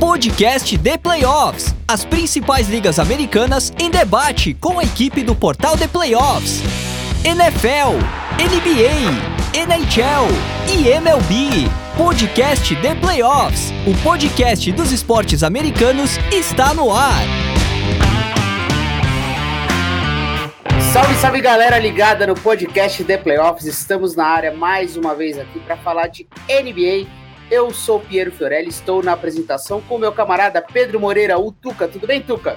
Podcast 0.00 0.78
The 0.78 0.96
Playoffs. 0.96 1.74
As 1.86 2.06
principais 2.06 2.70
ligas 2.70 2.98
americanas 2.98 3.70
em 3.78 3.90
debate 3.90 4.54
com 4.54 4.78
a 4.78 4.82
equipe 4.82 5.22
do 5.22 5.34
portal 5.34 5.76
The 5.76 5.86
Playoffs. 5.88 6.62
NFL, 7.22 7.98
NBA, 8.40 9.60
NHL 9.60 10.26
e 10.72 10.88
MLB. 10.88 11.68
Podcast 11.98 12.74
The 12.76 12.94
Playoffs. 12.94 13.70
O 13.86 13.94
podcast 14.02 14.72
dos 14.72 14.90
esportes 14.90 15.42
americanos 15.42 16.16
está 16.32 16.72
no 16.72 16.90
ar. 16.90 17.20
Salve, 20.94 21.14
salve 21.16 21.42
galera 21.42 21.78
ligada 21.78 22.26
no 22.26 22.34
podcast 22.34 23.04
The 23.04 23.18
Playoffs. 23.18 23.66
Estamos 23.66 24.16
na 24.16 24.24
área 24.24 24.56
mais 24.56 24.96
uma 24.96 25.14
vez 25.14 25.38
aqui 25.38 25.60
para 25.60 25.76
falar 25.76 26.06
de 26.06 26.26
NBA. 26.48 27.19
Eu 27.50 27.72
sou 27.72 27.98
Piero 27.98 28.30
Fiorelli, 28.30 28.68
estou 28.68 29.02
na 29.02 29.12
apresentação 29.12 29.80
com 29.80 29.98
meu 29.98 30.12
camarada 30.12 30.62
Pedro 30.62 31.00
Moreira, 31.00 31.36
o 31.36 31.50
Tuca. 31.50 31.88
Tudo 31.88 32.06
bem, 32.06 32.22
Tuca? 32.22 32.56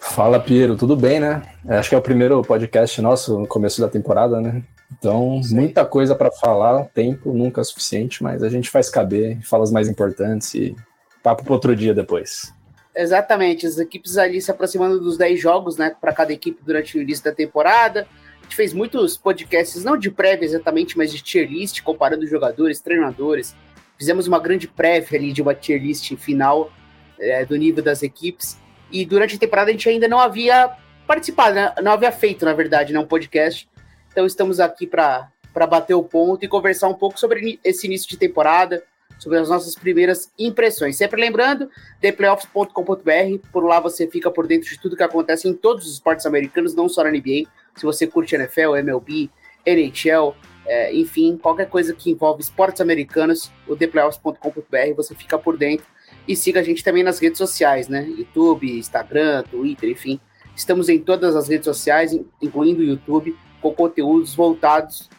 Fala, 0.00 0.40
Piero, 0.40 0.76
tudo 0.76 0.96
bem, 0.96 1.20
né? 1.20 1.42
Acho 1.68 1.90
que 1.90 1.94
é 1.94 1.98
o 1.98 2.02
primeiro 2.02 2.40
podcast 2.40 3.02
nosso 3.02 3.38
no 3.38 3.46
começo 3.46 3.82
da 3.82 3.88
temporada, 3.88 4.40
né? 4.40 4.62
Então, 4.90 5.42
Sim. 5.42 5.56
muita 5.56 5.84
coisa 5.84 6.14
para 6.14 6.30
falar, 6.30 6.86
tempo 6.94 7.34
nunca 7.34 7.60
é 7.60 7.64
suficiente, 7.64 8.22
mas 8.22 8.42
a 8.42 8.48
gente 8.48 8.70
faz 8.70 8.88
caber, 8.88 9.42
fala 9.42 9.62
as 9.62 9.70
mais 9.70 9.90
importantes 9.90 10.54
e 10.54 10.74
papo 11.22 11.44
para 11.44 11.52
outro 11.52 11.76
dia 11.76 11.92
depois. 11.92 12.50
Exatamente, 12.96 13.66
as 13.66 13.76
equipes 13.76 14.16
ali 14.16 14.40
se 14.40 14.50
aproximando 14.50 15.00
dos 15.00 15.18
10 15.18 15.38
jogos, 15.38 15.76
né, 15.76 15.94
para 16.00 16.14
cada 16.14 16.32
equipe 16.32 16.62
durante 16.64 16.96
o 16.96 17.02
início 17.02 17.24
da 17.24 17.32
temporada. 17.32 18.06
A 18.40 18.42
gente 18.44 18.56
fez 18.56 18.72
muitos 18.72 19.18
podcasts, 19.18 19.84
não 19.84 19.98
de 19.98 20.10
prévia 20.10 20.46
exatamente, 20.46 20.96
mas 20.96 21.12
de 21.12 21.22
tier 21.22 21.46
list, 21.46 21.82
comparando 21.82 22.26
jogadores, 22.26 22.80
treinadores. 22.80 23.54
Fizemos 23.98 24.26
uma 24.26 24.38
grande 24.38 24.66
prévia 24.66 25.18
ali 25.18 25.32
de 25.32 25.42
uma 25.42 25.54
tier 25.54 25.80
list 25.80 26.14
final 26.16 26.72
é, 27.18 27.44
do 27.44 27.56
nível 27.56 27.82
das 27.82 28.02
equipes. 28.02 28.58
E 28.90 29.04
durante 29.04 29.36
a 29.36 29.38
temporada 29.38 29.70
a 29.70 29.72
gente 29.72 29.88
ainda 29.88 30.08
não 30.08 30.18
havia 30.18 30.76
participado, 31.06 31.54
né? 31.54 31.74
não 31.82 31.92
havia 31.92 32.12
feito, 32.12 32.44
na 32.44 32.52
verdade, 32.52 32.92
né, 32.92 32.98
um 32.98 33.06
podcast. 33.06 33.68
Então 34.10 34.26
estamos 34.26 34.60
aqui 34.60 34.86
para 34.86 35.28
bater 35.68 35.94
o 35.94 36.02
ponto 36.02 36.44
e 36.44 36.48
conversar 36.48 36.88
um 36.88 36.94
pouco 36.94 37.18
sobre 37.18 37.58
esse 37.64 37.86
início 37.86 38.08
de 38.08 38.16
temporada, 38.16 38.82
sobre 39.18 39.38
as 39.38 39.48
nossas 39.48 39.74
primeiras 39.74 40.30
impressões. 40.38 40.96
Sempre 40.96 41.20
lembrando, 41.20 41.68
theplayoffs.com.br, 42.00 43.48
por 43.52 43.64
lá 43.64 43.80
você 43.80 44.08
fica 44.08 44.30
por 44.30 44.46
dentro 44.46 44.68
de 44.68 44.78
tudo 44.78 44.96
que 44.96 45.02
acontece 45.02 45.48
em 45.48 45.54
todos 45.54 45.86
os 45.86 45.94
esportes 45.94 46.26
americanos, 46.26 46.74
não 46.74 46.88
só 46.88 47.04
na 47.04 47.10
NBA. 47.10 47.48
Se 47.74 47.84
você 47.84 48.06
curte 48.06 48.34
NFL, 48.34 48.76
MLB, 48.76 49.30
NHL, 49.66 50.34
é, 50.66 50.94
enfim, 50.94 51.36
qualquer 51.36 51.68
coisa 51.68 51.94
que 51.94 52.10
envolve 52.10 52.42
esportes 52.42 52.80
americanos, 52.80 53.52
o 53.68 53.76
theplayoffs.com.br, 53.76 54.94
você 54.96 55.14
fica 55.14 55.38
por 55.38 55.56
dentro. 55.56 55.86
E 56.26 56.34
siga 56.34 56.60
a 56.60 56.62
gente 56.62 56.82
também 56.82 57.02
nas 57.02 57.18
redes 57.18 57.38
sociais, 57.38 57.88
né? 57.88 58.06
YouTube, 58.08 58.78
Instagram, 58.78 59.42
Twitter, 59.44 59.90
enfim. 59.90 60.18
Estamos 60.56 60.88
em 60.88 60.98
todas 60.98 61.36
as 61.36 61.48
redes 61.48 61.64
sociais, 61.64 62.18
incluindo 62.40 62.80
o 62.80 62.84
YouTube, 62.84 63.36
com 63.60 63.74
conteúdos 63.74 64.34
voltados 64.34 65.10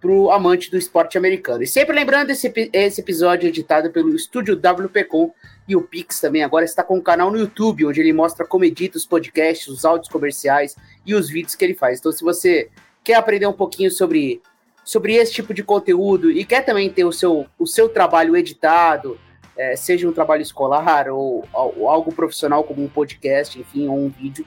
para 0.00 0.10
o 0.10 0.30
amante 0.30 0.70
do 0.70 0.76
esporte 0.76 1.18
americano. 1.18 1.62
E 1.62 1.66
sempre 1.66 1.94
lembrando, 1.94 2.30
esse, 2.30 2.52
esse 2.72 3.00
episódio 3.00 3.46
é 3.46 3.48
editado 3.48 3.90
pelo 3.90 4.14
estúdio 4.14 4.54
WPcom 4.54 5.32
e 5.66 5.74
o 5.74 5.82
Pix 5.82 6.20
também 6.20 6.44
agora 6.44 6.64
está 6.64 6.82
com 6.84 6.98
um 6.98 7.02
canal 7.02 7.30
no 7.30 7.38
YouTube, 7.38 7.86
onde 7.86 8.00
ele 8.00 8.12
mostra 8.12 8.46
como 8.46 8.64
edita 8.64 8.96
os 8.96 9.06
podcasts, 9.06 9.66
os 9.68 9.84
áudios 9.84 10.08
comerciais 10.08 10.76
e 11.04 11.14
os 11.14 11.28
vídeos 11.28 11.54
que 11.54 11.64
ele 11.64 11.74
faz. 11.74 11.98
Então, 11.98 12.12
se 12.12 12.22
você 12.22 12.70
quer 13.02 13.14
aprender 13.14 13.46
um 13.46 13.52
pouquinho 13.52 13.90
sobre, 13.90 14.40
sobre 14.86 15.12
esse 15.14 15.32
tipo 15.32 15.52
de 15.52 15.62
conteúdo 15.64 16.30
e 16.30 16.44
quer 16.44 16.64
também 16.64 16.88
ter 16.88 17.04
o 17.04 17.10
seu, 17.10 17.44
o 17.58 17.66
seu 17.66 17.88
trabalho 17.88 18.36
editado, 18.36 19.18
é, 19.56 19.74
seja 19.74 20.08
um 20.08 20.12
trabalho 20.12 20.42
escolar 20.42 21.08
ou, 21.08 21.44
ou 21.52 21.88
algo 21.88 22.14
profissional 22.14 22.62
como 22.62 22.84
um 22.84 22.88
podcast, 22.88 23.58
enfim, 23.58 23.88
ou 23.88 23.98
um 23.98 24.08
vídeo, 24.08 24.46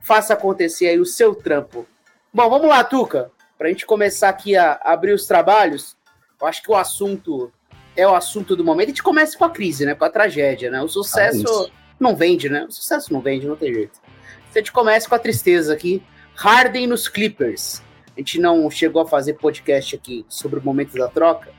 faça 0.00 0.32
acontecer 0.32 0.86
aí 0.86 0.98
o 0.98 1.04
seu 1.04 1.34
trampo. 1.34 1.86
Bom, 2.32 2.48
vamos 2.48 2.66
lá, 2.66 2.82
Tuca. 2.82 3.30
Para 3.58 3.66
a 3.66 3.70
gente 3.70 3.84
começar 3.84 4.28
aqui 4.28 4.56
a 4.56 4.80
abrir 4.84 5.12
os 5.12 5.26
trabalhos, 5.26 5.96
eu 6.40 6.46
acho 6.46 6.62
que 6.62 6.70
o 6.70 6.76
assunto 6.76 7.52
é 7.96 8.06
o 8.06 8.14
assunto 8.14 8.54
do 8.54 8.64
momento. 8.64 8.86
A 8.86 8.90
gente 8.90 9.02
começa 9.02 9.36
com 9.36 9.44
a 9.44 9.50
crise, 9.50 9.84
né? 9.84 9.96
Com 9.96 10.04
a 10.04 10.10
tragédia, 10.10 10.70
né? 10.70 10.80
O 10.80 10.88
sucesso 10.88 11.64
ah, 11.64 11.70
não 11.98 12.14
vende, 12.14 12.48
né? 12.48 12.64
O 12.68 12.70
sucesso 12.70 13.12
não 13.12 13.20
vende, 13.20 13.48
não 13.48 13.56
tem 13.56 13.74
jeito. 13.74 14.00
A 14.54 14.58
gente 14.58 14.70
começa 14.70 15.08
com 15.08 15.14
a 15.16 15.18
tristeza 15.18 15.74
aqui. 15.74 16.00
Harden 16.36 16.86
nos 16.86 17.08
Clippers. 17.08 17.82
A 18.16 18.20
gente 18.20 18.40
não 18.40 18.70
chegou 18.70 19.02
a 19.02 19.06
fazer 19.06 19.34
podcast 19.34 19.96
aqui 19.96 20.24
sobre 20.28 20.60
o 20.60 20.62
momento 20.62 20.96
da 20.96 21.08
troca, 21.08 21.50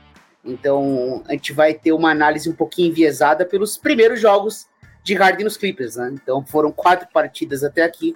então 0.44 1.22
a 1.26 1.32
gente 1.32 1.52
vai 1.52 1.74
ter 1.74 1.92
uma 1.92 2.10
análise 2.10 2.48
um 2.48 2.54
pouquinho 2.54 2.88
enviesada 2.88 3.44
pelos 3.44 3.78
primeiros 3.78 4.20
jogos 4.20 4.66
de 5.02 5.14
Harden 5.14 5.44
nos 5.44 5.56
Clippers, 5.56 5.96
né? 5.96 6.10
Então 6.12 6.44
foram 6.44 6.70
quatro 6.70 7.08
partidas 7.12 7.64
até 7.64 7.82
aqui, 7.82 8.14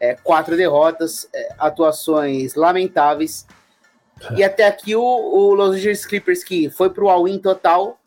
é, 0.00 0.14
quatro 0.14 0.56
derrotas, 0.56 1.28
é, 1.32 1.54
atuações 1.58 2.54
lamentáveis. 2.54 3.46
E 4.36 4.44
até 4.44 4.66
aqui 4.66 4.94
o, 4.94 5.02
o 5.02 5.54
Los 5.54 5.76
Angeles 5.76 6.06
Clippers, 6.06 6.44
que 6.44 6.70
foi 6.70 6.90
para 6.90 7.04
o 7.04 7.08
all-in 7.08 7.38
total, 7.38 7.98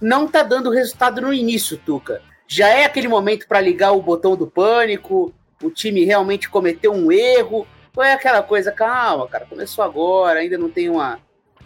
não 0.00 0.26
tá 0.28 0.42
dando 0.42 0.70
resultado 0.70 1.20
no 1.20 1.32
início, 1.32 1.76
Tuca. 1.76 2.22
Já 2.46 2.68
é 2.68 2.84
aquele 2.84 3.08
momento 3.08 3.46
para 3.46 3.60
ligar 3.60 3.92
o 3.92 4.02
botão 4.02 4.36
do 4.36 4.46
pânico, 4.46 5.34
o 5.62 5.70
time 5.70 6.04
realmente 6.04 6.48
cometeu 6.48 6.92
um 6.92 7.10
erro, 7.12 7.66
ou 7.94 8.02
é 8.02 8.12
aquela 8.12 8.42
coisa, 8.42 8.70
calma, 8.70 9.26
cara, 9.26 9.44
começou 9.44 9.84
agora, 9.84 10.40
ainda 10.40 10.56
não 10.56 10.70
tem 10.70 10.88
uma. 10.88 11.18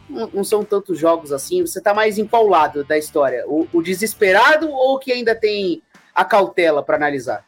Não, 0.08 0.28
não 0.32 0.44
são 0.44 0.64
tantos 0.64 0.98
jogos 0.98 1.30
assim, 1.30 1.60
você 1.60 1.80
tá 1.80 1.94
mais 1.94 2.18
empaulado 2.18 2.84
da 2.84 2.98
história. 2.98 3.44
O, 3.46 3.68
o 3.72 3.82
desesperado 3.82 4.70
ou 4.70 4.98
que 4.98 5.12
ainda 5.12 5.34
tem 5.34 5.82
a 6.14 6.24
cautela 6.24 6.82
para 6.82 6.96
analisar? 6.96 7.44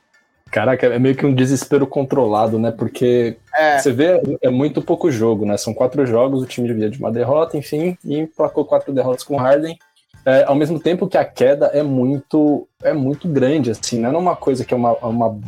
Caraca, 0.51 0.87
é 0.87 0.99
meio 0.99 1.17
que 1.17 1.27
um 1.27 1.35
desespero 1.35 1.87
controlado, 1.87 2.59
né? 2.59 2.71
Porque 2.71 3.37
é. 3.57 3.79
você 3.79 3.91
vê, 3.91 4.21
é 4.41 4.51
muito 4.51 4.81
pouco 4.81 5.11
jogo, 5.11 5.45
né? 5.45 5.57
São 5.57 5.75
quatro 5.75 6.07
jogos, 6.07 6.43
o 6.43 6.47
time 6.47 6.69
devia 6.69 6.89
de 6.89 6.99
uma 6.99 7.11
derrota, 7.11 7.57
enfim, 7.57 7.99
e 8.05 8.19
emplacou 8.19 8.65
quatro 8.65 8.93
derrotas 8.93 9.25
com 9.25 9.35
o 9.35 9.39
Harden. 9.39 9.77
É, 10.25 10.45
ao 10.45 10.55
mesmo 10.55 10.79
tempo 10.79 11.09
que 11.09 11.19
a 11.19 11.25
queda 11.25 11.67
é 11.67 11.83
muito 11.83 12.67
é 12.83 12.93
muito 12.93 13.29
grande, 13.29 13.71
assim, 13.71 13.99
não 13.99 14.15
é 14.15 14.17
uma 14.17 14.37
coisa 14.37 14.65
que 14.65 14.73
é 14.73 14.77
uma, 14.77 14.93
uma 14.99 15.39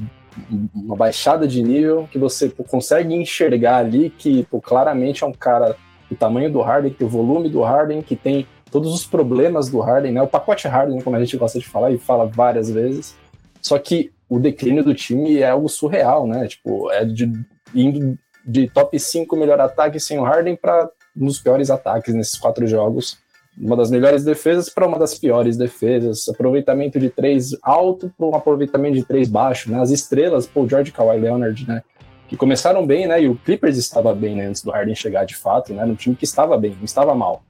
uma 0.74 0.96
baixada 0.96 1.46
de 1.46 1.62
nível 1.62 2.08
que 2.10 2.18
você 2.18 2.48
pô, 2.48 2.62
consegue 2.62 3.14
enxergar 3.14 3.78
ali 3.78 4.10
que 4.10 4.44
pô, 4.44 4.60
claramente 4.60 5.24
é 5.24 5.26
um 5.26 5.32
cara 5.32 5.76
do 6.10 6.16
tamanho 6.16 6.50
do 6.52 6.60
Harden, 6.60 6.92
que 6.92 6.98
tem 6.98 7.06
o 7.06 7.10
volume 7.10 7.48
do 7.48 7.62
Harden, 7.62 8.02
que 8.02 8.14
tem 8.14 8.46
todos 8.76 8.92
os 8.92 9.06
problemas 9.06 9.70
do 9.70 9.80
Harden, 9.80 10.12
né? 10.12 10.20
O 10.20 10.28
pacote 10.28 10.68
Harden, 10.68 11.00
como 11.00 11.16
a 11.16 11.18
gente 11.18 11.34
gosta 11.38 11.58
de 11.58 11.66
falar 11.66 11.90
e 11.92 11.96
fala 11.96 12.26
várias 12.26 12.70
vezes. 12.70 13.16
Só 13.62 13.78
que 13.78 14.12
o 14.28 14.38
declínio 14.38 14.84
do 14.84 14.94
time 14.94 15.38
é 15.38 15.48
algo 15.48 15.66
surreal, 15.66 16.26
né? 16.26 16.46
Tipo, 16.46 16.90
é 16.90 17.02
de 17.02 17.32
indo 17.74 18.18
de 18.46 18.68
top 18.68 18.98
5 19.00 19.34
melhor 19.34 19.58
ataque 19.58 19.98
sem 19.98 20.18
o 20.18 20.24
Harden 20.24 20.56
para 20.56 20.90
um 21.16 21.24
dos 21.24 21.38
piores 21.38 21.70
ataques 21.70 22.14
nesses 22.14 22.38
quatro 22.38 22.66
jogos 22.66 23.16
uma 23.58 23.74
das 23.74 23.90
melhores 23.90 24.22
defesas 24.22 24.68
para 24.68 24.86
uma 24.86 24.98
das 24.98 25.18
piores 25.18 25.56
defesas, 25.56 26.28
aproveitamento 26.28 27.00
de 27.00 27.08
três 27.08 27.56
alto 27.62 28.12
para 28.14 28.26
um 28.26 28.34
aproveitamento 28.34 28.96
de 28.96 29.04
três 29.04 29.26
baixo, 29.30 29.70
né? 29.70 29.80
As 29.80 29.90
estrelas, 29.90 30.46
Paul 30.46 30.68
George 30.68 30.92
Kawhi 30.92 31.18
Leonard, 31.18 31.66
né? 31.66 31.82
Que 32.28 32.36
começaram 32.36 32.86
bem, 32.86 33.06
né? 33.06 33.22
E 33.22 33.28
o 33.28 33.36
Clippers 33.36 33.78
estava 33.78 34.14
bem, 34.14 34.36
né? 34.36 34.48
Antes 34.48 34.62
do 34.62 34.70
Harden 34.70 34.94
chegar 34.94 35.24
de 35.24 35.34
fato, 35.34 35.72
né? 35.72 35.86
No 35.86 35.96
time 35.96 36.14
que 36.14 36.24
estava 36.26 36.58
bem, 36.58 36.76
não 36.76 36.84
estava 36.84 37.14
mal. 37.14 37.42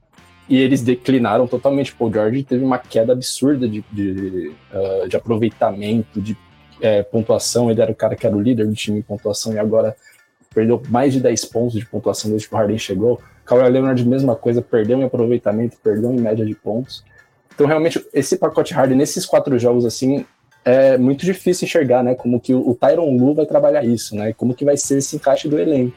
E 0.49 0.57
eles 0.57 0.81
declinaram 0.81 1.47
totalmente. 1.47 1.93
Paul 1.93 2.11
George 2.11 2.43
teve 2.43 2.63
uma 2.63 2.77
queda 2.77 3.13
absurda 3.13 3.67
de, 3.67 3.83
de, 3.91 4.53
uh, 4.73 5.07
de 5.07 5.15
aproveitamento, 5.15 6.21
de 6.21 6.37
é, 6.81 7.03
pontuação. 7.03 7.69
Ele 7.69 7.81
era 7.81 7.91
o 7.91 7.95
cara 7.95 8.15
que 8.15 8.25
era 8.25 8.35
o 8.35 8.41
líder 8.41 8.65
do 8.65 8.73
time 8.73 8.99
em 8.99 9.01
pontuação 9.01 9.53
e 9.53 9.59
agora 9.59 9.95
perdeu 10.53 10.81
mais 10.89 11.13
de 11.13 11.19
10 11.19 11.45
pontos 11.45 11.73
de 11.73 11.85
pontuação 11.85 12.31
desde 12.31 12.47
que 12.47 12.55
o 12.55 12.57
Harden 12.57 12.77
chegou. 12.77 13.21
Kawhi 13.45 13.69
Leonard, 13.69 14.07
mesma 14.07 14.35
coisa, 14.35 14.61
perdeu 14.61 14.99
em 14.99 15.03
aproveitamento, 15.03 15.77
perdeu 15.83 16.11
em 16.11 16.19
média 16.19 16.45
de 16.45 16.55
pontos. 16.55 17.03
Então, 17.53 17.65
realmente, 17.65 18.05
esse 18.13 18.37
pacote 18.37 18.73
Harden, 18.73 18.97
nesses 18.97 19.25
quatro 19.25 19.57
jogos, 19.57 19.85
assim, 19.85 20.25
é 20.63 20.97
muito 20.97 21.25
difícil 21.25 21.65
enxergar, 21.65 22.03
né? 22.03 22.13
Como 22.13 22.39
que 22.39 22.53
o 22.53 22.75
Tyron 22.75 23.15
Lu 23.15 23.33
vai 23.33 23.45
trabalhar 23.45 23.85
isso, 23.85 24.15
né? 24.15 24.33
Como 24.33 24.53
que 24.53 24.65
vai 24.65 24.77
ser 24.77 24.97
esse 24.97 25.15
encaixe 25.15 25.47
do 25.47 25.57
elenco. 25.57 25.95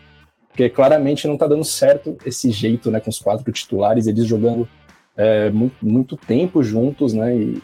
Porque 0.61 0.69
claramente 0.69 1.27
não 1.27 1.39
tá 1.39 1.47
dando 1.47 1.65
certo 1.65 2.19
esse 2.27 2.51
jeito, 2.51 2.91
né? 2.91 3.01
Com 3.01 3.09
os 3.09 3.19
quatro 3.19 3.51
titulares, 3.51 4.07
eles 4.07 4.27
jogando 4.27 4.69
é, 5.17 5.49
muito, 5.49 5.75
muito, 5.81 6.17
tempo 6.19 6.63
juntos, 6.63 7.15
né? 7.15 7.35
E 7.35 7.63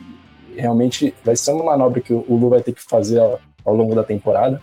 realmente 0.57 1.13
vai 1.23 1.37
ser 1.37 1.53
uma 1.53 1.65
manobra 1.65 2.01
que 2.01 2.15
o 2.15 2.25
Lu 2.35 2.49
vai 2.49 2.63
ter 2.63 2.73
que 2.73 2.83
fazer 2.83 3.19
ao, 3.19 3.39
ao 3.67 3.75
longo 3.75 3.95
da 3.95 4.03
temporada. 4.03 4.63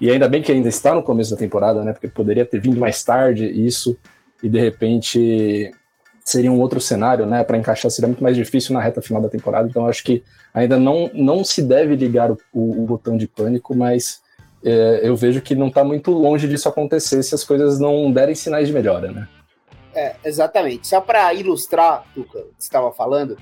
E 0.00 0.10
ainda 0.10 0.26
bem 0.26 0.40
que 0.40 0.50
ainda 0.50 0.70
está 0.70 0.94
no 0.94 1.02
começo 1.02 1.32
da 1.32 1.36
temporada, 1.36 1.84
né? 1.84 1.92
Porque 1.92 2.08
poderia 2.08 2.46
ter 2.46 2.62
vindo 2.62 2.80
mais 2.80 3.04
tarde 3.04 3.44
isso 3.44 3.94
e 4.42 4.48
de 4.48 4.58
repente 4.58 5.70
seria 6.24 6.50
um 6.50 6.58
outro 6.58 6.80
cenário, 6.80 7.26
né? 7.26 7.44
Para 7.44 7.58
encaixar 7.58 7.90
seria 7.90 8.08
muito 8.08 8.22
mais 8.22 8.36
difícil 8.36 8.72
na 8.72 8.80
reta 8.80 9.02
final 9.02 9.20
da 9.20 9.28
temporada. 9.28 9.68
Então 9.68 9.86
acho 9.86 10.02
que 10.02 10.24
ainda 10.54 10.78
não, 10.78 11.10
não 11.12 11.44
se 11.44 11.60
deve 11.60 11.94
ligar 11.94 12.30
o, 12.30 12.38
o, 12.54 12.84
o 12.84 12.86
botão 12.86 13.18
de 13.18 13.28
pânico, 13.28 13.76
mas 13.76 14.22
é, 14.68 15.00
eu 15.04 15.14
vejo 15.14 15.40
que 15.40 15.54
não 15.54 15.68
está 15.68 15.84
muito 15.84 16.10
longe 16.10 16.48
disso 16.48 16.68
acontecer 16.68 17.22
se 17.22 17.34
as 17.36 17.44
coisas 17.44 17.78
não 17.78 18.10
derem 18.10 18.34
sinais 18.34 18.66
de 18.66 18.74
melhora, 18.74 19.12
né? 19.12 19.28
É, 19.94 20.16
exatamente. 20.24 20.88
Só 20.88 21.00
para 21.00 21.32
ilustrar 21.32 22.04
o 22.16 22.24
que 22.24 22.32
você 22.32 22.44
estava 22.58 22.90
falando, 22.92 23.38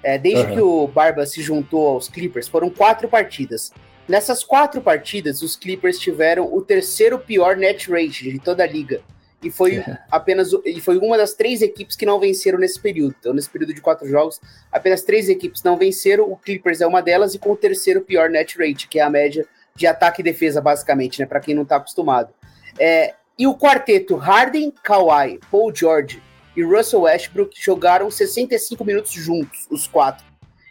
é, 0.00 0.16
desde 0.16 0.44
uhum. 0.44 0.54
que 0.54 0.60
o 0.60 0.86
Barba 0.86 1.26
se 1.26 1.42
juntou 1.42 1.88
aos 1.88 2.08
Clippers, 2.08 2.46
foram 2.46 2.70
quatro 2.70 3.08
partidas. 3.08 3.72
Nessas 4.08 4.44
quatro 4.44 4.80
partidas, 4.80 5.42
os 5.42 5.56
Clippers 5.56 5.98
tiveram 5.98 6.54
o 6.54 6.62
terceiro 6.62 7.18
pior 7.18 7.56
net 7.56 7.90
rate 7.90 8.30
de 8.30 8.38
toda 8.38 8.62
a 8.62 8.66
liga 8.66 9.02
e 9.42 9.50
foi 9.50 9.78
é. 9.78 9.98
apenas 10.08 10.50
e 10.64 10.80
foi 10.80 10.98
uma 10.98 11.18
das 11.18 11.34
três 11.34 11.62
equipes 11.62 11.96
que 11.96 12.06
não 12.06 12.20
venceram 12.20 12.60
nesse 12.60 12.78
período. 12.78 13.16
Então, 13.18 13.34
nesse 13.34 13.50
período 13.50 13.74
de 13.74 13.80
quatro 13.80 14.08
jogos, 14.08 14.40
apenas 14.70 15.02
três 15.02 15.28
equipes 15.28 15.64
não 15.64 15.76
venceram. 15.76 16.30
O 16.30 16.36
Clippers 16.36 16.80
é 16.80 16.86
uma 16.86 17.02
delas 17.02 17.34
e 17.34 17.40
com 17.40 17.50
o 17.50 17.56
terceiro 17.56 18.02
pior 18.02 18.30
net 18.30 18.56
rate, 18.56 18.88
que 18.88 19.00
é 19.00 19.02
a 19.02 19.10
média 19.10 19.46
de 19.80 19.86
ataque 19.86 20.20
e 20.20 20.24
defesa, 20.24 20.60
basicamente, 20.60 21.18
né? 21.18 21.26
Para 21.26 21.40
quem 21.40 21.54
não 21.54 21.62
está 21.62 21.76
acostumado. 21.76 22.32
É, 22.78 23.14
e 23.38 23.46
o 23.46 23.56
quarteto 23.56 24.14
Harden, 24.16 24.70
Kawhi, 24.82 25.40
Paul 25.50 25.74
George 25.74 26.22
e 26.54 26.62
Russell 26.62 27.02
Westbrook 27.02 27.58
jogaram 27.58 28.10
65 28.10 28.84
minutos 28.84 29.12
juntos, 29.12 29.66
os 29.70 29.86
quatro. 29.86 30.24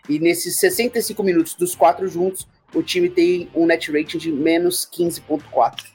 E 0.08 0.20
nesses 0.20 0.58
65 0.60 1.24
minutos 1.24 1.56
dos 1.56 1.76
quatro 1.76 2.08
juntos, 2.08 2.48
o 2.74 2.84
time 2.84 3.10
tem 3.10 3.50
um 3.56 3.66
net 3.66 3.92
rating 3.92 4.20
de 4.20 4.32
menos 4.32 4.88
15,4. 4.92 5.86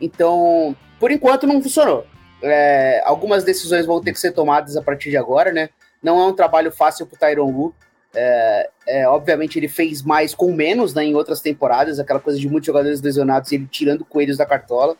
Então, 0.00 0.76
por 0.98 1.12
enquanto 1.12 1.46
não 1.46 1.62
funcionou. 1.62 2.04
É, 2.42 3.02
algumas 3.04 3.44
decisões 3.44 3.86
vão 3.86 4.00
ter 4.00 4.12
que 4.12 4.18
ser 4.18 4.32
tomadas 4.32 4.76
a 4.76 4.82
partir 4.82 5.10
de 5.10 5.16
agora, 5.16 5.52
né? 5.52 5.68
Não 6.02 6.18
é 6.18 6.26
um 6.26 6.32
trabalho 6.32 6.72
fácil 6.72 7.06
para 7.06 7.14
o 7.14 7.18
Tyron 7.18 7.50
Lu. 7.50 7.74
É, 8.12 8.70
é, 8.86 9.08
obviamente 9.08 9.58
ele 9.58 9.68
fez 9.68 10.02
mais 10.02 10.34
com 10.34 10.52
menos 10.52 10.94
né, 10.94 11.04
em 11.04 11.14
outras 11.14 11.40
temporadas, 11.40 12.00
aquela 12.00 12.18
coisa 12.18 12.38
de 12.38 12.48
muitos 12.48 12.66
jogadores 12.66 13.00
lesionados 13.00 13.52
e 13.52 13.54
ele 13.54 13.68
tirando 13.70 14.04
coelhos 14.04 14.36
da 14.36 14.46
cartola. 14.46 14.96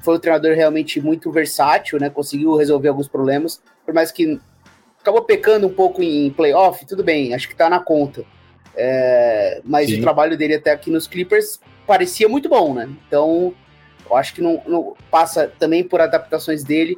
Foi 0.00 0.16
um 0.16 0.20
treinador 0.20 0.54
realmente 0.54 1.00
muito 1.00 1.30
versátil, 1.30 1.98
né? 2.00 2.10
Conseguiu 2.10 2.56
resolver 2.56 2.88
alguns 2.88 3.06
problemas, 3.06 3.62
por 3.84 3.94
mais 3.94 4.10
que 4.10 4.40
acabou 5.00 5.22
pecando 5.22 5.66
um 5.66 5.72
pouco 5.72 6.02
em 6.02 6.30
playoff, 6.30 6.84
tudo 6.86 7.04
bem, 7.04 7.34
acho 7.34 7.48
que 7.48 7.54
tá 7.54 7.68
na 7.68 7.80
conta. 7.80 8.24
É, 8.74 9.60
mas 9.64 9.90
Sim. 9.90 9.98
o 9.98 10.02
trabalho 10.02 10.36
dele 10.36 10.54
até 10.54 10.70
aqui 10.70 10.90
nos 10.90 11.06
Clippers 11.06 11.60
parecia 11.86 12.28
muito 12.28 12.48
bom, 12.48 12.74
né? 12.74 12.88
Então 13.06 13.54
eu 14.08 14.16
acho 14.16 14.34
que 14.34 14.40
não, 14.40 14.62
não 14.66 14.96
passa 15.10 15.52
também 15.58 15.84
por 15.84 16.00
adaptações 16.00 16.64
dele. 16.64 16.96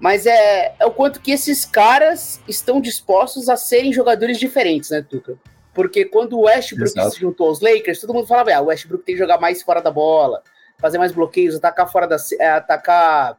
Mas 0.00 0.26
é, 0.26 0.74
é 0.78 0.86
o 0.86 0.92
quanto 0.92 1.20
que 1.20 1.32
esses 1.32 1.64
caras 1.64 2.40
estão 2.46 2.80
dispostos 2.80 3.48
a 3.48 3.56
serem 3.56 3.92
jogadores 3.92 4.38
diferentes, 4.38 4.90
né, 4.90 5.02
Tuca? 5.02 5.36
Porque 5.74 6.04
quando 6.04 6.34
o 6.34 6.42
Westbrook 6.42 6.90
Exato. 6.90 7.10
se 7.10 7.20
juntou 7.20 7.48
aos 7.48 7.60
Lakers, 7.60 8.00
todo 8.00 8.14
mundo 8.14 8.26
falava, 8.26 8.52
ah, 8.52 8.60
o 8.60 8.66
Westbrook 8.66 9.04
tem 9.04 9.14
que 9.14 9.20
jogar 9.20 9.38
mais 9.38 9.62
fora 9.62 9.80
da 9.80 9.90
bola, 9.90 10.42
fazer 10.78 10.98
mais 10.98 11.12
bloqueios, 11.12 11.56
atacar 11.56 11.90
fora 11.90 12.06
da 12.06 12.16
é, 12.38 12.48
atacar 12.48 13.38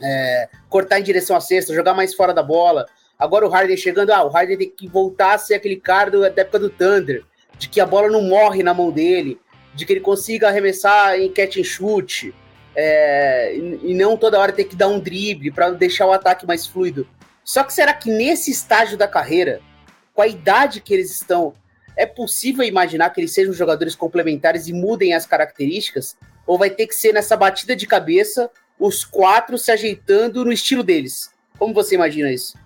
é, 0.00 0.48
cortar 0.68 1.00
em 1.00 1.02
direção 1.02 1.36
à 1.36 1.40
cesta, 1.40 1.74
jogar 1.74 1.94
mais 1.94 2.14
fora 2.14 2.32
da 2.32 2.42
bola. 2.42 2.86
Agora 3.18 3.46
o 3.46 3.48
Harden 3.48 3.76
chegando, 3.76 4.10
ah, 4.10 4.24
o 4.24 4.28
Harden 4.28 4.58
tem 4.58 4.70
que 4.70 4.88
voltar 4.88 5.34
a 5.34 5.38
ser 5.38 5.54
aquele 5.54 5.76
cara 5.76 6.10
do, 6.10 6.20
da 6.20 6.42
época 6.42 6.58
do 6.58 6.70
Thunder, 6.70 7.24
de 7.58 7.68
que 7.68 7.80
a 7.80 7.86
bola 7.86 8.08
não 8.08 8.22
morre 8.22 8.62
na 8.62 8.74
mão 8.74 8.90
dele, 8.90 9.40
de 9.74 9.84
que 9.84 9.92
ele 9.92 10.00
consiga 10.00 10.48
arremessar 10.48 11.18
em 11.18 11.30
catch 11.30 11.56
and 11.56 11.64
shoot 11.64 12.34
é, 12.76 13.56
e, 13.56 13.94
não 13.94 14.18
toda 14.18 14.38
hora 14.38 14.52
ter 14.52 14.64
que 14.64 14.76
dar 14.76 14.88
um 14.88 15.00
drible 15.00 15.50
para 15.50 15.70
deixar 15.70 16.06
o 16.06 16.12
ataque 16.12 16.46
mais 16.46 16.66
fluido. 16.66 17.08
Só 17.42 17.64
que 17.64 17.72
será 17.72 17.94
que 17.94 18.10
nesse 18.10 18.50
estágio 18.50 18.98
da 18.98 19.08
carreira, 19.08 19.60
com 20.12 20.20
a 20.20 20.26
idade 20.26 20.82
que 20.82 20.92
eles 20.92 21.10
estão, 21.10 21.54
é 21.96 22.04
possível 22.04 22.62
imaginar 22.62 23.08
que 23.10 23.20
eles 23.20 23.32
sejam 23.32 23.54
jogadores 23.54 23.94
complementares 23.94 24.68
e 24.68 24.74
mudem 24.74 25.14
as 25.14 25.24
características? 25.24 26.16
Ou 26.46 26.58
vai 26.58 26.68
ter 26.68 26.86
que 26.86 26.94
ser 26.94 27.14
nessa 27.14 27.36
batida 27.36 27.74
de 27.74 27.86
cabeça 27.86 28.50
os 28.78 29.04
quatro 29.04 29.56
se 29.56 29.70
ajeitando 29.70 30.44
no 30.44 30.52
estilo 30.52 30.82
deles? 30.82 31.30
Como 31.58 31.72
você 31.72 31.94
imagina 31.94 32.30
isso? 32.30 32.58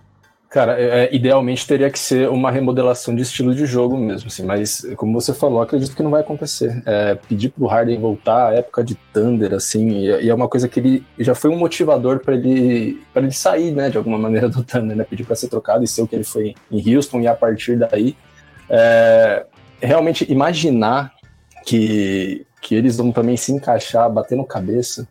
Cara, 0.51 0.77
é, 0.77 1.05
é, 1.05 1.15
idealmente 1.15 1.65
teria 1.65 1.89
que 1.89 1.97
ser 1.97 2.29
uma 2.29 2.51
remodelação 2.51 3.15
de 3.15 3.21
estilo 3.21 3.55
de 3.55 3.65
jogo 3.65 3.97
mesmo, 3.97 4.27
assim, 4.27 4.43
mas 4.43 4.85
como 4.97 5.13
você 5.13 5.33
falou, 5.33 5.61
acredito 5.61 5.95
que 5.95 6.03
não 6.03 6.11
vai 6.11 6.19
acontecer. 6.19 6.83
É, 6.85 7.15
pedir 7.15 7.51
pro 7.51 7.67
Harden 7.67 7.97
voltar 8.01 8.49
à 8.49 8.55
época 8.55 8.83
de 8.83 8.95
Thunder, 9.13 9.53
assim, 9.53 9.91
e, 9.91 10.25
e 10.25 10.29
é 10.29 10.33
uma 10.33 10.49
coisa 10.49 10.67
que 10.67 10.77
ele 10.77 11.05
já 11.19 11.33
foi 11.33 11.49
um 11.49 11.57
motivador 11.57 12.19
para 12.19 12.35
ele 12.35 13.01
para 13.13 13.21
ele 13.21 13.31
sair, 13.31 13.71
né, 13.71 13.89
de 13.89 13.97
alguma 13.97 14.17
maneira 14.19 14.49
do 14.49 14.61
Thunder, 14.61 14.97
né, 14.97 15.05
pedir 15.05 15.23
para 15.23 15.37
ser 15.37 15.47
trocado 15.47 15.85
e 15.85 15.87
ser 15.87 16.01
o 16.01 16.07
que 16.07 16.17
ele 16.17 16.25
foi 16.25 16.53
em 16.69 16.95
Houston 16.95 17.21
e 17.21 17.27
a 17.29 17.33
partir 17.33 17.77
daí, 17.77 18.13
é, 18.69 19.45
realmente 19.81 20.29
imaginar 20.29 21.13
que 21.65 22.45
que 22.61 22.75
eles 22.75 22.97
vão 22.97 23.11
também 23.11 23.37
se 23.37 23.53
encaixar, 23.53 24.11
bater 24.11 24.37
no 24.37 24.45
cabeça, 24.45 25.07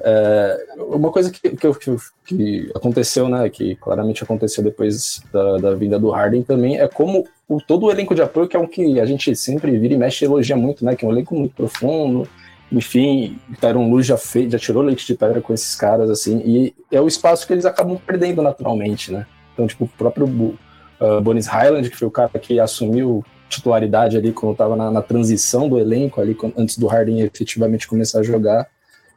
é, 0.00 0.66
uma 0.78 1.10
coisa 1.10 1.30
que, 1.30 1.50
que, 1.50 1.96
que, 2.26 2.70
aconteceu, 2.74 3.28
né, 3.28 3.48
que 3.48 3.76
claramente 3.76 4.22
aconteceu 4.22 4.62
depois 4.62 5.22
da, 5.32 5.56
da, 5.58 5.74
vinda 5.74 5.98
do 5.98 6.10
Harden 6.10 6.42
também, 6.42 6.78
é 6.78 6.86
como 6.86 7.26
o, 7.48 7.60
todo 7.60 7.86
o 7.86 7.90
elenco 7.90 8.14
de 8.14 8.22
apoio, 8.22 8.48
que 8.48 8.56
é 8.56 8.60
um 8.60 8.66
que 8.66 9.00
a 9.00 9.06
gente 9.06 9.34
sempre 9.34 9.78
vira 9.78 9.94
e 9.94 9.98
mexe 9.98 10.24
e 10.24 10.26
elogia 10.26 10.56
muito, 10.56 10.84
né, 10.84 10.94
que 10.94 11.04
é 11.04 11.08
um 11.08 11.12
elenco 11.12 11.34
muito 11.34 11.54
profundo, 11.54 12.28
enfim, 12.70 13.38
Tyron 13.60 13.88
Lu 13.88 14.02
já, 14.02 14.16
fez, 14.16 14.52
já 14.52 14.58
tirou 14.58 14.82
leite 14.82 15.06
de 15.06 15.14
pedra 15.14 15.40
com 15.40 15.54
esses 15.54 15.74
caras, 15.74 16.10
assim, 16.10 16.42
e 16.44 16.74
é 16.90 17.00
o 17.00 17.06
espaço 17.06 17.46
que 17.46 17.52
eles 17.52 17.64
acabam 17.64 17.98
perdendo 17.98 18.42
naturalmente, 18.42 19.12
né. 19.12 19.26
Então, 19.54 19.66
tipo, 19.66 19.84
o 19.84 19.88
próprio 19.88 20.26
uh, 20.26 21.20
Bonis 21.22 21.46
Highland, 21.46 21.88
que 21.88 21.96
foi 21.96 22.08
o 22.08 22.10
cara 22.10 22.38
que 22.38 22.60
assumiu 22.60 23.24
titularidade 23.48 24.16
ali 24.16 24.32
quando 24.32 24.52
estava 24.52 24.76
na, 24.76 24.90
na, 24.90 25.00
transição 25.00 25.68
do 25.68 25.78
elenco 25.78 26.20
ali, 26.20 26.36
antes 26.56 26.76
do 26.76 26.86
Harden 26.86 27.20
efetivamente 27.20 27.86
começar 27.86 28.20
a 28.20 28.22
jogar, 28.22 28.66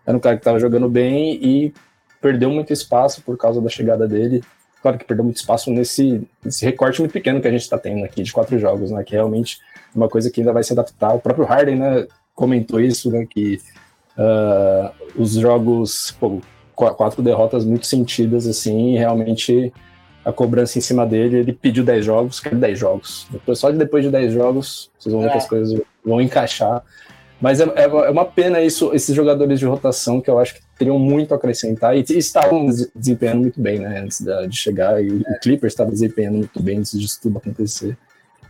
era 0.10 0.18
um 0.18 0.20
cara 0.20 0.36
que 0.36 0.42
estava 0.42 0.60
jogando 0.60 0.90
bem 0.90 1.36
e 1.36 1.74
perdeu 2.20 2.50
muito 2.50 2.74
espaço 2.74 3.22
por 3.22 3.38
causa 3.38 3.62
da 3.62 3.70
chegada 3.70 4.08
dele. 4.08 4.44
Claro 4.82 4.98
que 4.98 5.06
perdeu 5.06 5.24
muito 5.24 5.38
espaço 5.38 5.70
nesse, 5.70 6.28
nesse 6.44 6.66
recorte 6.66 7.00
muito 7.00 7.12
pequeno 7.12 7.40
que 7.40 7.48
a 7.48 7.52
gente 7.52 7.62
está 7.62 7.78
tendo 7.78 8.04
aqui 8.04 8.24
de 8.24 8.34
quatro 8.34 8.58
jogos, 8.58 8.90
né? 8.90 9.04
Que 9.04 9.14
é 9.14 9.20
realmente 9.20 9.60
uma 9.94 10.10
coisa 10.10 10.32
que 10.32 10.42
ainda 10.42 10.52
vai 10.52 10.64
se 10.64 10.74
adaptar. 10.74 11.14
O 11.14 11.20
próprio 11.20 11.46
Harden, 11.46 11.76
né, 11.76 12.08
comentou 12.34 12.80
isso, 12.80 13.12
né? 13.12 13.28
Que 13.30 13.62
uh, 14.18 14.92
os 15.16 15.34
jogos, 15.34 16.16
pô, 16.20 16.42
quatro 16.74 17.22
derrotas 17.22 17.64
muito 17.64 17.86
sentidas, 17.86 18.48
assim, 18.48 18.98
realmente 18.98 19.72
a 20.26 20.34
cobrança 20.34 20.80
em 20.80 20.82
cima 20.82 21.06
dele, 21.06 21.38
ele 21.38 21.54
pediu 21.54 21.84
10 21.84 22.04
jogos, 22.04 22.40
quer 22.40 22.56
10 22.56 22.80
jogos. 22.80 23.28
Depois, 23.30 23.60
só 23.60 23.70
de 23.70 23.78
depois 23.78 24.04
de 24.04 24.10
10 24.10 24.34
jogos, 24.34 24.90
vocês 24.98 25.14
vão 25.14 25.22
ver 25.22 25.30
é. 25.30 25.32
que 25.34 25.38
as 25.38 25.48
coisas 25.48 25.82
vão 26.04 26.20
encaixar. 26.20 26.84
Mas 27.42 27.62
é, 27.62 27.64
é, 27.76 27.84
é, 27.84 28.10
uma 28.10 28.26
pena 28.26 28.62
isso, 28.62 28.94
esses 28.94 29.16
jogadores 29.16 29.60
de 29.60 29.66
rotação 29.66 30.20
que 30.20 30.30
eu 30.30 30.38
acho 30.40 30.56
que 30.56 30.62
teriam 30.78 31.00
muito 31.00 31.34
a 31.34 31.38
acrescentar 31.38 31.96
e, 31.96 32.04
estavam 32.10 32.66
desempenhando 32.94 33.42
muito 33.42 33.62
bem, 33.62 33.80
né? 33.80 34.02
Antes 34.02 34.26
de 34.50 34.58
chegar, 34.58 35.02
e 35.04 35.10
o. 35.10 35.40
Clippers 35.42 35.74
estava 35.74 35.90
desempenhando 35.90 36.38
muito 36.38 36.62
bem 36.62 36.80
antes 36.80 37.00
disso 37.00 37.20
tudo 37.22 37.38
acontecer. 37.38 37.98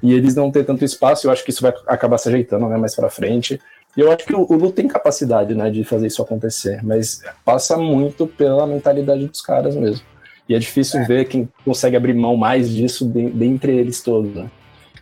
E 0.01 0.13
eles 0.13 0.34
não 0.34 0.50
ter 0.50 0.65
tanto 0.65 0.84
espaço, 0.84 1.27
eu 1.27 1.31
acho 1.31 1.43
que 1.43 1.51
isso 1.51 1.62
vai 1.62 1.74
acabar 1.86 2.17
se 2.17 2.29
ajeitando 2.29 2.67
né, 2.67 2.77
mais 2.77 2.96
para 2.96 3.10
frente. 3.10 3.60
E 3.96 4.01
eu 4.01 4.12
acho 4.12 4.25
que 4.25 4.34
o, 4.34 4.41
o 4.50 4.55
Lu 4.55 4.72
tem 4.72 4.88
capacidade 4.88 5.53
né, 5.53 5.69
de 5.69 5.84
fazer 5.84 6.08
isso 6.08 6.22
acontecer, 6.22 6.84
mas 6.84 7.22
passa 7.43 7.77
muito 7.77 8.25
pela 8.25 8.65
mentalidade 8.65 9.27
dos 9.27 9.41
caras 9.41 9.75
mesmo. 9.75 10.05
E 10.48 10.55
é 10.55 10.60
difícil 10.60 11.01
é. 11.01 11.05
ver 11.05 11.25
quem 11.25 11.48
consegue 11.63 11.96
abrir 11.96 12.13
mão 12.13 12.36
mais 12.36 12.69
disso 12.69 13.05
dentre 13.05 13.77
eles 13.77 14.01
todos, 14.01 14.34
né? 14.34 14.50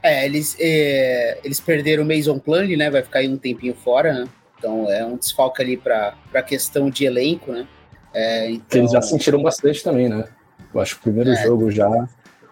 É, 0.08 0.26
eles, 0.26 0.56
é, 0.60 1.40
eles 1.44 1.60
perderam 1.60 2.04
o 2.04 2.08
Mason 2.08 2.40
Plane, 2.40 2.78
né? 2.78 2.90
Vai 2.90 3.04
ficar 3.04 3.20
aí 3.20 3.28
um 3.28 3.38
tempinho 3.38 3.76
fora, 3.76 4.14
né? 4.14 4.28
Então 4.58 4.90
é 4.90 5.06
um 5.06 5.18
desfalque 5.18 5.62
ali 5.62 5.78
para 5.78 6.16
a 6.34 6.42
questão 6.42 6.90
de 6.90 7.06
elenco, 7.06 7.52
né? 7.52 7.68
É, 8.14 8.50
então... 8.50 8.80
Eles 8.80 8.92
já 8.92 9.02
sentiram 9.02 9.42
bastante 9.42 9.84
também, 9.84 10.10
né? 10.10 10.26
Eu 10.74 10.82
acho 10.82 10.96
que 10.96 11.02
o 11.02 11.04
primeiro 11.04 11.32
é, 11.32 11.44
jogo 11.44 11.70
já. 11.70 11.88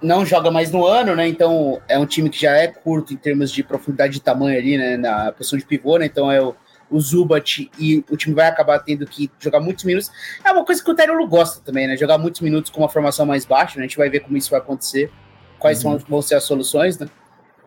Não 0.02 0.26
joga 0.26 0.52
mais 0.52 0.72
no 0.72 0.86
ano, 0.86 1.16
né? 1.16 1.28
Então 1.28 1.82
é 1.88 1.98
um 1.98 2.06
time 2.06 2.30
que 2.30 2.40
já 2.40 2.52
é 2.52 2.68
curto 2.68 3.14
em 3.14 3.18
termos 3.18 3.52
de 3.52 3.64
profundidade 3.64 4.14
de 4.14 4.22
tamanho 4.22 4.58
ali, 4.58 4.78
né? 4.78 4.98
Na 4.98 5.32
posição 5.32 5.58
de 5.58 5.66
pivô, 5.66 5.98
né? 5.98 6.06
Então 6.06 6.32
é 6.32 6.42
o, 6.42 6.56
o 6.90 7.00
Zubat 7.00 7.70
e 7.80 8.04
o 8.10 8.18
time 8.18 8.36
vai 8.36 8.48
acabar 8.48 8.80
tendo 8.80 9.06
que 9.08 9.32
jogar 9.40 9.60
muitos 9.60 9.84
minutos. 9.84 10.12
É 10.44 10.52
uma 10.52 10.64
coisa 10.64 10.84
que 10.84 10.92
o 10.92 10.96
Tyrolo 10.96 11.28
gosta 11.28 11.62
também, 11.64 11.88
né? 11.88 11.98
Jogar 11.98 12.18
muitos 12.18 12.42
minutos 12.42 12.70
com 12.70 12.82
uma 12.82 12.90
formação 12.90 13.26
mais 13.26 13.46
baixa, 13.46 13.78
né? 13.78 13.86
A 13.86 13.88
gente 13.88 13.98
vai 13.98 14.10
ver 14.10 14.20
como 14.20 14.38
isso 14.38 14.52
vai 14.52 14.60
acontecer, 14.60 15.12
quais 15.58 15.84
uhum. 15.84 15.98
vão 15.98 16.22
ser 16.22 16.36
as 16.36 16.44
soluções, 16.44 17.00
né? 17.00 17.08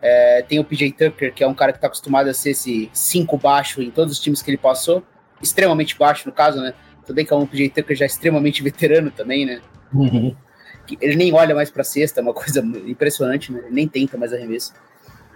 É, 0.01 0.41
tem 0.47 0.59
o 0.59 0.63
PJ 0.63 0.91
Tucker, 0.91 1.33
que 1.33 1.43
é 1.43 1.47
um 1.47 1.53
cara 1.53 1.71
que 1.71 1.77
está 1.77 1.87
acostumado 1.87 2.29
a 2.29 2.33
ser 2.33 2.51
esse 2.51 2.89
5 2.93 3.37
baixo 3.37 3.81
em 3.81 3.91
todos 3.91 4.13
os 4.13 4.19
times 4.19 4.41
que 4.41 4.49
ele 4.49 4.57
passou, 4.57 5.03
extremamente 5.41 5.97
baixo 5.97 6.27
no 6.27 6.31
caso, 6.31 6.61
né? 6.61 6.73
Tudo 7.05 7.15
bem 7.15 7.25
que 7.25 7.33
é 7.33 7.35
um 7.35 7.45
PJ 7.45 7.69
Tucker 7.69 7.95
já 7.95 8.05
extremamente 8.05 8.61
veterano 8.63 9.11
também, 9.11 9.45
né? 9.45 9.61
Uhum. 9.93 10.35
Ele 10.99 11.15
nem 11.15 11.33
olha 11.33 11.53
mais 11.53 11.69
para 11.69 11.83
cesta, 11.83 12.19
é 12.19 12.23
uma 12.23 12.33
coisa 12.33 12.61
impressionante, 12.87 13.51
né? 13.51 13.59
Ele 13.65 13.75
nem 13.75 13.87
tenta 13.87 14.17
mais 14.17 14.33
arremesso. 14.33 14.73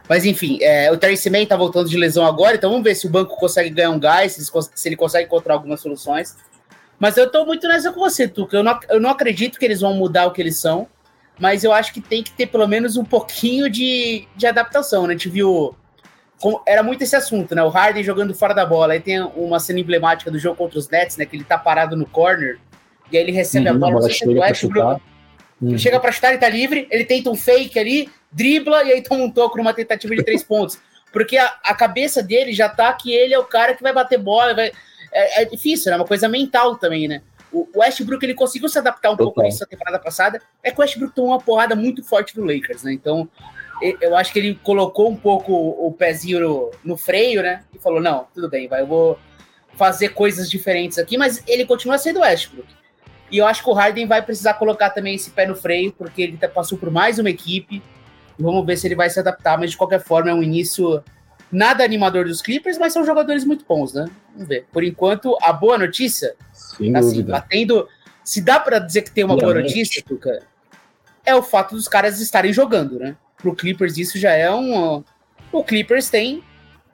Mas 0.08 0.26
enfim, 0.26 0.58
é, 0.62 0.92
o 0.92 0.98
Terence 0.98 1.30
Mann 1.30 1.46
tá 1.46 1.56
voltando 1.56 1.90
de 1.90 1.98
lesão 1.98 2.26
agora, 2.26 2.56
então 2.56 2.70
vamos 2.70 2.84
ver 2.84 2.96
se 2.96 3.08
o 3.08 3.10
banco 3.10 3.38
consegue 3.38 3.70
ganhar 3.70 3.90
um 3.90 4.00
gás, 4.00 4.34
se 4.34 4.90
ele 4.90 4.96
consegue 4.96 5.26
encontrar 5.26 5.54
algumas 5.54 5.80
soluções. 5.80 6.36
Mas 7.00 7.18
eu 7.18 7.30
tô 7.30 7.46
muito 7.46 7.68
nessa 7.68 7.92
com 7.92 8.00
você, 8.00 8.28
Tuca. 8.28 8.58
Eu 8.58 8.64
não, 8.64 8.80
eu 8.90 9.00
não 9.00 9.10
acredito 9.10 9.60
que 9.60 9.66
eles 9.66 9.82
vão 9.82 9.94
mudar 9.94 10.26
o 10.26 10.32
que 10.32 10.42
eles 10.42 10.58
são. 10.58 10.88
Mas 11.40 11.64
eu 11.64 11.74
acho 11.74 11.94
que 11.94 12.02
tem 12.02 12.24
que 12.24 12.32
ter 12.32 12.48
pelo 12.48 12.68
menos 12.68 12.96
um 12.98 13.04
pouquinho 13.04 13.70
de, 13.70 14.28
de 14.36 14.48
adaptação, 14.48 15.04
né? 15.04 15.14
A 15.14 15.18
gente 15.18 15.30
viu. 15.30 15.76
Como, 16.40 16.62
era 16.68 16.84
muito 16.84 17.04
esse 17.04 17.16
assunto, 17.16 17.56
né? 17.56 17.64
O 17.64 17.70
Harden 17.70 18.04
jogando 18.04 18.36
fora 18.36 18.54
da 18.54 18.66
bola. 18.66 18.94
Aí 18.94 19.00
tem 19.00 19.22
uma 19.22 19.60
cena 19.60 19.80
emblemática 19.80 20.30
do 20.30 20.38
jogo 20.38 20.58
contra 20.58 20.78
os 20.78 20.90
Nets, 20.90 21.18
né? 21.18 21.26
Que 21.26 21.38
ele 21.38 21.44
tá 21.44 21.58
parado 21.58 21.96
no 21.96 22.06
corner, 22.06 22.60
e 23.12 23.18
aí 23.18 23.24
ele 23.24 23.32
recebe 23.32 23.70
uhum, 23.70 23.76
a 23.76 23.80
bola, 23.80 23.94
não 23.94 24.02
sei 24.02 24.14
se 24.14 24.24
é 24.24 24.28
do 24.28 24.40
Westbrook. 24.40 25.02
Uhum. 25.62 25.70
Ele 25.70 25.78
chega 25.78 26.00
para 26.00 26.12
chutar, 26.12 26.30
ele 26.30 26.40
tá 26.40 26.50
livre, 26.50 26.88
ele 26.90 27.06
tenta 27.06 27.30
um 27.30 27.36
fake 27.36 27.78
ali, 27.80 28.10
dribla 28.32 28.84
e 28.84 28.92
aí 28.92 29.02
toma 29.02 29.24
um 29.24 29.32
toco 29.32 29.58
numa 29.58 29.74
tentativa 29.74 30.16
de 30.16 30.24
três 30.24 30.44
pontos. 30.44 30.80
Porque 31.12 31.38
a, 31.38 31.46
a, 31.64 31.76
cabeça 31.76 32.24
dele 32.24 32.54
já 32.54 32.68
tá 32.68 32.92
que 32.92 33.14
ele 33.14 33.34
é 33.34 33.40
o 33.40 33.44
cara 33.44 33.76
que 33.76 33.84
vai 33.84 33.94
bater 33.94 34.18
bola, 34.18 34.56
vai, 34.56 34.72
é, 35.12 35.44
é 35.44 35.46
difícil, 35.46 35.92
né? 35.92 35.96
É 35.96 36.00
uma 36.00 36.08
coisa 36.08 36.28
mental 36.28 36.76
também, 36.76 37.08
né? 37.08 37.22
O 37.54 37.68
Westbrook 37.76 38.26
ele 38.26 38.34
conseguiu 38.34 38.68
se 38.68 38.80
adaptar 38.80 39.12
um 39.12 39.18
pouco 39.18 39.42
nisso 39.42 39.60
na 39.60 39.68
temporada 39.68 40.00
passada. 40.00 40.42
É 40.64 40.72
que 40.72 40.80
o 40.80 40.82
Westbrook 40.82 41.14
tomou 41.14 41.32
uma 41.32 41.40
porrada 41.40 41.76
muito 41.76 42.04
forte 42.04 42.34
do 42.36 42.44
Lakers, 42.44 42.84
né? 42.84 42.92
Então, 42.92 43.30
eu 44.02 44.16
acho 44.16 44.34
que 44.34 44.40
ele 44.40 44.56
colocou 44.64 45.10
um 45.10 45.16
pouco 45.16 45.54
o 45.54 45.92
pezinho 45.92 46.40
no, 46.40 46.72
no 46.84 46.98
freio, 46.98 47.44
né? 47.44 47.64
E 47.74 47.78
falou: 47.78 48.02
não, 48.02 48.28
tudo 48.34 48.50
bem, 48.50 48.68
vai, 48.68 48.82
eu 48.82 48.88
vou 48.88 49.20
fazer 49.76 50.10
coisas 50.10 50.50
diferentes 50.50 50.98
aqui, 50.98 51.18
mas 51.18 51.44
ele 51.48 51.66
continua 51.66 51.98
sendo 51.98 52.22
Westbrook. 52.22 52.68
E 53.32 53.38
eu 53.40 53.48
acho 53.48 53.64
que 53.64 53.70
o 53.70 53.74
Harden 53.74 54.06
vai 54.06 54.22
precisar 54.22 54.54
colocar 54.56 54.92
também 54.92 55.16
esse 55.16 55.32
pé 55.32 55.48
no 55.48 55.56
freio, 55.56 55.92
porque 55.92 56.22
ele 56.22 56.38
tá, 56.38 56.48
passou 56.48 56.78
por 56.78 56.92
mais 56.92 57.18
uma 57.18 57.30
equipe. 57.30 57.82
Vamos 58.38 58.66
ver 58.66 58.78
se 58.78 58.88
ele 58.88 58.96
vai 58.96 59.10
se 59.10 59.20
adaptar, 59.20 59.58
mas 59.58 59.72
de 59.72 59.78
qualquer 59.78 60.02
forma 60.02 60.30
é 60.30 60.34
um 60.34 60.44
início 60.44 61.04
nada 61.52 61.84
animador 61.84 62.26
dos 62.26 62.42
Clippers, 62.42 62.78
mas 62.78 62.94
são 62.94 63.06
jogadores 63.06 63.46
muito 63.46 63.66
bons, 63.66 63.94
né? 63.94 64.10
Vamos 64.34 64.48
ver. 64.48 64.66
Por 64.72 64.84
enquanto, 64.84 65.38
a 65.42 65.54
boa 65.54 65.78
notícia, 65.78 66.36
Sem 66.78 66.96
assim, 66.96 67.10
dúvida. 67.10 67.32
batendo. 67.34 67.88
Se 68.24 68.42
dá 68.42 68.60
para 68.60 68.80
dizer 68.80 69.02
que 69.02 69.12
tem 69.12 69.24
uma 69.24 69.36
boa 69.36 69.54
notícia, 69.54 70.02
Tuca, 70.02 70.42
é 71.26 71.36
o 71.36 71.44
fato 71.44 71.76
dos 71.76 71.88
caras 71.88 72.20
estarem 72.20 72.54
jogando, 72.54 72.98
né? 72.98 73.16
Pro 73.38 73.56
Clippers 73.56 73.98
isso 73.98 74.18
já 74.18 74.32
é 74.32 74.50
um. 74.52 75.04
O 75.52 75.64
Clippers 75.64 76.10
tem 76.10 76.44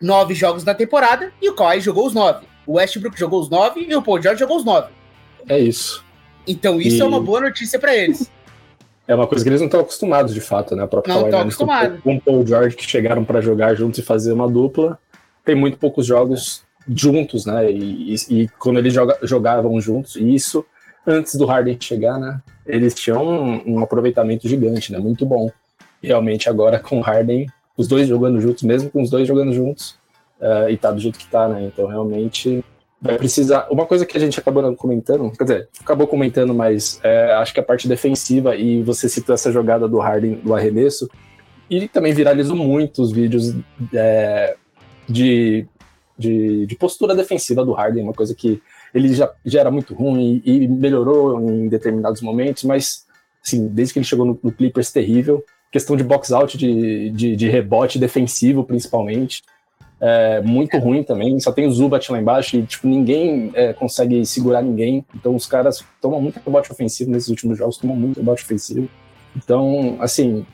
nove 0.02 0.34
jogos 0.34 0.64
na 0.64 0.74
temporada 0.74 1.32
e 1.42 1.50
o 1.50 1.56
Kawhi 1.56 1.82
jogou 1.82 2.08
os 2.08 2.14
nove. 2.14 2.48
O 2.66 2.74
Westbrook 2.74 3.20
jogou 3.20 3.42
os 3.42 3.50
nove 3.50 3.82
e 3.82 3.96
o 3.96 4.02
Paul 4.02 4.22
George 4.22 4.40
jogou 4.40 4.58
os 4.58 4.66
nove. 4.66 4.90
É 5.48 5.58
isso. 5.58 6.04
Então 6.48 6.80
isso 6.80 6.98
e... 6.98 7.02
é 7.02 7.06
uma 7.06 7.22
boa 7.22 7.42
notícia 7.42 7.80
para 7.80 7.96
eles. 7.96 8.30
É 9.08 9.16
uma 9.16 9.26
coisa 9.26 9.44
que 9.44 9.50
eles 9.50 9.60
não 9.60 9.66
estão 9.66 9.80
acostumados, 9.80 10.34
de 10.34 10.42
fato, 10.42 10.76
né? 10.76 10.84
A 10.84 10.88
própria 10.88 11.16
não 11.16 11.26
estão 11.26 11.42
acostumados. 11.42 12.00
Com 12.02 12.16
o 12.16 12.22
Paul 12.22 12.46
George 12.46 12.76
que 12.76 12.88
chegaram 12.88 13.26
para 13.26 13.42
jogar 13.42 13.74
juntos 13.74 14.00
e 14.00 14.04
fazer 14.04 14.32
uma 14.32 14.48
dupla. 14.48 15.00
Tem 15.44 15.56
muito 15.56 15.78
poucos 15.78 16.06
jogos 16.06 16.64
juntos, 16.96 17.46
né? 17.46 17.72
E, 17.72 18.14
e, 18.14 18.16
e 18.30 18.48
quando 18.60 18.78
eles 18.78 18.94
joga, 18.94 19.18
jogavam 19.24 19.80
juntos, 19.80 20.16
e 20.16 20.34
isso 20.34 20.66
antes 21.06 21.36
do 21.36 21.46
Harden 21.46 21.78
chegar, 21.80 22.20
né? 22.20 22.42
Eles 22.66 22.94
tinham 22.94 23.24
um, 23.24 23.76
um, 23.76 23.80
aproveitamento 23.80 24.48
gigante, 24.48 24.92
né? 24.92 25.00
Muito 25.00 25.26
bom. 25.26 25.52
Realmente 26.02 26.50
agora 26.50 26.80
com 26.80 27.00
o 27.00 27.02
Harden, 27.02 27.48
os 27.78 27.88
dois 27.88 28.08
jogando 28.08 28.40
juntos, 28.40 28.64
mesmo 28.64 28.90
com 28.90 29.02
os 29.02 29.10
dois 29.10 29.28
jogando 29.28 29.54
juntos, 29.54 29.98
uh, 30.40 30.70
e 30.70 30.78
tá 30.78 30.92
do 30.92 31.00
jeito 31.00 31.20
que 31.20 31.28
tá, 31.28 31.48
né? 31.48 31.64
Então 31.66 31.88
realmente 31.88 32.64
vai 33.02 33.18
precisar. 33.18 33.68
Uma 33.70 33.86
coisa 33.86 34.06
que 34.06 34.18
a 34.18 34.20
gente 34.20 34.40
acabou 34.40 34.76
comentando, 34.76 35.32
quer 35.32 35.44
dizer, 35.44 35.70
acabou 35.80 36.08
comentando, 36.08 36.54
mas 36.54 37.00
é, 37.04 37.34
acho 37.34 37.54
que 37.54 37.60
a 37.60 37.64
parte 37.64 37.88
defensiva, 37.88 38.56
e 38.56 38.84
você 38.84 39.08
citou 39.08 39.34
essa 39.34 39.52
jogada 39.52 39.88
do 39.88 40.00
Harden 40.00 40.36
do 40.36 40.54
arremesso, 40.54 41.10
e 41.70 41.88
também 41.88 42.14
viralizou 42.14 42.56
muitos 42.56 43.12
vídeos 43.12 43.56
é, 43.94 44.56
de, 45.08 45.68
de, 46.20 46.66
de, 46.66 46.76
postura 46.76 47.16
defensiva 47.16 47.64
do 47.64 47.72
Harden, 47.72 48.04
uma 48.04 48.14
coisa 48.14 48.36
que 48.36 48.62
ele 48.94 49.14
já, 49.14 49.32
já 49.46 49.62
era 49.62 49.72
muito 49.72 49.94
ruim 49.94 50.42
e 50.46 50.68
melhorou 50.68 51.40
em 51.50 51.70
determinados 51.70 52.22
momentos, 52.22 52.64
mas 52.64 53.06
assim, 53.44 53.68
desde 53.68 53.94
que 53.94 54.00
ele 54.00 54.06
chegou 54.06 54.26
no, 54.26 54.40
no 54.44 54.52
Clippers, 54.52 54.92
terrível. 54.92 55.44
Questão 55.72 55.96
de 55.96 56.04
box 56.04 56.34
out, 56.34 56.58
de, 56.58 57.12
de, 57.12 57.36
de 57.36 57.50
rebote 57.50 57.98
defensivo, 57.98 58.64
principalmente 58.64 59.44
é, 60.02 60.42
muito 60.42 60.78
ruim 60.78 61.04
também. 61.04 61.40
Só 61.40 61.52
tem 61.52 61.68
o 61.68 61.72
Zubat 61.72 62.12
lá 62.12 62.20
embaixo 62.20 62.58
e, 62.58 62.64
tipo, 62.64 62.88
ninguém 62.88 63.52
é, 63.54 63.74
consegue 63.74 64.26
segurar 64.26 64.62
ninguém. 64.62 65.06
Então, 65.16 65.36
os 65.36 65.46
caras 65.46 65.84
tomam 66.02 66.22
muito 66.22 66.40
rebote 66.44 66.72
ofensivo 66.72 67.12
nesses 67.12 67.30
últimos 67.30 67.58
jogos, 67.58 67.78
tomam 67.78 67.96
muito 67.96 68.18
rebote 68.18 68.44
ofensivo. 68.44 68.90
Então, 69.36 69.98
assim, 70.00 70.46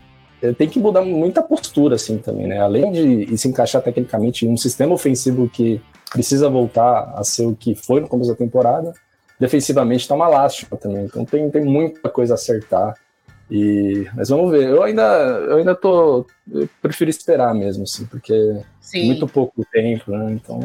é, 0.50 0.54
tem 0.54 0.70
que 0.70 0.80
mudar 0.80 1.02
muita 1.02 1.42
postura, 1.42 1.96
assim, 1.96 2.18
também, 2.18 2.48
né? 2.48 2.60
Além 2.60 2.92
de 2.92 3.38
se 3.38 3.48
encaixar 3.48 3.82
tecnicamente 3.82 4.46
em 4.46 4.50
um 4.50 4.58
sistema 4.58 4.94
ofensivo 4.94 5.50
que 5.50 5.82
precisa 6.12 6.50
voltar 6.50 7.14
a 7.16 7.24
ser 7.24 7.46
o 7.46 7.56
que 7.56 7.76
foi 7.76 8.00
no 8.00 8.08
começo 8.08 8.32
da 8.32 8.38
temporada, 8.38 8.94
defensivamente 9.40 10.08
tá 10.08 10.16
uma 10.16 10.28
lástima 10.28 10.78
também. 10.78 11.06
Então, 11.06 11.26
tem, 11.26 11.50
tem 11.50 11.64
muita 11.64 12.10
coisa 12.10 12.34
a 12.34 12.36
acertar. 12.36 12.96
E, 13.50 14.08
mas 14.16 14.30
vamos 14.30 14.52
ver. 14.52 14.70
Eu 14.70 14.84
ainda, 14.84 15.04
eu 15.04 15.58
ainda 15.58 15.76
tô. 15.76 16.26
Eu 16.52 16.68
prefiro 16.82 17.10
esperar 17.10 17.54
mesmo, 17.54 17.84
assim, 17.84 18.06
porque 18.06 18.34
Sim. 18.80 19.06
muito 19.06 19.28
pouco 19.28 19.64
tempo, 19.72 20.12
né? 20.12 20.32
Então. 20.32 20.60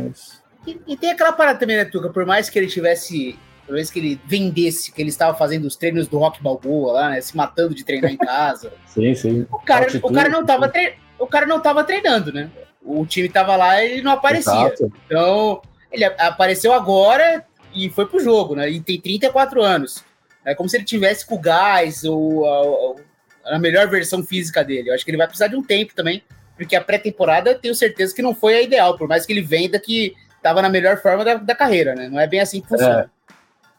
E, 0.67 0.81
e, 0.87 0.97
tem 0.97 1.11
aquela 1.11 1.33
parada 1.33 1.59
também, 1.59 1.77
né, 1.77 1.85
Tuca? 1.85 2.11
Por 2.11 2.25
mais 2.25 2.49
que 2.49 2.59
ele 2.59 2.69
tivesse. 2.69 3.39
Por 3.71 3.77
mais 3.77 3.89
que 3.89 4.00
ele 4.00 4.21
vendesse 4.27 4.91
que 4.91 5.00
ele 5.00 5.11
estava 5.11 5.39
fazendo 5.39 5.65
os 5.65 5.77
treinos 5.77 6.09
do 6.09 6.19
Rock 6.19 6.43
Balboa 6.43 6.93
lá, 6.93 7.11
né? 7.11 7.21
Se 7.21 7.37
matando 7.37 7.73
de 7.73 7.85
treinar 7.85 8.11
em 8.11 8.17
casa. 8.17 8.73
sim, 8.85 9.15
sim. 9.15 9.47
O 9.49 9.61
cara, 9.61 9.87
o 10.03 10.12
cara 10.12 10.29
não 10.29 10.45
tava 10.45 10.69
tre... 10.69 10.95
o 11.17 11.27
cara 11.29 11.47
não 11.47 11.61
tava 11.61 11.85
treinando, 11.85 12.33
né? 12.33 12.50
O 12.83 13.07
time 13.07 13.29
tava 13.29 13.55
lá 13.55 13.81
e 13.81 13.93
ele 13.93 14.03
não 14.03 14.11
aparecia. 14.11 14.53
Exato. 14.53 14.93
Então, 15.07 15.62
ele 15.93 16.05
apareceu 16.05 16.73
agora 16.73 17.47
e 17.73 17.89
foi 17.91 18.07
pro 18.07 18.19
jogo, 18.19 18.57
né? 18.57 18.69
E 18.69 18.81
tem 18.81 19.00
34 19.00 19.62
anos. 19.62 20.05
É 20.45 20.53
como 20.53 20.69
se 20.69 20.77
ele 20.77 20.85
tivesse 20.85 21.25
com 21.25 21.37
o 21.37 21.41
gás 21.41 22.03
ou 22.03 22.97
a, 23.45 23.55
a, 23.55 23.59
melhor 23.61 23.89
versão 23.89 24.25
física 24.25 24.65
dele. 24.65 24.91
Eu 24.91 24.95
acho 24.95 25.05
que 25.05 25.12
ele 25.12 25.19
vai 25.19 25.29
precisar 25.29 25.47
de 25.47 25.55
um 25.55 25.62
tempo 25.62 25.95
também, 25.95 26.25
porque 26.57 26.75
a 26.75 26.81
pré-temporada 26.81 27.55
tenho 27.55 27.77
certeza 27.77 28.12
que 28.12 28.21
não 28.21 28.35
foi 28.35 28.55
a 28.55 28.62
ideal, 28.62 28.99
por 28.99 29.07
mais 29.07 29.25
que 29.25 29.33
ele 29.33 29.43
venda 29.43 29.79
que 29.79 30.17
estava 30.37 30.61
na 30.61 30.69
melhor 30.69 31.00
forma 31.00 31.25
da, 31.25 31.35
da, 31.35 31.55
carreira, 31.55 31.95
né? 31.95 32.09
Não 32.09 32.19
é 32.19 32.27
bem 32.27 32.41
assim 32.41 32.61
que 32.61 32.67
funciona. 32.67 33.03
É, 33.03 33.20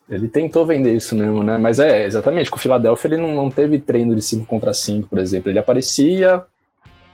ele 0.09 0.27
tentou 0.27 0.65
vender 0.65 0.93
isso 0.93 1.15
mesmo, 1.15 1.41
né? 1.43 1.57
Mas 1.57 1.79
é, 1.79 2.05
exatamente, 2.05 2.49
com 2.49 2.57
o 2.57 2.59
Philadelphia 2.59 3.07
ele 3.07 3.17
não, 3.17 3.33
não 3.33 3.49
teve 3.49 3.79
treino 3.79 4.15
de 4.15 4.21
5 4.21 4.45
contra 4.45 4.73
5, 4.73 5.07
por 5.07 5.19
exemplo. 5.19 5.49
Ele 5.49 5.59
aparecia, 5.59 6.43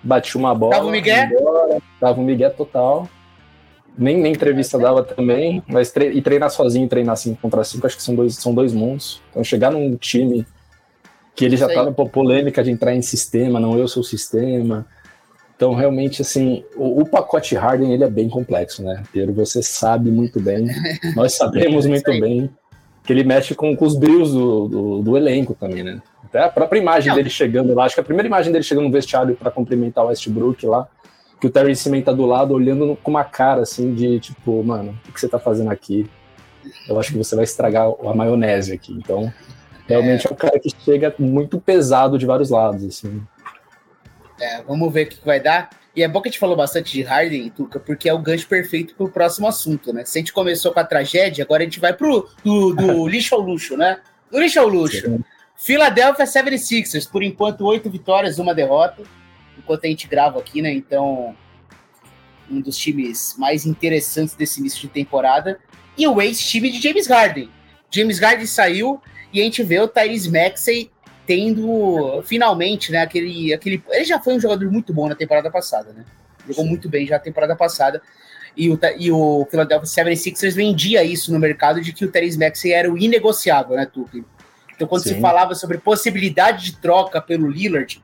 batia 0.03 0.39
uma 0.39 0.53
bola. 0.56 0.74
Tava 0.74 0.88
o 0.88 0.91
Miguel? 0.91 1.25
Embora, 1.25 1.82
tava 2.00 2.20
o 2.20 2.24
Miguel 2.24 2.51
total. 2.51 3.08
Nem, 3.98 4.17
nem 4.17 4.32
entrevista 4.32 4.77
dava 4.77 5.03
também, 5.03 5.63
mas 5.67 5.91
tre 5.91 6.10
e 6.12 6.22
treinar 6.22 6.51
sozinho 6.51 6.86
e 6.86 6.89
treinar 6.89 7.17
5 7.17 7.41
contra 7.41 7.63
5, 7.63 7.86
acho 7.86 7.98
que 7.98 8.03
são 8.03 8.15
dois, 8.15 8.36
são 8.36 8.53
dois 8.53 8.74
mundos. 8.74 9.22
Então 9.29 9.44
chegar 9.44 9.72
num 9.72 9.96
time 9.96 10.46
que 11.36 11.46
ele 11.46 11.56
já 11.56 11.67
tava 11.67 11.94
com 11.94 12.08
polêmica 12.08 12.63
de 12.63 12.72
entrar 12.72 12.96
em 12.96 13.01
sistema, 13.01 13.60
não 13.60 13.77
eu 13.77 13.88
sou 13.88 14.01
o 14.01 14.06
sistema. 14.06 14.88
Então, 15.56 15.74
realmente, 15.74 16.22
assim, 16.22 16.63
o, 16.75 17.01
o, 17.01 17.06
pacote 17.08 17.56
Harden, 17.56 17.91
ele 17.91 18.03
é 18.03 18.10
bem 18.10 18.29
complexo, 18.29 18.84
né? 18.84 19.03
Pedro, 19.12 19.34
você 19.34 19.62
sabe 19.63 20.12
muito 20.12 20.39
bem, 20.39 20.67
nós 21.15 21.34
sabemos 21.34 21.86
é 21.86 21.89
muito 21.89 22.12
bem 22.20 22.50
que 23.07 23.13
ele 23.13 23.23
mexe 23.23 23.55
com, 23.55 23.73
com 23.73 23.85
os 23.85 23.95
brilhos 23.95 24.33
do, 24.33 24.67
do, 24.67 25.01
do, 25.01 25.17
elenco 25.17 25.55
também, 25.55 25.81
né? 25.81 26.01
Até 26.25 26.43
a 26.43 26.49
própria 26.49 26.77
imagem 26.77 27.07
não. 27.07 27.15
dele 27.15 27.29
chegando 27.29 27.73
lá, 27.73 27.85
acho 27.85 27.95
que 27.95 28.01
a 28.01 28.03
primeira 28.03 28.27
imagem 28.27 28.51
dele 28.51 28.65
chegando 28.65 28.83
no 28.83 28.91
vestiário 28.91 29.33
para 29.33 29.49
cumprimentar 29.49 30.03
o 30.03 30.09
Westbrook 30.09 30.65
lá, 30.65 30.89
que 31.39 31.47
o 31.47 31.49
Terry 31.49 31.73
Seaman 31.73 32.01
tá 32.01 32.11
do 32.11 32.25
lado 32.25 32.53
olhando 32.53 32.97
com 33.01 33.09
uma 33.09 33.23
cara 33.23 33.61
assim 33.61 33.93
de 33.93 34.19
tipo, 34.19 34.61
mano, 34.61 34.99
o 35.07 35.13
que 35.13 35.21
você 35.21 35.29
tá 35.29 35.39
fazendo 35.39 35.71
aqui? 35.71 36.05
Eu 36.89 36.99
acho 36.99 37.13
que 37.13 37.17
você 37.17 37.33
vai 37.33 37.45
estragar 37.45 37.87
a 37.87 38.13
maionese 38.13 38.73
aqui. 38.73 38.91
Então, 38.91 39.31
realmente 39.87 40.27
é, 40.27 40.29
é 40.29 40.33
um 40.33 40.35
cara 40.35 40.59
que 40.59 40.69
chega 40.69 41.15
muito 41.17 41.61
pesado 41.61 42.17
de 42.17 42.25
vários 42.25 42.49
lados, 42.49 42.83
assim. 42.83 43.21
É, 44.37 44.61
vamos 44.63 44.91
ver 44.91 45.07
o 45.07 45.09
que 45.09 45.25
vai 45.25 45.39
dar. 45.39 45.69
E 45.98 46.04
é 46.04 46.08
bom 46.08 46.22
que 46.22 46.27
a 46.27 46.32
gente 46.32 46.39
falou 46.39 46.56
bastante 46.56 46.92
de 46.92 47.01
Harden, 47.01 47.50
Tuca, 47.50 47.80
porque 47.80 48.08
é 48.08 48.13
o 48.13 48.20
gancho 48.20 48.48
perfeito 48.48 48.94
pro 48.94 49.10
próximo 49.10 49.48
assunto, 49.48 49.92
né? 49.92 50.06
Se 50.06 50.20
a 50.20 50.22
gente 50.22 50.32
começou 50.32 50.72
com 50.72 50.80
a 50.80 50.84
tragédia, 50.84 51.44
agora 51.44 51.63
a 51.63 51.66
gente 51.66 51.80
vai 51.80 51.92
pro 51.92 52.30
do, 52.44 52.72
do 52.72 53.08
lixo 53.10 53.34
ao 53.34 53.42
luxo, 53.42 53.75
né? 53.75 54.00
Do 54.32 54.39
lixo 54.39 54.60
ao 54.60 54.68
luxo. 54.68 55.01
Sim. 55.01 55.24
Philadelphia 55.56 56.24
76ers, 56.24 57.10
por 57.10 57.24
enquanto, 57.24 57.66
oito 57.66 57.89
vitórias, 57.89 58.38
uma 58.38 58.54
derrota 58.54 59.01
enquanto 59.58 59.86
a 59.86 59.88
gente 59.88 60.08
grava 60.08 60.38
aqui, 60.38 60.62
né? 60.62 60.72
Então, 60.72 61.36
um 62.48 62.62
dos 62.62 62.77
times 62.77 63.34
mais 63.36 63.66
interessantes 63.66 64.36
desse 64.36 64.60
início 64.60 64.82
de 64.82 64.89
temporada. 64.89 65.60
E 65.98 66.08
o 66.08 66.22
ex-time 66.22 66.70
de 66.70 66.80
James 66.80 67.08
Harden. 67.08 67.50
James 67.89 68.20
Harden 68.20 68.46
saiu 68.46 69.01
e 69.34 69.42
a 69.42 69.44
gente 69.44 69.63
vê 69.63 69.80
o 69.80 69.88
Tyrese 69.88 70.30
Maxey 70.30 70.92
tendo 71.27 72.24
finalmente, 72.24 72.91
né, 72.91 73.00
aquele, 73.00 73.53
aquele. 73.53 73.84
Ele 73.91 74.05
já 74.05 74.19
foi 74.19 74.36
um 74.36 74.39
jogador 74.39 74.72
muito 74.72 74.93
bom 74.93 75.10
na 75.10 75.15
temporada 75.15 75.51
passada, 75.51 75.91
né? 75.91 76.05
Jogou 76.48 76.63
Sim. 76.63 76.69
muito 76.69 76.89
bem 76.89 77.05
já 77.05 77.15
na 77.15 77.19
temporada 77.19 77.55
passada. 77.55 78.01
E 78.55 78.69
o, 78.69 78.79
e 78.98 79.12
o 79.12 79.46
Philadelphia 79.51 80.05
76ers 80.05 80.55
vendia 80.55 81.03
isso 81.03 81.31
no 81.31 81.38
mercado 81.38 81.81
de 81.81 81.93
que 81.93 82.05
o 82.05 82.12
Tyrese 82.12 82.39
Maxey 82.39 82.72
era 82.72 82.91
o 82.91 82.98
inegociável, 82.98 83.75
né, 83.75 83.86
Tupi? 83.86 84.25
Então, 84.74 84.88
quando 84.88 85.03
Sim. 85.03 85.15
se 85.15 85.22
falava 85.22 85.53
sobre 85.53 85.77
possibilidade 85.77 86.65
de 86.65 86.77
troca 86.77 87.22
pelo 87.22 87.50
Lillard, 87.50 88.01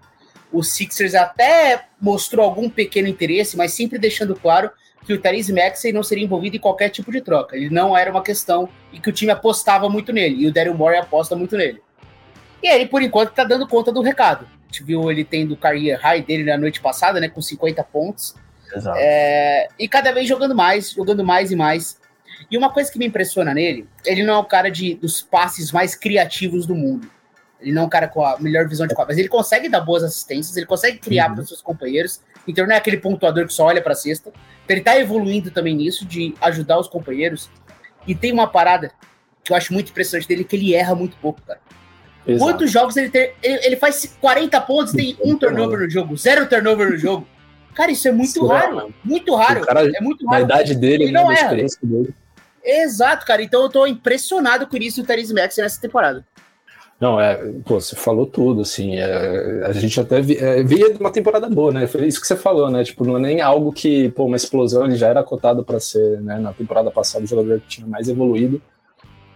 o 0.52 0.62
Sixers 0.62 1.16
até 1.16 1.86
mostrou 2.00 2.46
algum 2.46 2.70
pequeno 2.70 3.08
interesse, 3.08 3.56
mas 3.56 3.74
sempre 3.74 3.98
deixando 3.98 4.36
claro 4.36 4.70
que 5.06 5.14
o 5.14 5.20
Therese 5.20 5.54
Maxey 5.54 5.92
não 5.92 6.04
seria 6.04 6.24
envolvido 6.24 6.56
em 6.58 6.60
qualquer 6.60 6.90
tipo 6.90 7.12
de 7.12 7.22
troca. 7.22 7.56
Ele 7.56 7.70
não 7.70 7.98
era 7.98 8.12
uma 8.12 8.22
questão 8.22 8.70
e 8.92 9.00
que 9.00 9.10
o 9.10 9.14
time 9.14 9.32
apostava 9.32 9.90
muito 9.90 10.12
nele. 10.12 10.44
E 10.44 10.48
o 10.48 10.54
Daryl 10.54 10.74
Morey 10.74 11.00
aposta 11.00 11.36
muito 11.36 11.58
nele. 11.58 11.82
E 12.64 12.68
ele, 12.70 12.86
por 12.86 13.02
enquanto, 13.02 13.34
tá 13.34 13.44
dando 13.44 13.68
conta 13.68 13.92
do 13.92 14.02
recado. 14.02 14.46
A 14.46 14.66
gente 14.68 14.86
viu 14.86 15.12
ele 15.12 15.26
tendo 15.26 15.54
o 15.54 15.58
career 15.58 16.00
high 16.00 16.22
dele 16.22 16.46
na 16.46 16.58
noite 16.58 16.80
passada, 16.80 17.20
né? 17.20 17.28
Com 17.28 17.42
50 17.42 17.84
pontos. 17.84 18.34
Exato. 18.74 18.98
É, 19.00 19.68
e 19.78 19.86
cada 19.88 20.14
vez 20.14 20.28
jogando 20.28 20.56
mais, 20.56 20.92
jogando 20.92 21.26
mais 21.26 21.52
e 21.52 21.58
mais. 21.58 22.00
E 22.50 22.58
uma 22.58 22.72
coisa 22.72 22.90
que 22.90 22.98
me 22.98 23.06
impressiona 23.06 23.54
nele, 23.54 23.88
ele 24.06 24.24
não 24.24 24.36
é 24.36 24.38
o 24.38 24.46
cara 24.46 24.72
de, 24.72 24.96
dos 24.96 25.22
passes 25.22 25.74
mais 25.74 25.94
criativos 25.94 26.66
do 26.66 26.74
mundo. 26.74 27.12
Ele 27.60 27.74
não 27.74 27.84
é 27.84 27.86
um 27.86 27.90
cara 27.90 28.08
com 28.08 28.26
a 28.26 28.40
melhor 28.40 28.68
visão 28.68 28.88
de 28.88 28.96
quadra, 28.96 29.14
mas 29.14 29.20
ele 29.20 29.30
consegue 29.30 29.70
dar 29.70 29.82
boas 29.82 30.04
assistências, 30.04 30.56
ele 30.58 30.66
consegue 30.66 30.98
criar 30.98 31.28
uhum. 31.28 31.36
para 31.36 31.42
os 31.44 31.48
seus 31.50 31.62
companheiros. 31.62 32.22
Então 32.48 32.66
não 32.66 32.74
é 32.74 32.78
aquele 32.78 32.98
pontuador 32.98 33.46
que 33.46 33.54
só 33.54 33.66
olha 33.66 33.82
para 33.82 33.94
a 33.94 33.96
cesta. 33.96 34.30
Então, 34.30 34.74
ele 34.74 34.80
está 34.80 34.98
evoluindo 34.98 35.52
também 35.52 35.76
nisso, 35.76 36.06
de 36.06 36.34
ajudar 36.42 36.80
os 36.80 36.88
companheiros. 36.88 37.50
E 38.08 38.16
tem 38.16 38.32
uma 38.32 38.48
parada 38.48 38.92
que 39.44 39.52
eu 39.52 39.58
acho 39.58 39.74
muito 39.74 39.92
impressionante 39.92 40.28
dele, 40.28 40.44
que 40.44 40.56
ele 40.56 40.74
erra 40.74 40.96
muito 40.96 41.18
pouco, 41.18 41.42
cara. 41.42 41.60
Exato. 42.26 42.52
Quantos 42.52 42.72
jogos 42.72 42.96
ele 42.98 43.10
tem? 43.10 43.32
Ele, 43.42 43.66
ele, 43.66 43.76
faz 43.76 44.16
40 44.20 44.62
pontos, 44.62 44.94
tem 44.94 45.18
um 45.24 45.38
turnover 45.38 45.80
no 45.80 45.90
jogo, 45.90 46.16
zero 46.16 46.48
turnover 46.48 46.90
no 46.90 46.98
jogo. 46.98 47.28
Cara, 47.74 47.92
isso 47.92 48.08
é 48.08 48.12
muito 48.12 48.46
raro. 48.46 48.94
muito 49.04 49.36
raro. 49.36 49.62
Cara, 49.62 49.90
é 49.90 50.02
muito 50.02 50.26
raro. 50.26 50.44
A 50.44 50.46
idade 50.46 50.76
dele, 50.76 51.06
ele 51.06 51.12
né, 51.12 51.22
não 51.22 51.32
é. 51.32 51.36
experiência 51.36 51.80
dele. 51.82 52.14
Exato, 52.64 53.26
cara. 53.26 53.42
Então 53.42 53.64
eu 53.64 53.70
tô 53.70 53.86
impressionado 53.86 54.68
com 54.68 54.78
isso 54.78 55.02
do 55.02 55.08
Therese 55.08 55.34
Max 55.34 55.58
nessa 55.58 55.82
temporada. 55.82 56.24
Não, 57.00 57.20
é, 57.20 57.36
pô, 57.66 57.82
você 57.82 57.98
falou 57.98 58.26
tudo, 58.26 58.62
assim, 58.62 58.96
é, 58.96 59.66
a 59.66 59.74
gente 59.74 60.00
até 60.00 60.22
vi, 60.22 60.38
é, 60.38 60.64
via 60.64 60.96
uma 60.98 61.12
temporada 61.12 61.50
boa, 61.50 61.70
né, 61.74 61.86
foi 61.86 62.08
isso 62.08 62.22
que 62.22 62.28
você 62.28 62.36
falou, 62.38 62.70
né, 62.70 62.82
tipo, 62.82 63.04
não 63.04 63.18
é 63.18 63.20
nem 63.20 63.42
algo 63.42 63.74
que, 63.74 64.08
pô, 64.12 64.24
uma 64.24 64.38
explosão, 64.38 64.86
ele 64.86 64.96
já 64.96 65.10
era 65.10 65.22
cotado 65.22 65.66
para 65.66 65.82
ser, 65.82 66.22
né, 66.22 66.40
na 66.40 66.54
temporada 66.54 66.90
passada 66.92 67.26
o 67.26 67.28
jogador 67.28 67.60
que 67.60 67.68
tinha 67.68 67.86
mais 67.86 68.08
evoluído, 68.08 68.62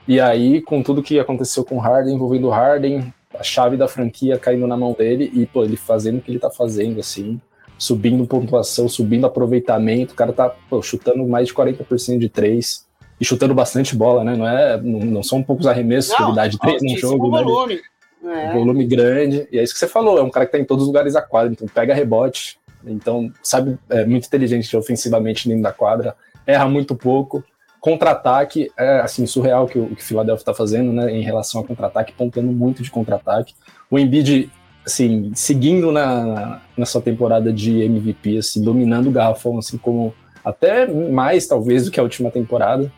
e 0.07 0.19
aí, 0.19 0.61
com 0.61 0.81
tudo 0.81 1.03
que 1.03 1.19
aconteceu 1.19 1.63
com 1.63 1.75
o 1.75 1.79
Harden, 1.79 2.15
envolvendo 2.15 2.47
o 2.47 2.51
Harden, 2.51 3.13
a 3.37 3.43
chave 3.43 3.75
da 3.75 3.87
franquia 3.87 4.37
caindo 4.37 4.65
na 4.65 4.77
mão 4.77 4.93
dele, 4.93 5.29
e, 5.33 5.45
pô, 5.45 5.63
ele 5.63 5.75
fazendo 5.75 6.19
o 6.19 6.21
que 6.21 6.31
ele 6.31 6.39
tá 6.39 6.49
fazendo, 6.49 6.99
assim, 6.99 7.39
subindo 7.77 8.25
pontuação, 8.25 8.87
subindo 8.87 9.25
aproveitamento, 9.25 10.13
o 10.13 10.15
cara 10.15 10.31
tá, 10.31 10.49
pô, 10.69 10.81
chutando 10.81 11.27
mais 11.27 11.47
de 11.47 11.53
40% 11.53 12.17
de 12.17 12.29
três, 12.29 12.87
e 13.19 13.25
chutando 13.25 13.53
bastante 13.53 13.95
bola, 13.95 14.23
né? 14.23 14.35
Não, 14.35 14.47
é, 14.47 14.81
não, 14.81 14.99
não 14.99 15.23
são 15.23 15.41
poucos 15.41 15.65
arremessos 15.65 16.11
não, 16.11 16.17
que 16.17 16.23
ele 16.23 16.35
dá 16.35 16.47
de 16.47 16.57
três 16.59 16.81
no 16.81 16.97
jogo, 16.97 17.31
né? 17.31 17.43
volume. 17.43 17.81
É. 18.23 18.53
volume 18.53 18.85
grande. 18.85 19.47
E 19.51 19.59
é 19.59 19.63
isso 19.63 19.73
que 19.73 19.79
você 19.79 19.87
falou, 19.87 20.17
é 20.19 20.23
um 20.23 20.29
cara 20.29 20.45
que 20.45 20.51
tá 20.51 20.59
em 20.59 20.65
todos 20.65 20.83
os 20.83 20.87
lugares 20.87 21.13
da 21.13 21.21
quadra, 21.21 21.51
então 21.51 21.67
pega 21.67 21.93
rebote, 21.93 22.59
então 22.85 23.31
sabe, 23.41 23.77
é 23.89 24.05
muito 24.05 24.27
inteligente 24.27 24.75
ofensivamente 24.75 25.47
dentro 25.47 25.63
da 25.63 25.71
quadra, 25.71 26.15
erra 26.45 26.67
muito 26.67 26.95
pouco. 26.95 27.43
Contra-ataque, 27.79 28.71
é 28.77 28.99
assim, 28.99 29.25
surreal 29.25 29.67
que 29.67 29.77
o 29.77 29.95
que 29.95 30.01
o 30.01 30.05
Philadelphia 30.05 30.45
tá 30.45 30.53
fazendo, 30.53 30.91
né, 30.91 31.11
em 31.11 31.21
relação 31.21 31.61
ao 31.61 31.67
contra-ataque, 31.67 32.13
pontuando 32.13 32.51
muito 32.51 32.81
de 32.81 32.89
contra-ataque. 32.89 33.53
O 33.89 33.99
Embiid, 33.99 34.51
assim, 34.85 35.31
seguindo 35.35 35.91
na, 35.91 36.61
na 36.75 36.85
sua 36.85 37.01
temporada 37.01 37.53
de 37.53 37.81
MVP, 37.81 38.37
assim, 38.39 38.61
dominando 38.61 39.07
o 39.07 39.11
garrafão, 39.11 39.57
assim, 39.57 39.77
como 39.77 40.13
até 40.43 40.87
mais, 40.87 41.45
talvez, 41.45 41.85
do 41.85 41.91
que 41.91 41.99
a 41.99 42.03
última 42.03 42.31
temporada. 42.31 42.91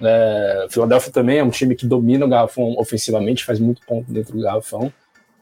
É, 0.00 0.66
Philadelphia 0.68 1.12
também 1.12 1.38
é 1.38 1.44
um 1.44 1.50
time 1.50 1.74
que 1.74 1.86
domina 1.86 2.26
o 2.26 2.28
garrafão 2.28 2.74
ofensivamente, 2.76 3.44
faz 3.44 3.60
muito 3.60 3.80
ponto 3.86 4.12
dentro 4.12 4.36
do 4.36 4.42
garrafão, 4.42 4.92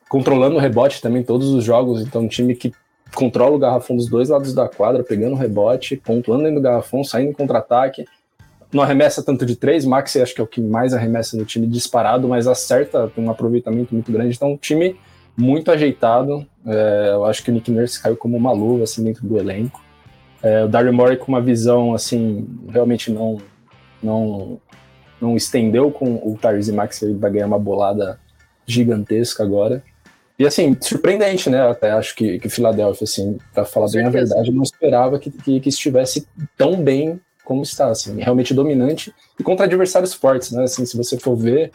controlando 0.08 0.56
o 0.56 0.58
rebote 0.58 1.00
também 1.00 1.22
todos 1.22 1.48
os 1.48 1.64
jogos. 1.64 2.02
Então, 2.02 2.22
um 2.22 2.28
time 2.28 2.54
que 2.54 2.72
controla 3.14 3.56
o 3.56 3.58
garrafão 3.58 3.96
dos 3.96 4.08
dois 4.08 4.28
lados 4.28 4.54
da 4.54 4.68
quadra, 4.68 5.02
pegando 5.02 5.32
o 5.32 5.38
rebote, 5.38 5.96
pontuando 5.96 6.44
dentro 6.44 6.60
do 6.60 6.62
garrafão, 6.62 7.02
saindo 7.02 7.30
em 7.30 7.34
contra-ataque. 7.34 8.04
Não 8.72 8.82
arremessa 8.82 9.22
tanto 9.22 9.44
de 9.44 9.56
três, 9.56 9.84
Max 9.84 10.14
acho 10.16 10.34
que 10.34 10.40
é 10.40 10.44
o 10.44 10.46
que 10.46 10.60
mais 10.60 10.94
arremessa 10.94 11.36
no 11.36 11.44
time 11.44 11.66
disparado, 11.66 12.28
mas 12.28 12.46
acerta, 12.46 13.08
tem 13.08 13.24
um 13.24 13.30
aproveitamento 13.30 13.92
muito 13.94 14.12
grande. 14.12 14.36
Então, 14.36 14.52
um 14.52 14.56
time 14.56 14.96
muito 15.36 15.70
ajeitado. 15.70 16.46
É, 16.66 17.10
eu 17.12 17.24
acho 17.24 17.42
que 17.42 17.50
o 17.50 17.54
Nick 17.54 17.70
Nurse 17.70 18.00
caiu 18.00 18.16
como 18.16 18.36
uma 18.36 18.52
luva 18.52 18.84
assim, 18.84 19.02
dentro 19.02 19.26
do 19.26 19.38
elenco. 19.38 19.82
É, 20.42 20.64
o 20.64 20.68
Daryl 20.68 20.92
Morey 20.92 21.16
com 21.16 21.32
uma 21.32 21.40
visão 21.40 21.94
assim, 21.94 22.46
realmente 22.70 23.10
não 23.10 23.38
não, 24.02 24.60
não 25.20 25.36
estendeu 25.36 25.90
com 25.90 26.14
o 26.14 26.38
Tyrese 26.40 26.72
Max, 26.72 27.02
ele 27.02 27.14
vai 27.14 27.30
ganhar 27.30 27.46
uma 27.46 27.58
bolada 27.58 28.18
gigantesca 28.66 29.42
agora. 29.42 29.82
E 30.38 30.46
assim, 30.46 30.74
surpreendente, 30.80 31.50
né? 31.50 31.68
Até 31.68 31.90
acho 31.90 32.14
que, 32.14 32.38
que 32.38 32.48
Filadélfia, 32.48 33.04
assim, 33.04 33.38
para 33.52 33.64
falar 33.64 33.90
bem 33.90 34.06
a 34.06 34.10
verdade, 34.10 34.48
eu 34.48 34.54
não 34.54 34.62
esperava 34.62 35.18
que, 35.18 35.30
que, 35.30 35.60
que, 35.60 35.68
estivesse 35.68 36.26
tão 36.56 36.82
bem 36.82 37.20
como 37.50 37.62
está, 37.62 37.88
assim, 37.88 38.20
realmente 38.20 38.54
dominante 38.54 39.12
e 39.36 39.42
contra 39.42 39.66
adversários 39.66 40.14
fortes, 40.14 40.52
né? 40.52 40.62
Assim, 40.62 40.86
se 40.86 40.96
você 40.96 41.18
for 41.18 41.34
ver, 41.34 41.72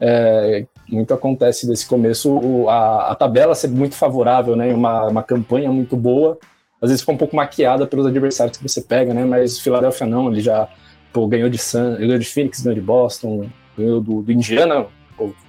é, 0.00 0.64
muito 0.88 1.12
acontece 1.12 1.68
desse 1.68 1.86
começo, 1.86 2.32
o, 2.32 2.70
a, 2.70 3.12
a, 3.12 3.14
tabela 3.14 3.54
ser 3.54 3.68
muito 3.68 3.94
favorável, 3.94 4.56
né? 4.56 4.72
Uma, 4.72 5.08
uma 5.08 5.22
campanha 5.22 5.70
muito 5.70 5.94
boa, 5.94 6.38
às 6.80 6.88
vezes 6.88 7.02
fica 7.02 7.12
um 7.12 7.18
pouco 7.18 7.36
maquiada 7.36 7.86
pelos 7.86 8.06
adversários 8.06 8.56
que 8.56 8.66
você 8.66 8.80
pega, 8.80 9.12
né? 9.12 9.26
Mas 9.26 9.58
Filadélfia 9.58 10.06
não, 10.06 10.32
ele 10.32 10.40
já 10.40 10.66
pô, 11.12 11.26
ganhou 11.26 11.50
de 11.50 11.58
Sun, 11.58 11.96
ganhou 11.98 12.18
de 12.18 12.24
Phoenix, 12.24 12.62
ganhou 12.62 12.76
de 12.76 12.80
Boston, 12.80 13.50
ganhou 13.76 14.00
do, 14.00 14.22
do 14.22 14.32
Indiana, 14.32 14.86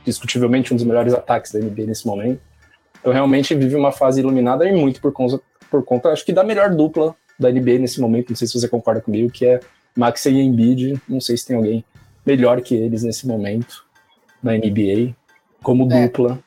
discutivelmente 0.03 0.73
um 0.73 0.75
dos 0.75 0.85
melhores 0.85 1.13
ataques 1.13 1.53
da 1.53 1.59
NBA 1.59 1.85
nesse 1.85 2.05
momento. 2.05 2.41
Então 2.99 3.13
realmente 3.13 3.55
vive 3.55 3.77
uma 3.77 3.93
fase 3.93 4.19
iluminada 4.19 4.67
e 4.67 4.73
muito 4.73 4.99
por 4.99 5.13
conta, 5.13 5.39
por 5.69 5.81
conta, 5.85 6.09
acho 6.09 6.25
que 6.25 6.33
da 6.33 6.43
melhor 6.43 6.75
dupla 6.75 7.15
da 7.41 7.51
NBA 7.51 7.79
nesse 7.79 7.99
momento, 7.99 8.29
não 8.29 8.35
sei 8.35 8.47
se 8.47 8.59
você 8.59 8.67
concorda 8.67 9.01
comigo, 9.01 9.31
que 9.31 9.45
é 9.45 9.59
Maxey 9.95 10.33
e 10.33 10.41
Embiid, 10.41 11.01
não 11.07 11.19
sei 11.19 11.35
se 11.35 11.45
tem 11.45 11.55
alguém 11.55 11.83
melhor 12.25 12.61
que 12.61 12.75
eles 12.75 13.03
nesse 13.03 13.27
momento 13.27 13.85
na 14.41 14.53
NBA, 14.53 15.15
como 15.61 15.91
é. 15.91 16.07
dupla. 16.07 16.39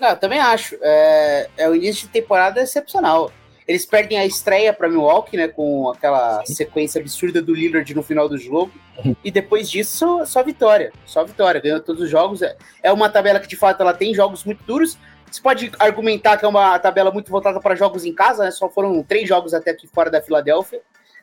Não, 0.00 0.16
também 0.16 0.38
acho. 0.38 0.76
É, 0.80 1.48
é 1.58 1.68
o 1.68 1.74
início 1.74 2.06
de 2.06 2.12
temporada 2.12 2.60
excepcional. 2.60 3.30
Eles 3.68 3.86
perdem 3.86 4.18
a 4.18 4.26
estreia 4.26 4.72
para 4.72 4.88
Milwaukee, 4.88 5.36
né, 5.36 5.46
com 5.46 5.90
aquela 5.90 6.44
sequência 6.44 7.00
absurda 7.00 7.40
do 7.40 7.54
Lillard 7.54 7.94
no 7.94 8.02
final 8.02 8.28
do 8.28 8.36
jogo. 8.36 8.72
Uhum. 9.04 9.14
E 9.22 9.30
depois 9.30 9.70
disso, 9.70 10.24
só 10.26 10.42
vitória. 10.42 10.92
Só 11.06 11.24
vitória. 11.24 11.60
Ganhou 11.60 11.78
todos 11.78 12.02
os 12.02 12.10
jogos. 12.10 12.42
É, 12.42 12.56
é 12.82 12.92
uma 12.92 13.08
tabela 13.08 13.38
que, 13.38 13.46
de 13.46 13.56
fato, 13.56 13.80
ela 13.82 13.94
tem 13.94 14.12
jogos 14.12 14.42
muito 14.44 14.64
duros. 14.64 14.98
Você 15.30 15.40
pode 15.40 15.70
argumentar 15.78 16.36
que 16.36 16.44
é 16.44 16.48
uma 16.48 16.78
tabela 16.78 17.10
muito 17.10 17.30
voltada 17.30 17.60
para 17.60 17.74
jogos 17.74 18.04
em 18.04 18.12
casa, 18.12 18.44
né? 18.44 18.50
Só 18.50 18.68
foram 18.68 19.02
três 19.02 19.28
jogos 19.28 19.54
até 19.54 19.70
aqui 19.70 19.86
fora 19.86 20.10
da 20.10 20.20
Filadélfia. 20.20 20.82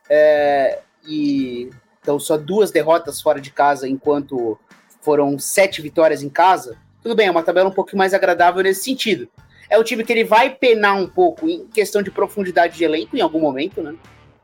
É, 0.10 0.80
e 1.06 1.70
então 2.02 2.20
só 2.20 2.38
duas 2.38 2.72
derrotas 2.72 3.22
fora 3.22 3.42
de 3.42 3.52
casa, 3.52 3.88
enquanto 3.88 4.58
foram 5.02 5.38
sete 5.38 5.82
vitórias 5.82 6.24
em 6.24 6.30
casa. 6.30 6.78
Tudo 7.04 7.16
bem, 7.16 7.28
é 7.28 7.32
uma 7.32 7.44
tabela 7.44 7.70
um 7.70 7.74
pouco 7.74 7.96
mais 7.98 8.14
agradável 8.14 8.64
nesse 8.64 8.84
sentido 8.84 9.30
é 9.70 9.78
o 9.78 9.84
time 9.84 10.04
que 10.04 10.12
ele 10.12 10.24
vai 10.24 10.50
penar 10.50 10.96
um 10.96 11.08
pouco 11.08 11.50
em 11.50 11.68
questão 11.68 12.02
de 12.02 12.12
profundidade 12.12 12.78
de 12.78 12.84
elenco 12.84 13.16
em 13.16 13.22
algum 13.22 13.40
momento, 13.40 13.82
né? 13.82 13.96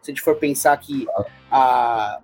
Se 0.01 0.11
a 0.11 0.13
gente 0.13 0.21
for 0.21 0.35
pensar 0.35 0.75
que 0.77 1.07
a, 1.49 2.19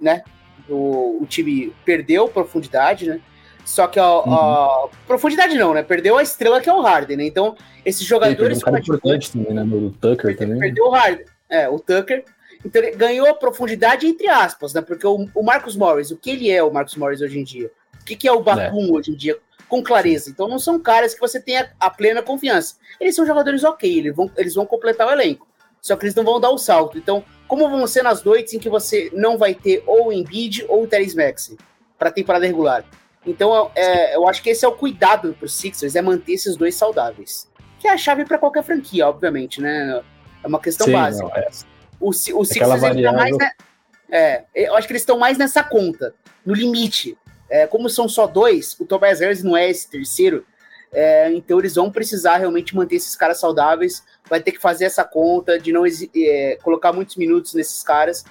né, 0.00 0.22
o, 0.68 1.22
o 1.22 1.26
time 1.26 1.74
perdeu 1.84 2.28
profundidade, 2.28 3.08
né? 3.08 3.20
Só 3.64 3.86
que 3.86 3.98
a, 3.98 4.06
uhum. 4.06 4.34
a, 4.34 4.88
profundidade 5.06 5.56
não, 5.56 5.72
né? 5.72 5.82
Perdeu 5.82 6.18
a 6.18 6.22
estrela 6.22 6.60
que 6.60 6.68
é 6.68 6.72
o 6.72 6.80
Harden, 6.80 7.16
né? 7.16 7.24
Então, 7.24 7.56
esses 7.84 8.06
jogadores. 8.06 8.58
Sim, 8.58 8.64
um 8.70 8.76
importante 8.76 9.32
também, 9.32 9.54
né? 9.54 9.62
O 9.62 9.90
Tucker 9.90 10.36
também. 10.36 10.58
Perdeu 10.58 10.86
o 10.86 10.90
Harden. 10.90 11.26
É, 11.48 11.68
o 11.68 11.78
Tucker. 11.78 12.24
Então 12.64 12.82
ele 12.82 12.96
ganhou 12.96 13.28
a 13.28 13.34
profundidade 13.34 14.06
entre 14.06 14.26
aspas, 14.26 14.72
né? 14.72 14.80
Porque 14.80 15.06
o, 15.06 15.28
o 15.34 15.42
Marcus 15.42 15.76
Morris, 15.76 16.10
o 16.10 16.16
que 16.16 16.30
ele 16.30 16.50
é 16.50 16.62
o 16.62 16.72
Marcus 16.72 16.96
Morris 16.96 17.20
hoje 17.20 17.38
em 17.38 17.44
dia? 17.44 17.70
O 18.00 18.04
que, 18.04 18.16
que 18.16 18.28
é 18.28 18.32
o 18.32 18.42
Batum 18.42 18.86
é. 18.86 18.92
hoje 18.92 19.10
em 19.10 19.14
dia? 19.14 19.38
com 19.68 19.82
clareza. 19.82 20.30
Então 20.30 20.46
não 20.46 20.58
são 20.58 20.78
caras 20.78 21.14
que 21.14 21.20
você 21.20 21.40
tenha 21.40 21.72
a 21.80 21.90
plena 21.90 22.22
confiança. 22.22 22.76
Eles 23.00 23.14
são 23.14 23.26
jogadores 23.26 23.64
ok, 23.64 23.98
eles 23.98 24.14
vão, 24.14 24.30
eles 24.36 24.54
vão 24.54 24.66
completar 24.66 25.06
o 25.08 25.10
elenco. 25.10 25.48
Só 25.80 25.96
que 25.96 26.04
eles 26.04 26.14
não 26.14 26.24
vão 26.24 26.40
dar 26.40 26.50
o 26.50 26.58
salto. 26.58 26.96
Então, 26.96 27.24
como 27.46 27.68
vão 27.68 27.86
ser 27.86 28.02
nas 28.02 28.22
noites 28.22 28.54
em 28.54 28.58
que 28.58 28.68
você 28.68 29.10
não 29.12 29.36
vai 29.36 29.54
ter 29.54 29.82
ou 29.86 30.08
o 30.08 30.12
Embiid 30.12 30.64
ou 30.68 30.84
o 30.84 30.86
Teres 30.86 31.14
Maxi 31.14 31.58
para 31.98 32.10
temporada 32.10 32.46
regular? 32.46 32.84
Então, 33.26 33.70
é, 33.74 34.16
eu 34.16 34.28
acho 34.28 34.42
que 34.42 34.50
esse 34.50 34.64
é 34.64 34.68
o 34.68 34.72
cuidado 34.72 35.34
para 35.34 35.46
os 35.46 35.54
Sixers, 35.54 35.96
é 35.96 36.02
manter 36.02 36.32
esses 36.34 36.56
dois 36.56 36.74
saudáveis. 36.74 37.48
Que 37.78 37.88
é 37.88 37.92
a 37.92 37.96
chave 37.96 38.24
para 38.24 38.38
qualquer 38.38 38.62
franquia, 38.62 39.08
obviamente, 39.08 39.60
né? 39.60 40.02
É 40.42 40.46
uma 40.46 40.60
questão 40.60 40.86
Sim, 40.86 40.92
básica. 40.92 41.28
Não, 41.28 41.36
é. 41.36 41.48
O, 42.00 42.08
o 42.10 42.12
Sixers 42.12 42.82
está 42.82 43.12
mais. 43.12 43.36
Né? 43.36 43.50
É, 44.10 44.44
eu 44.54 44.76
acho 44.76 44.86
que 44.86 44.92
eles 44.92 45.02
estão 45.02 45.18
mais 45.18 45.38
nessa 45.38 45.62
conta, 45.62 46.14
no 46.44 46.54
limite. 46.54 47.16
É, 47.48 47.66
como 47.66 47.88
são 47.88 48.08
só 48.08 48.26
dois, 48.26 48.78
o 48.78 48.84
Tobias 48.84 49.20
Harris 49.20 49.42
não 49.42 49.56
é 49.56 49.68
esse 49.68 49.88
terceiro, 49.88 50.44
é, 50.92 51.32
então 51.32 51.58
eles 51.58 51.74
vão 51.74 51.90
precisar 51.90 52.36
realmente 52.36 52.74
manter 52.74 52.96
esses 52.96 53.16
caras 53.16 53.40
saudáveis, 53.40 54.04
vai 54.28 54.40
ter 54.40 54.52
que 54.52 54.60
fazer 54.60 54.84
essa 54.84 55.04
conta 55.04 55.58
de 55.58 55.72
não 55.72 55.84
é, 55.84 56.58
colocar 56.62 56.92
muitos 56.92 57.16
minutos 57.16 57.52
nesses 57.54 57.82
caras 57.82 58.24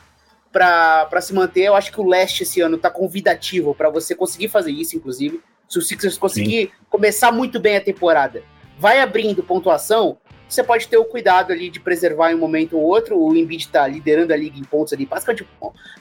para 0.54 1.20
se 1.20 1.34
manter. 1.34 1.64
Eu 1.64 1.76
acho 1.76 1.92
que 1.92 2.00
o 2.00 2.08
leste 2.08 2.44
esse 2.44 2.62
ano 2.62 2.78
está 2.78 2.90
convidativo 2.90 3.74
para 3.74 3.90
você 3.90 4.16
conseguir 4.16 4.48
fazer 4.48 4.72
isso, 4.72 4.96
inclusive. 4.96 5.42
Se 5.68 5.80
o 5.80 5.82
Sixers 5.82 6.18
conseguir 6.18 6.68
Sim. 6.68 6.72
começar 6.90 7.32
muito 7.32 7.60
bem 7.60 7.76
a 7.76 7.82
temporada, 7.82 8.44
vai 8.78 9.00
abrindo 9.00 9.42
pontuação, 9.42 10.18
você 10.48 10.64
pode 10.64 10.88
ter 10.88 10.98
o 10.98 11.06
cuidado 11.06 11.52
ali 11.52 11.70
de 11.70 11.80
preservar 11.80 12.32
em 12.32 12.36
um 12.36 12.40
momento 12.40 12.78
ou 12.78 12.84
outro. 12.84 13.18
O 13.18 13.36
Embiid 13.36 13.66
está 13.66 13.88
liderando 13.88 14.32
a 14.32 14.38
liga 14.38 14.60
em 14.60 14.64
pontos 14.64 14.94
ali, 14.94 15.06
basicamente 15.06 15.48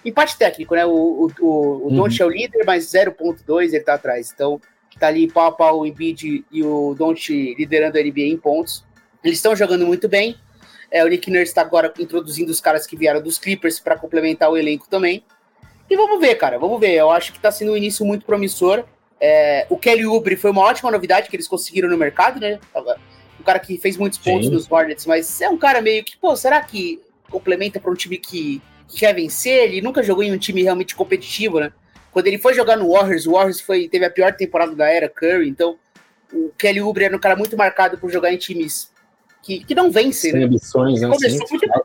empate 0.05 0.37
técnico, 0.37 0.75
né? 0.75 0.85
O, 0.85 0.91
o, 0.91 1.33
o, 1.41 1.47
o 1.47 1.89
uhum. 1.89 1.97
Don't 1.97 2.21
é 2.21 2.27
o 2.27 2.29
líder, 2.29 2.63
mas 2.67 2.85
0.2 2.85 3.69
ele 3.69 3.79
está 3.79 3.95
atrás. 3.95 4.31
Então, 4.35 4.61
tá 4.99 5.07
ali 5.07 5.31
pau 5.31 5.47
a 5.47 5.53
pau 5.53 5.81
o 5.81 5.87
Embiid 5.87 6.45
e 6.53 6.63
o 6.63 6.95
Don't 6.95 7.55
liderando 7.59 7.97
a 7.97 8.03
NBA 8.03 8.27
em 8.27 8.37
pontos. 8.37 8.85
Eles 9.25 9.39
estão 9.39 9.57
jogando 9.57 9.87
muito 9.87 10.07
bem. 10.07 10.37
É, 10.93 11.03
o 11.03 11.09
Nick 11.09 11.31
Nurse 11.31 11.45
está 11.45 11.63
agora 11.63 11.91
introduzindo 11.99 12.53
os 12.53 12.61
caras 12.61 12.87
que 12.87 12.95
vieram 12.95 13.23
dos 13.23 13.39
Clippers 13.39 13.81
para 13.81 13.97
complementar 13.97 14.51
o 14.51 14.59
elenco 14.59 14.87
também. 14.91 15.25
E 15.89 15.97
vamos 15.97 16.21
ver, 16.21 16.35
cara, 16.35 16.59
vamos 16.59 16.79
ver. 16.79 16.93
Eu 16.93 17.11
acho 17.11 17.33
que 17.33 17.39
está 17.39 17.51
sendo 17.51 17.73
um 17.73 17.77
início 17.77 18.05
muito 18.05 18.27
promissor. 18.27 18.85
É, 19.19 19.67
o 19.71 19.79
Kelly 19.79 20.05
Oubre 20.05 20.37
foi 20.37 20.51
uma 20.51 20.61
ótima 20.61 20.91
novidade 20.91 21.31
que 21.31 21.37
eles 21.37 21.49
conseguiram 21.49 21.89
no 21.89 21.97
mercado, 21.97 22.39
né? 22.39 22.61
Um 23.41 23.43
cara 23.43 23.59
que 23.59 23.79
fez 23.79 23.97
muitos 23.97 24.19
pontos 24.19 24.49
Sim. 24.49 24.53
nos 24.53 24.71
Hornets, 24.71 25.07
mas 25.07 25.41
é 25.41 25.49
um 25.49 25.57
cara 25.57 25.81
meio 25.81 26.05
que, 26.05 26.15
pô, 26.19 26.37
será 26.37 26.61
que 26.61 27.01
complementa 27.31 27.81
para 27.81 27.91
um 27.91 27.95
time 27.95 28.19
que, 28.19 28.61
que, 28.87 28.99
quer 28.99 29.15
vencer? 29.15 29.71
Ele 29.71 29.81
nunca 29.81 30.03
jogou 30.03 30.23
em 30.23 30.33
um 30.33 30.39
time 30.39 30.63
realmente 30.63 30.95
competitivo, 30.95 31.59
né? 31.59 31.73
Quando 32.11 32.27
ele 32.27 32.37
foi 32.37 32.53
jogar 32.53 32.77
no 32.77 32.93
Warriors, 32.93 33.27
o 33.27 33.33
Warriors 33.33 33.63
foi, 33.63 33.89
teve 33.89 34.05
a 34.05 34.11
pior 34.11 34.35
temporada 34.35 34.75
da 34.75 34.91
era 34.91 35.09
Curry, 35.09 35.49
então 35.49 35.79
o 36.31 36.51
Kelly 36.59 36.83
Oubre 36.83 37.05
era 37.05 37.17
um 37.17 37.21
cara 37.21 37.35
muito 37.35 37.57
marcado 37.57 37.97
por 37.97 38.11
jogar 38.11 38.31
em 38.31 38.37
times 38.37 38.92
que, 39.43 39.65
que 39.65 39.75
não 39.75 39.91
vencem, 39.91 40.31
Sem 40.31 40.41
né? 40.41 40.47
ambições, 40.47 41.01
né? 41.01 41.09
Começou 41.09 41.49
muito 41.51 41.69
bem. 41.69 41.83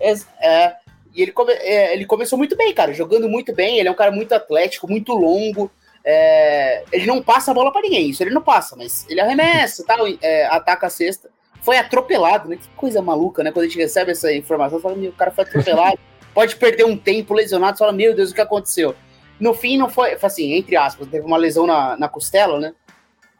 É, 0.00 0.14
é, 0.40 0.76
e 1.14 1.22
ele, 1.22 1.32
come, 1.32 1.52
é, 1.52 1.94
ele 1.94 2.06
começou 2.06 2.38
muito 2.38 2.56
bem, 2.56 2.72
cara, 2.72 2.92
jogando 2.92 3.28
muito 3.28 3.54
bem. 3.54 3.78
Ele 3.78 3.88
é 3.88 3.90
um 3.90 3.96
cara 3.96 4.10
muito 4.10 4.32
atlético, 4.32 4.88
muito 4.88 5.12
longo. 5.12 5.70
É, 6.04 6.84
ele 6.92 7.06
não 7.06 7.22
passa 7.22 7.50
a 7.50 7.54
bola 7.54 7.72
para 7.72 7.82
ninguém, 7.82 8.08
isso 8.08 8.22
ele 8.22 8.30
não 8.30 8.40
passa, 8.40 8.74
mas 8.74 9.06
ele 9.06 9.20
arremessa, 9.20 9.84
tal, 9.84 10.06
é, 10.20 10.46
ataca 10.46 10.86
a 10.86 10.90
cesta. 10.90 11.30
Foi 11.60 11.76
atropelado, 11.76 12.48
né? 12.48 12.56
Que 12.56 12.68
coisa 12.70 13.02
maluca, 13.02 13.42
né? 13.42 13.52
Quando 13.52 13.64
a 13.64 13.68
gente 13.68 13.78
recebe 13.78 14.12
essa 14.12 14.32
informação, 14.32 14.80
fala, 14.80 14.96
meu, 14.96 15.10
o 15.10 15.14
cara 15.14 15.30
foi 15.30 15.44
atropelado, 15.44 15.98
pode 16.32 16.56
perder 16.56 16.84
um 16.84 16.96
tempo 16.96 17.34
lesionado, 17.34 17.76
fala, 17.76 17.92
meu 17.92 18.14
Deus, 18.14 18.30
o 18.30 18.34
que 18.34 18.40
aconteceu? 18.40 18.94
No 19.38 19.52
fim, 19.52 19.76
não 19.76 19.88
foi, 19.88 20.16
assim, 20.20 20.52
entre 20.54 20.76
aspas, 20.76 21.08
teve 21.08 21.26
uma 21.26 21.36
lesão 21.36 21.66
na, 21.66 21.98
na 21.98 22.08
costela, 22.08 22.58
né? 22.58 22.74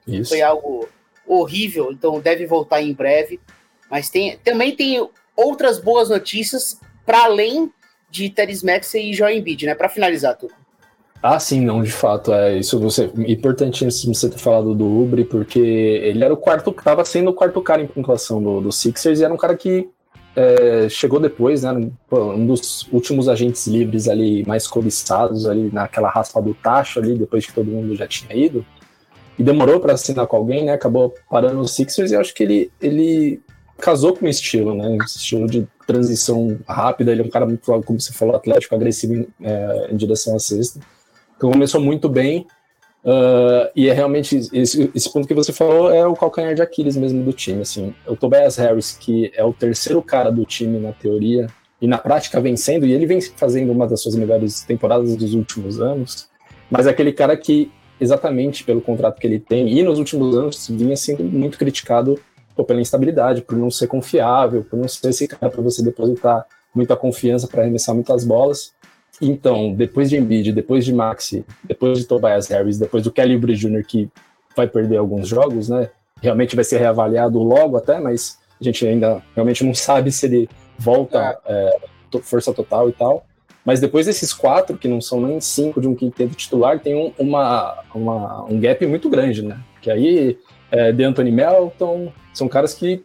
Isso. 0.06 0.30
Foi 0.30 0.42
algo 0.42 0.88
horrível, 1.26 1.90
então 1.92 2.20
deve 2.20 2.46
voltar 2.46 2.82
em 2.82 2.92
breve. 2.92 3.40
Mas 3.90 4.08
tem, 4.08 4.38
também 4.38 4.74
tem 4.74 5.08
outras 5.36 5.78
boas 5.78 6.08
notícias 6.08 6.78
para 7.04 7.24
além 7.24 7.72
de 8.10 8.28
Teres 8.30 8.62
Maxey 8.62 9.10
e 9.10 9.14
Joel 9.14 9.36
Embiid, 9.36 9.66
né? 9.66 9.74
Para 9.74 9.88
finalizar, 9.88 10.36
tudo. 10.36 10.54
Ah, 11.22 11.38
sim, 11.38 11.60
não, 11.60 11.82
de 11.82 11.92
fato, 11.92 12.32
é 12.32 12.58
isso. 12.58 12.78
Você 12.80 13.10
importantíssimo 13.26 14.14
você 14.14 14.30
ter 14.30 14.38
falado 14.38 14.74
do 14.74 14.86
Ubre, 14.86 15.24
porque 15.24 15.58
ele 15.58 16.24
era 16.24 16.32
o 16.32 16.36
quarto, 16.36 16.70
estava 16.70 17.04
sendo 17.04 17.30
o 17.30 17.34
quarto 17.34 17.60
cara 17.60 17.82
em 17.82 17.86
pontuação 17.86 18.42
do, 18.42 18.60
do 18.60 18.72
Sixers 18.72 19.20
e 19.20 19.24
era 19.24 19.32
um 19.32 19.36
cara 19.36 19.54
que 19.54 19.88
é, 20.34 20.88
chegou 20.88 21.20
depois, 21.20 21.62
né? 21.62 21.72
Um 22.10 22.46
dos 22.46 22.88
últimos 22.90 23.28
agentes 23.28 23.66
livres 23.66 24.08
ali 24.08 24.44
mais 24.46 24.66
cobiçados 24.66 25.46
ali 25.46 25.70
naquela 25.70 26.08
raspa 26.08 26.40
do 26.40 26.54
tacho 26.54 26.98
ali, 26.98 27.18
depois 27.18 27.44
que 27.44 27.52
todo 27.52 27.70
mundo 27.70 27.94
já 27.94 28.06
tinha 28.06 28.34
ido. 28.34 28.64
E 29.40 29.42
demorou 29.42 29.80
para 29.80 29.94
assinar 29.94 30.26
com 30.26 30.36
alguém, 30.36 30.66
né? 30.66 30.74
Acabou 30.74 31.14
parando 31.30 31.54
no 31.54 31.66
Sixers 31.66 32.10
e 32.10 32.14
acho 32.14 32.34
que 32.34 32.42
ele, 32.42 32.70
ele 32.78 33.40
casou 33.78 34.14
com 34.14 34.26
o 34.26 34.28
estilo, 34.28 34.74
né? 34.74 34.86
Um 34.86 35.02
estilo 35.02 35.46
de 35.46 35.66
transição 35.86 36.58
rápida. 36.68 37.10
Ele 37.10 37.22
é 37.22 37.24
um 37.24 37.30
cara 37.30 37.46
muito, 37.46 37.64
como 37.84 37.98
você 37.98 38.12
falou, 38.12 38.36
atlético, 38.36 38.74
agressivo 38.74 39.14
em, 39.14 39.26
é, 39.40 39.88
em 39.90 39.96
direção 39.96 40.36
à 40.36 40.38
cesta. 40.38 40.78
Então 41.38 41.50
começou 41.50 41.80
muito 41.80 42.06
bem. 42.06 42.46
Uh, 43.02 43.64
e 43.74 43.88
é 43.88 43.94
realmente 43.94 44.36
esse, 44.52 44.90
esse, 44.94 45.10
ponto 45.10 45.26
que 45.26 45.32
você 45.32 45.54
falou 45.54 45.90
é 45.90 46.06
o 46.06 46.12
calcanhar 46.12 46.54
de 46.54 46.60
Aquiles 46.60 46.94
mesmo 46.94 47.24
do 47.24 47.32
time. 47.32 47.62
Assim, 47.62 47.94
o 48.06 48.14
Tobias 48.14 48.58
Harris, 48.58 48.92
que 48.92 49.32
é 49.34 49.42
o 49.42 49.54
terceiro 49.54 50.02
cara 50.02 50.30
do 50.30 50.44
time 50.44 50.78
na 50.78 50.92
teoria 50.92 51.46
e 51.80 51.86
na 51.86 51.96
prática 51.96 52.38
vencendo, 52.42 52.84
e 52.84 52.92
ele 52.92 53.06
vem 53.06 53.22
fazendo 53.22 53.72
uma 53.72 53.86
das 53.86 54.02
suas 54.02 54.14
melhores 54.16 54.60
temporadas 54.60 55.16
dos 55.16 55.32
últimos 55.32 55.80
anos, 55.80 56.28
mas 56.70 56.86
é 56.86 56.90
aquele 56.90 57.10
cara 57.10 57.34
que, 57.38 57.72
exatamente 58.00 58.64
pelo 58.64 58.80
contrato 58.80 59.20
que 59.20 59.26
ele 59.26 59.38
tem, 59.38 59.68
e 59.68 59.82
nos 59.82 59.98
últimos 59.98 60.36
anos 60.36 60.68
vinha 60.68 60.96
sendo 60.96 61.22
muito 61.24 61.58
criticado 61.58 62.18
pô, 62.56 62.64
pela 62.64 62.80
instabilidade, 62.80 63.42
por 63.42 63.56
não 63.56 63.70
ser 63.70 63.86
confiável, 63.86 64.64
por 64.64 64.78
não 64.78 64.88
ser 64.88 65.10
esse 65.10 65.28
cara 65.28 65.50
para 65.50 65.62
você 65.62 65.82
depositar 65.82 66.46
muita 66.74 66.96
confiança 66.96 67.46
para 67.46 67.62
arremessar 67.62 67.94
muitas 67.94 68.24
bolas. 68.24 68.72
Então, 69.20 69.74
depois 69.74 70.08
de 70.08 70.16
Embiid, 70.16 70.52
depois 70.52 70.84
de 70.84 70.94
Maxi, 70.94 71.44
depois 71.64 71.98
de 71.98 72.06
Tobias 72.06 72.48
Harris, 72.48 72.78
depois 72.78 73.02
do 73.02 73.10
Kelly 73.10 73.34
Oubre 73.34 73.54
Jr., 73.54 73.84
que 73.84 74.08
vai 74.56 74.66
perder 74.66 74.96
alguns 74.96 75.28
jogos, 75.28 75.68
né? 75.68 75.90
Realmente 76.22 76.54
vai 76.56 76.64
ser 76.64 76.78
reavaliado 76.78 77.38
logo 77.38 77.76
até, 77.76 78.00
mas 78.00 78.38
a 78.60 78.64
gente 78.64 78.86
ainda 78.86 79.22
realmente 79.34 79.64
não 79.64 79.74
sabe 79.74 80.10
se 80.10 80.26
ele 80.26 80.48
volta 80.78 81.38
é. 81.44 81.78
É, 82.14 82.18
força 82.22 82.52
total 82.52 82.88
e 82.88 82.92
tal. 82.92 83.26
Mas 83.64 83.80
depois 83.80 84.06
desses 84.06 84.32
quatro, 84.32 84.76
que 84.76 84.88
não 84.88 85.00
são 85.00 85.20
nem 85.20 85.40
cinco 85.40 85.80
de 85.80 85.88
um 85.88 85.94
quinteto 85.94 86.34
titular, 86.34 86.78
tem 86.80 86.94
um, 86.94 87.12
uma, 87.18 87.78
uma, 87.94 88.44
um 88.44 88.58
gap 88.58 88.86
muito 88.86 89.08
grande, 89.10 89.42
né? 89.42 89.58
Que 89.82 89.90
aí, 89.90 90.38
é, 90.70 90.92
de 90.92 91.04
Anthony 91.04 91.30
Melton, 91.30 92.12
são 92.32 92.48
caras 92.48 92.74
que 92.74 93.02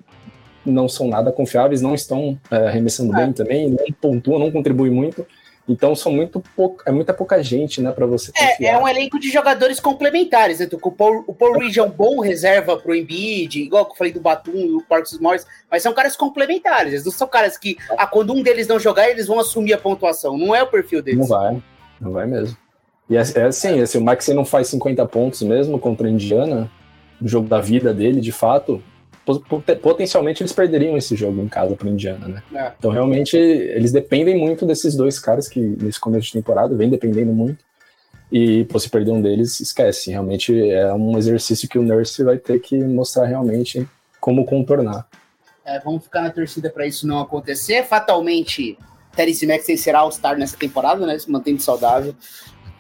não 0.66 0.90
são 0.90 1.08
nada 1.08 1.32
confiáveis, 1.32 1.82
não 1.82 1.94
estão 1.94 2.40
é, 2.50 2.68
arremessando 2.68 3.14
é. 3.16 3.24
bem 3.24 3.34
também, 3.34 3.70
não 3.70 3.86
pontuam, 4.00 4.40
não 4.40 4.52
contribuem 4.52 4.92
muito. 4.92 5.26
Então 5.68 5.96
são 5.96 6.12
muito 6.12 6.42
pouca, 6.56 6.88
é 6.88 6.94
muita 6.94 7.14
pouca 7.14 7.42
gente, 7.42 7.82
né, 7.82 7.92
para 7.92 8.06
você 8.06 8.32
É, 8.38 8.66
é 8.66 8.78
um 8.78 8.88
elenco 8.88 9.20
de 9.20 9.32
jogadores 9.32 9.80
complementares, 9.80 10.60
né? 10.60 10.68
O 10.72 10.92
Paul, 10.92 11.24
o 11.26 11.34
Paul 11.34 11.58
Reed 11.58 11.76
é 11.78 11.82
um 11.82 11.90
bom 11.90 12.20
reserva 12.20 12.78
pro 12.78 12.94
Embiid, 12.94 13.62
igual 13.62 13.86
que 13.86 13.94
eu 13.94 13.96
falei 13.96 14.14
do 14.14 14.20
Batum 14.20 14.56
e 14.56 14.76
o 14.76 14.82
Parks 14.82 15.18
Morris, 15.20 15.46
mas 15.70 15.82
são 15.82 15.94
caras 15.94 16.16
complementares, 16.16 16.94
eles 16.94 17.06
não 17.06 17.12
são 17.12 17.28
caras 17.28 17.58
que, 17.58 17.78
ah, 17.98 18.06
quando 18.06 18.32
um 18.34 18.44
deles 18.44 18.68
não 18.68 18.80
jogar, 18.80 19.10
eles 19.10 19.26
vão 19.26 19.40
assumir 19.40 19.74
a 19.74 19.78
pontuação, 19.78 20.38
não 20.38 20.54
é 20.54 20.62
o 20.62 20.68
perfil 20.68 21.02
deles. 21.02 21.20
Não 21.20 21.28
vai, 21.28 21.64
não 22.00 22.12
vai 22.12 22.28
mesmo. 22.28 22.56
E 23.10 23.18
é, 23.18 23.20
é 23.20 23.44
assim, 23.44 23.80
assim, 23.82 23.98
o 23.98 24.04
Max 24.04 24.28
não 24.30 24.46
faz 24.46 24.68
50 24.68 25.06
pontos 25.08 25.42
mesmo 25.42 25.80
contra 25.80 26.08
a 26.08 26.12
Indiana, 26.12 26.70
no 27.20 27.28
jogo 27.28 27.48
da 27.48 27.60
vida 27.60 27.94
dele, 27.94 28.22
de 28.22 28.32
fato, 28.32 28.84
potencialmente 29.82 30.44
eles 30.44 30.54
perderiam 30.54 30.96
esse 30.96 31.16
jogo 31.16 31.42
em 31.42 31.48
casa 31.48 31.76
para 31.76 31.90
Indiana, 31.90 32.28
né? 32.28 32.44
É. 32.54 32.72
Então 32.78 32.92
realmente 32.92 33.36
eles 33.36 33.92
dependem 33.92 34.38
muito 34.38 34.66
desses 34.66 34.96
dois 34.96 35.20
caras 35.20 35.48
que 35.48 35.60
nesse 35.60 36.00
começo 36.00 36.28
de 36.28 36.34
temporada 36.34 36.76
vem 36.76 36.90
dependendo 36.90 37.34
muito. 37.34 37.64
E 38.32 38.66
pô, 38.66 38.80
se 38.80 38.90
perder 38.90 39.12
um 39.12 39.22
deles, 39.22 39.60
esquece. 39.60 40.12
Realmente 40.12 40.70
é 40.70 40.94
um 40.94 41.18
exercício 41.18 41.70
que 41.70 41.78
o 41.78 41.84
Nurse 41.84 42.24
vai 42.24 42.38
ter 42.38 42.60
que 42.60 42.78
mostrar 42.78 43.26
realmente 43.26 43.88
como 44.20 44.46
contornar. 44.46 45.08
É, 45.64 45.80
vamos 45.80 46.04
ficar 46.04 46.22
na 46.22 46.30
torcida 46.30 46.70
para 46.70 46.86
isso 46.86 47.08
não 47.08 47.20
acontecer. 47.20 47.84
Fatalmente, 47.84 48.78
Terence 49.16 49.46
Maxey 49.48 49.78
será 49.78 50.00
All-Star 50.00 50.38
nessa 50.38 50.58
temporada, 50.58 51.06
né? 51.06 51.18
Se 51.18 51.30
mantendo 51.32 51.62
saudável. 51.62 52.14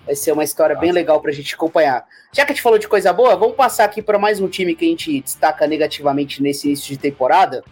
Vai 0.05 0.15
ser 0.15 0.31
uma 0.31 0.43
história 0.43 0.75
bem 0.75 0.91
legal 0.91 1.19
para 1.19 1.31
a 1.31 1.33
gente 1.33 1.55
acompanhar. 1.55 2.05
Já 2.31 2.45
que 2.45 2.51
a 2.51 2.55
gente 2.55 2.61
falou 2.61 2.77
de 2.77 2.87
coisa 2.87 3.11
boa, 3.11 3.35
vamos 3.35 3.55
passar 3.55 3.85
aqui 3.85 4.01
para 4.01 4.19
mais 4.19 4.39
um 4.39 4.47
time 4.47 4.75
que 4.75 4.85
a 4.85 4.89
gente 4.89 5.19
destaca 5.19 5.65
negativamente 5.65 6.43
nesse 6.43 6.67
início 6.67 6.89
de 6.89 6.97
temporada. 6.97 7.63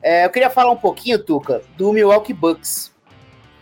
É, 0.00 0.24
eu 0.24 0.30
queria 0.30 0.48
falar 0.48 0.70
um 0.70 0.76
pouquinho, 0.76 1.18
Tuca, 1.18 1.62
do 1.76 1.92
Milwaukee 1.92 2.32
Bucks. 2.32 2.92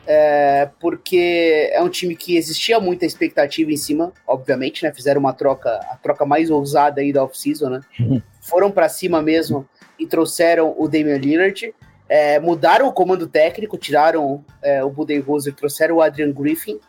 É, 0.06 0.68
porque 0.80 1.70
é 1.72 1.80
um 1.80 1.88
time 1.88 2.16
que 2.16 2.36
existia 2.36 2.80
muita 2.80 3.06
expectativa 3.06 3.70
em 3.70 3.76
cima, 3.76 4.12
obviamente, 4.26 4.82
né? 4.82 4.92
Fizeram 4.92 5.20
uma 5.20 5.32
troca, 5.32 5.70
a 5.70 5.96
troca 5.96 6.26
mais 6.26 6.50
ousada 6.50 7.00
aí 7.00 7.12
da 7.12 7.22
off-season, 7.22 7.68
né? 7.68 7.80
Foram 8.40 8.70
para 8.70 8.88
cima 8.88 9.22
mesmo 9.22 9.68
e 9.98 10.06
trouxeram 10.06 10.74
o 10.76 10.88
Damian 10.88 11.18
Lillard. 11.18 11.74
É, 12.08 12.40
mudaram 12.40 12.88
o 12.88 12.92
comando 12.92 13.26
técnico, 13.28 13.78
tiraram 13.78 14.44
é, 14.60 14.82
o 14.82 14.90
Budenholzer, 14.90 15.54
trouxeram 15.54 15.96
o 15.96 16.02
Adrian 16.02 16.32
Griffin. 16.32 16.80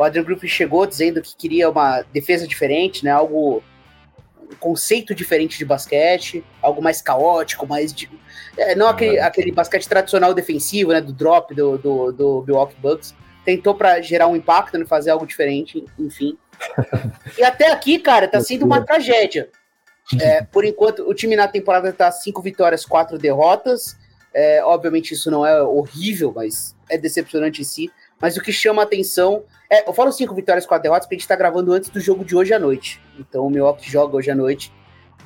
O 0.00 0.02
Adrian 0.02 0.24
Griffin 0.24 0.48
chegou 0.48 0.86
dizendo 0.86 1.20
que 1.20 1.36
queria 1.36 1.68
uma 1.68 2.00
defesa 2.10 2.48
diferente, 2.48 3.04
né? 3.04 3.10
Algo 3.10 3.62
um 4.50 4.54
conceito 4.54 5.14
diferente 5.14 5.58
de 5.58 5.64
basquete, 5.66 6.42
algo 6.62 6.80
mais 6.80 7.02
caótico, 7.02 7.66
mais 7.66 7.92
de, 7.92 8.10
é, 8.56 8.74
não 8.74 8.88
aquele, 8.88 9.18
ah, 9.18 9.26
aquele 9.26 9.52
basquete 9.52 9.86
tradicional 9.86 10.32
defensivo, 10.32 10.92
né? 10.92 11.02
Do 11.02 11.12
drop 11.12 11.54
do, 11.54 11.76
do, 11.76 12.12
do 12.12 12.44
Milwaukee 12.46 12.80
Bucks. 12.80 13.14
Tentou 13.44 13.74
para 13.74 14.00
gerar 14.00 14.26
um 14.26 14.34
impacto, 14.34 14.78
né, 14.78 14.86
fazer 14.86 15.10
algo 15.10 15.26
diferente, 15.26 15.84
enfim. 15.98 16.38
e 17.36 17.44
até 17.44 17.70
aqui, 17.70 17.98
cara, 17.98 18.26
tá 18.26 18.40
sendo 18.40 18.64
uma 18.64 18.82
tragédia. 18.82 19.50
É, 20.20 20.42
por 20.42 20.64
enquanto, 20.64 21.08
o 21.08 21.14
time 21.14 21.36
na 21.36 21.46
temporada 21.46 21.92
tá 21.92 22.10
cinco 22.10 22.42
vitórias, 22.42 22.84
quatro 22.84 23.16
derrotas. 23.16 23.96
É, 24.34 24.60
obviamente, 24.64 25.14
isso 25.14 25.30
não 25.30 25.46
é 25.46 25.62
horrível, 25.62 26.32
mas 26.34 26.74
é 26.88 26.98
decepcionante 26.98 27.60
em 27.60 27.64
si. 27.64 27.92
Mas 28.20 28.36
o 28.36 28.42
que 28.42 28.52
chama 28.52 28.82
a 28.82 28.84
atenção 28.84 29.44
é, 29.70 29.88
eu 29.88 29.92
falo 29.92 30.10
cinco 30.10 30.34
vitórias, 30.34 30.66
quatro 30.66 30.82
derrotas, 30.82 31.06
porque 31.06 31.14
a 31.14 31.18
gente 31.18 31.28
tá 31.28 31.36
gravando 31.36 31.72
antes 31.72 31.90
do 31.90 32.00
jogo 32.00 32.24
de 32.24 32.34
hoje 32.34 32.52
à 32.52 32.58
noite. 32.58 33.00
Então 33.16 33.46
o 33.46 33.50
Milwaukee 33.50 33.88
joga 33.88 34.16
hoje 34.16 34.28
à 34.28 34.34
noite, 34.34 34.72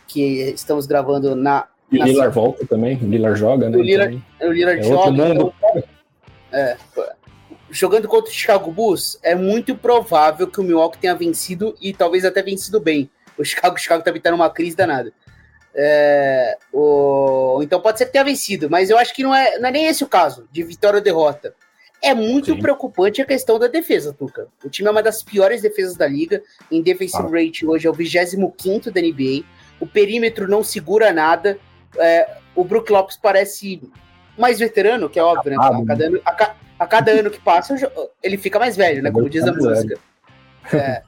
que 0.07 0.51
estamos 0.51 0.87
gravando 0.87 1.35
na. 1.35 1.67
E 1.91 1.99
o 1.99 2.05
Lillard 2.05 2.35
volta 2.35 2.67
também, 2.67 2.99
o 2.99 3.07
Lillard 3.07 3.39
joga, 3.39 3.71
né? 3.71 3.79
O 3.79 3.81
Lillard, 3.81 4.23
o 4.43 4.53
Lillard 4.53 4.81
é 4.81 4.83
joga. 4.83 5.29
Então, 5.29 5.55
é, 6.53 6.77
jogando 7.71 8.07
contra 8.07 8.31
o 8.31 8.35
Chicago 8.35 8.71
Bulls, 8.71 9.19
é 9.23 9.35
muito 9.35 9.75
provável 9.75 10.47
que 10.47 10.61
o 10.61 10.63
Milwaukee 10.63 10.99
tenha 10.99 11.15
vencido 11.15 11.75
e 11.81 11.95
talvez 11.95 12.25
até 12.27 12.43
vencido 12.43 12.79
bem. 12.79 13.11
O 13.39 13.45
Chicago, 13.45 13.77
o 13.77 13.79
Chicago 13.79 14.05
também 14.05 14.21
tá 14.21 14.31
numa 14.31 14.51
crise 14.51 14.77
danada. 14.77 15.11
É, 15.75 16.57
o, 16.73 17.61
então 17.63 17.81
pode 17.81 17.99
ser 17.99 18.07
que 18.07 18.13
tenha 18.13 18.25
vencido, 18.25 18.69
mas 18.69 18.91
eu 18.91 18.99
acho 18.99 19.15
que 19.15 19.23
não 19.23 19.35
é, 19.35 19.59
não 19.59 19.69
é 19.71 19.73
nem 19.73 19.87
esse 19.87 20.05
o 20.05 20.09
caso, 20.09 20.47
de 20.53 20.63
vitória 20.63 20.99
ou 20.99 21.03
derrota 21.03 21.55
É 22.05 22.13
muito 22.13 22.53
Sim. 22.53 22.61
preocupante 22.61 23.23
a 23.23 23.25
questão 23.25 23.59
da 23.59 23.67
defesa, 23.67 24.13
Tuca. 24.13 24.47
O 24.63 24.69
time 24.69 24.87
é 24.87 24.91
uma 24.91 25.03
das 25.03 25.23
piores 25.23 25.63
defesas 25.63 25.97
da 25.97 26.07
liga. 26.07 26.43
Em 26.71 26.83
defensive 26.83 27.23
ah. 27.27 27.31
rate 27.31 27.67
hoje 27.67 27.87
é 27.87 27.91
o 27.91 27.95
25 27.95 28.91
da 28.91 29.01
NBA. 29.01 29.43
O 29.81 29.87
perímetro 29.87 30.47
não 30.47 30.63
segura 30.63 31.15
nada. 31.15 31.59
É, 31.97 32.37
o 32.55 32.63
Brook 32.63 32.93
Lopes 32.93 33.17
parece 33.17 33.81
mais 34.37 34.59
veterano, 34.59 35.09
que 35.09 35.19
é 35.19 35.23
óbvio, 35.23 35.53
né? 35.53 35.57
A 35.59 35.87
cada, 35.87 36.05
ano, 36.05 36.21
a, 36.27 36.55
a 36.79 36.87
cada 36.87 37.11
ano 37.13 37.31
que 37.31 37.41
passa, 37.41 37.75
ele 38.23 38.37
fica 38.37 38.59
mais 38.59 38.77
velho, 38.77 39.03
né? 39.03 39.11
Como 39.11 39.31
diz 39.31 39.45
a 39.45 39.53
música. 39.53 39.99
É. 40.75 41.03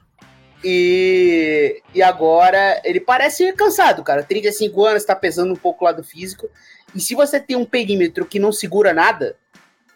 E, 0.63 1.81
e 1.93 2.01
agora 2.01 2.81
ele 2.83 2.99
parece 2.99 3.53
cansado, 3.53 4.03
cara. 4.03 4.23
35 4.23 4.83
anos, 4.83 5.05
tá 5.05 5.15
pesando 5.15 5.53
um 5.53 5.57
pouco 5.57 5.83
o 5.83 5.87
lado 5.87 6.03
físico. 6.03 6.49
E 6.95 6.99
se 6.99 7.13
você 7.13 7.39
tem 7.39 7.55
um 7.55 7.65
perímetro 7.65 8.25
que 8.25 8.39
não 8.39 8.51
segura 8.51 8.93
nada, 8.93 9.35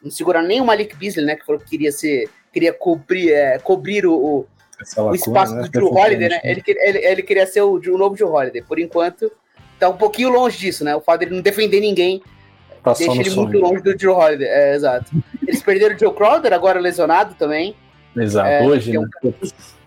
não 0.03 0.11
segura 0.11 0.41
nem 0.41 0.61
o 0.61 0.65
Malik 0.65 0.95
Beasley, 0.95 1.25
né? 1.25 1.35
Que 1.35 1.45
falou 1.45 1.59
que 1.61 1.69
queria 1.69 1.91
ser. 1.91 2.29
Queria 2.51 2.73
cobrir, 2.73 3.31
é, 3.31 3.59
cobrir 3.59 4.05
o, 4.05 4.13
o, 4.13 4.47
lacuna, 4.79 5.11
o 5.11 5.15
espaço 5.15 5.55
né? 5.55 5.61
do 5.61 5.69
Drew 5.69 5.93
Holiday, 5.93 6.29
né? 6.29 6.41
Ele, 6.43 6.63
ele, 6.65 6.97
ele 6.99 7.23
queria 7.23 7.47
ser 7.47 7.61
o, 7.61 7.75
o 7.75 7.97
novo 7.97 8.15
Drew 8.15 8.29
Holiday. 8.29 8.61
Por 8.61 8.77
enquanto, 8.77 9.31
tá 9.79 9.87
um 9.87 9.95
pouquinho 9.95 10.29
longe 10.29 10.57
disso, 10.57 10.83
né? 10.83 10.95
O 10.95 11.01
fato 11.01 11.21
dele 11.21 11.35
não 11.35 11.41
defender 11.41 11.79
ninguém 11.79 12.21
tá 12.83 12.93
deixa 12.93 13.13
ele 13.13 13.29
sonho. 13.29 13.47
muito 13.47 13.59
longe 13.59 13.81
do 13.81 13.95
Drew 13.95 14.13
Holiday. 14.13 14.47
É, 14.47 14.75
exato. 14.75 15.11
Eles 15.47 15.61
perderam 15.61 15.95
o 15.95 15.99
Joe 15.99 16.13
Crowder, 16.13 16.53
agora 16.53 16.79
lesionado 16.79 17.35
também. 17.35 17.75
Exato, 18.15 18.49
é, 18.49 18.63
hoje, 18.63 18.97
né? 18.97 19.07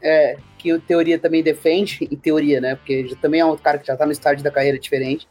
É, 0.01 0.37
que 0.59 0.73
o 0.73 0.81
teoria 0.81 1.19
também 1.19 1.43
defende, 1.43 2.09
em 2.11 2.17
teoria, 2.17 2.61
né? 2.61 2.77
Porque 2.77 3.15
também 3.21 3.41
é 3.41 3.45
um 3.45 3.57
cara 3.57 3.79
que 3.79 3.87
já 3.87 3.97
tá 3.97 4.07
no 4.07 4.13
estágio 4.13 4.43
da 4.43 4.51
carreira 4.51 4.79
diferente. 4.79 5.29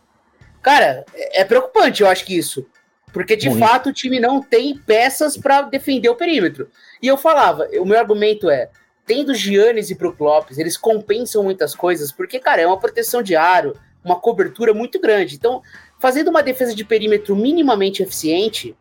Cara, 0.62 1.06
é, 1.14 1.42
é 1.42 1.46
preocupante, 1.46 2.02
eu 2.02 2.08
acho 2.08 2.26
que 2.26 2.38
isso. 2.38 2.66
Porque, 3.14 3.36
de 3.36 3.48
Muito. 3.48 3.64
fato, 3.64 3.90
o 3.90 3.94
time 3.94 4.20
não 4.20 4.42
tem 4.42 4.76
peças 4.76 5.38
para 5.38 5.62
defender 5.62 6.10
o 6.10 6.16
perímetro. 6.16 6.68
E 7.00 7.08
eu 7.08 7.16
falava, 7.16 7.70
o 7.80 7.86
meu 7.86 7.98
argumento 7.98 8.50
é, 8.50 8.70
tendo 9.06 9.36
Giannis 9.36 9.92
e 9.92 9.96
Brook 9.96 10.22
Lopes, 10.22 10.58
eles 10.58 10.76
compensam 10.76 11.44
muitas 11.44 11.76
coisas, 11.76 12.12
porque, 12.12 12.40
cara, 12.40 12.64
é 12.64 12.68
uma 12.68 12.80
proteção 12.80 13.22
de 13.22 13.36
aro, 13.36 13.78
uma 14.04 14.20
cobertura 14.20 14.74
muito 14.74 15.00
grande. 15.00 15.36
Então, 15.36 15.62
fazendo 16.00 16.30
uma 16.30 16.42
defesa 16.42 16.74
de 16.74 16.84
perímetro 16.84 17.36
minimamente 17.36 18.02
eficiente, 18.02 18.76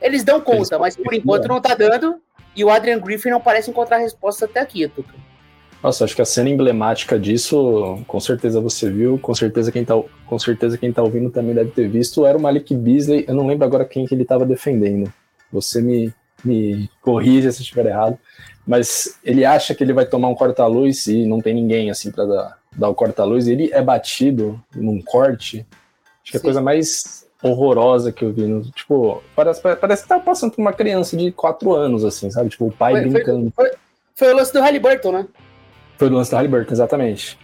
eles 0.00 0.24
dão 0.24 0.40
conta, 0.40 0.76
eles 0.76 0.80
mas 0.80 0.96
por 0.96 1.12
enquanto 1.12 1.46
não 1.46 1.60
tá 1.60 1.74
dando, 1.74 2.20
e 2.56 2.64
o 2.64 2.70
Adrian 2.70 2.98
Griffin 2.98 3.28
não 3.28 3.40
parece 3.42 3.70
encontrar 3.70 3.98
resposta 3.98 4.46
até 4.46 4.60
aqui, 4.60 4.88
Tuca. 4.88 5.25
Nossa, 5.82 6.04
acho 6.04 6.16
que 6.16 6.22
a 6.22 6.26
cena 6.26 6.48
emblemática 6.48 7.18
disso, 7.18 8.02
com 8.06 8.18
certeza 8.18 8.60
você 8.60 8.90
viu, 8.90 9.18
com 9.18 9.34
certeza 9.34 9.70
quem 9.70 9.84
tá, 9.84 9.94
com 10.26 10.38
certeza 10.38 10.76
quem 10.76 10.92
tá 10.92 11.02
ouvindo 11.02 11.30
também 11.30 11.54
deve 11.54 11.70
ter 11.70 11.88
visto, 11.88 12.26
era 12.26 12.36
o 12.36 12.40
Malik 12.40 12.74
Beasley, 12.74 13.24
eu 13.28 13.34
não 13.34 13.46
lembro 13.46 13.66
agora 13.66 13.84
quem 13.84 14.06
que 14.06 14.14
ele 14.14 14.22
estava 14.22 14.44
defendendo. 14.44 15.12
Você 15.52 15.80
me, 15.80 16.12
me 16.44 16.90
corrija 17.00 17.52
se 17.52 17.62
estiver 17.62 17.86
errado, 17.86 18.18
mas 18.66 19.18
ele 19.22 19.44
acha 19.44 19.74
que 19.74 19.84
ele 19.84 19.92
vai 19.92 20.06
tomar 20.06 20.28
um 20.28 20.34
corta-luz 20.34 21.06
e 21.06 21.24
não 21.24 21.40
tem 21.40 21.54
ninguém 21.54 21.90
assim 21.90 22.10
para 22.10 22.24
dar, 22.24 22.58
dar 22.72 22.88
o 22.88 22.94
corta-luz, 22.94 23.46
ele 23.46 23.70
é 23.72 23.80
batido 23.80 24.60
num 24.74 25.00
corte. 25.00 25.64
Acho 26.22 26.32
que 26.32 26.36
é 26.36 26.40
a 26.40 26.42
coisa 26.42 26.60
mais 26.60 27.26
horrorosa 27.42 28.10
que 28.10 28.24
eu 28.24 28.32
vi. 28.32 28.42
No, 28.42 28.62
tipo, 28.72 29.22
parece, 29.36 29.60
parece 29.60 30.02
que 30.02 30.08
tá 30.08 30.18
passando 30.18 30.52
por 30.52 30.60
uma 30.60 30.72
criança 30.72 31.16
de 31.16 31.30
4 31.30 31.72
anos, 31.74 32.04
assim, 32.04 32.30
sabe? 32.30 32.50
Tipo, 32.50 32.66
o 32.66 32.72
pai 32.72 32.92
foi, 32.92 33.02
brincando. 33.02 33.52
Foi, 33.54 33.68
foi, 33.68 33.78
foi, 34.14 34.32
o 34.32 34.36
lance 34.36 34.52
do 34.52 34.60
Halliburton, 34.60 35.12
né? 35.12 35.26
Foi 35.96 36.08
o 36.08 36.12
lance 36.12 36.30
do 36.30 36.36
Halliburton, 36.36 36.72
exatamente. 36.72 37.38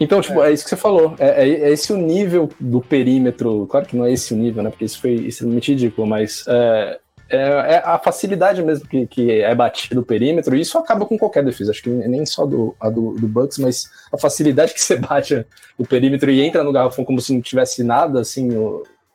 Então, 0.00 0.20
tipo, 0.20 0.42
é. 0.42 0.50
é, 0.50 0.52
isso 0.52 0.64
que 0.64 0.70
você 0.70 0.76
falou. 0.76 1.14
É, 1.18 1.44
é, 1.44 1.48
é, 1.48 1.70
esse 1.70 1.92
o 1.92 1.96
nível 1.96 2.48
do 2.60 2.80
perímetro. 2.80 3.66
Claro 3.66 3.86
que 3.86 3.96
não 3.96 4.04
é 4.04 4.12
esse 4.12 4.32
o 4.32 4.36
nível, 4.36 4.62
né? 4.62 4.70
Porque 4.70 4.84
isso 4.84 5.00
foi 5.00 5.14
extremamente 5.14 5.72
ridículo, 5.72 6.06
mas 6.06 6.44
é, 6.46 7.00
é, 7.28 7.38
é 7.40 7.82
a 7.84 7.98
facilidade 7.98 8.62
mesmo 8.62 8.86
que, 8.86 9.06
que 9.06 9.30
é 9.40 9.54
batido 9.54 10.00
o 10.00 10.04
perímetro. 10.04 10.54
E 10.54 10.60
isso 10.60 10.78
acaba 10.78 11.04
com 11.04 11.18
qualquer 11.18 11.44
defesa. 11.44 11.72
Acho 11.72 11.82
que 11.82 11.90
nem 11.90 12.24
só 12.24 12.46
do, 12.46 12.76
a 12.80 12.88
do, 12.88 13.12
do 13.14 13.26
Bucks, 13.26 13.58
mas 13.58 13.90
a 14.12 14.18
facilidade 14.18 14.72
que 14.74 14.80
você 14.80 14.96
bate 14.96 15.44
o 15.76 15.84
perímetro 15.84 16.30
e 16.30 16.40
entra 16.40 16.62
no 16.62 16.72
garrafão 16.72 17.04
como 17.04 17.20
se 17.20 17.34
não 17.34 17.40
tivesse 17.40 17.82
nada 17.82 18.20
assim 18.20 18.50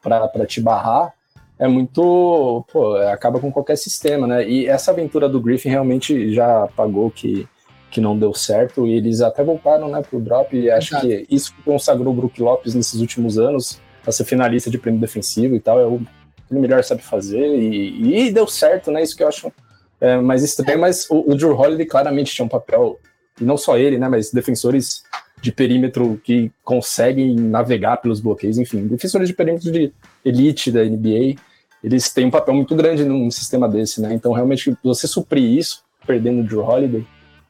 para 0.01 0.45
te 0.45 0.59
barrar 0.59 1.13
é 1.57 1.67
muito. 1.67 2.65
Pô, 2.71 2.95
acaba 2.97 3.39
com 3.39 3.51
qualquer 3.51 3.77
sistema, 3.77 4.27
né? 4.27 4.47
E 4.47 4.67
essa 4.67 4.91
aventura 4.91 5.29
do 5.29 5.39
Griffin 5.39 5.69
realmente 5.69 6.33
já 6.33 6.67
pagou 6.75 7.09
que 7.09 7.47
que 7.93 8.01
não 8.01 8.17
deu 8.17 8.33
certo, 8.33 8.87
e 8.87 8.93
eles 8.93 9.21
até 9.21 9.43
voltaram 9.43 9.87
né, 9.87 10.01
pro 10.01 10.19
drop, 10.19 10.57
e 10.57 10.69
acho 10.69 10.95
Exato. 10.95 11.07
que 11.07 11.27
isso 11.29 11.53
consagrou 11.63 12.11
o 12.11 12.15
Brook 12.15 12.41
Lopes 12.41 12.73
nesses 12.73 12.99
últimos 12.99 13.37
anos, 13.37 13.79
a 14.05 14.11
ser 14.11 14.25
finalista 14.25 14.67
de 14.67 14.79
prêmio 14.79 14.99
defensivo 14.99 15.55
e 15.55 15.59
tal, 15.59 15.79
é 15.79 15.85
o 15.85 15.99
que 15.99 16.07
ele 16.51 16.59
melhor 16.59 16.83
sabe 16.83 17.03
fazer, 17.03 17.55
e, 17.55 18.27
e 18.27 18.31
deu 18.31 18.47
certo, 18.47 18.89
né, 18.89 19.03
isso 19.03 19.15
que 19.15 19.21
eu 19.21 19.27
acho 19.27 19.53
é, 20.01 20.17
mais 20.17 20.43
estranho, 20.43 20.79
mas 20.79 21.07
o, 21.07 21.31
o 21.31 21.35
Drew 21.35 21.55
Holiday 21.55 21.85
claramente 21.85 22.33
tinha 22.33 22.43
um 22.43 22.49
papel, 22.49 22.99
e 23.39 23.43
não 23.43 23.57
só 23.57 23.77
ele, 23.77 23.99
né, 23.99 24.09
mas 24.09 24.31
defensores 24.31 25.03
de 25.39 25.51
perímetro 25.51 26.19
que 26.23 26.51
conseguem 26.63 27.35
navegar 27.35 27.97
pelos 27.97 28.19
bloqueios, 28.19 28.57
enfim, 28.57 28.87
defensores 28.87 29.27
de 29.27 29.35
perímetro 29.35 29.71
de 29.71 29.93
elite 30.25 30.71
da 30.71 30.83
NBA, 30.83 31.35
eles 31.83 32.11
têm 32.11 32.25
um 32.25 32.31
papel 32.31 32.55
muito 32.55 32.75
grande 32.75 33.05
num 33.05 33.29
sistema 33.29 33.69
desse, 33.69 34.01
né, 34.01 34.15
então 34.15 34.31
realmente 34.31 34.75
você 34.83 35.07
suprir 35.07 35.43
isso, 35.43 35.83
perdendo 36.07 36.41
o 36.41 36.43
Drew 36.43 36.61
Holiday, 36.61 37.05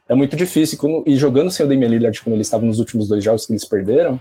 é 0.08 0.14
muito 0.14 0.36
difícil. 0.36 0.78
e 1.06 1.16
jogando 1.16 1.50
sem 1.50 1.64
o 1.64 1.68
Damian 1.68 1.88
Lillard, 1.88 2.22
como 2.22 2.34
ele 2.34 2.42
estava 2.42 2.64
nos 2.64 2.78
últimos 2.78 3.08
dois 3.08 3.22
jogos 3.22 3.46
que 3.46 3.52
eles 3.52 3.64
perderam, 3.64 4.20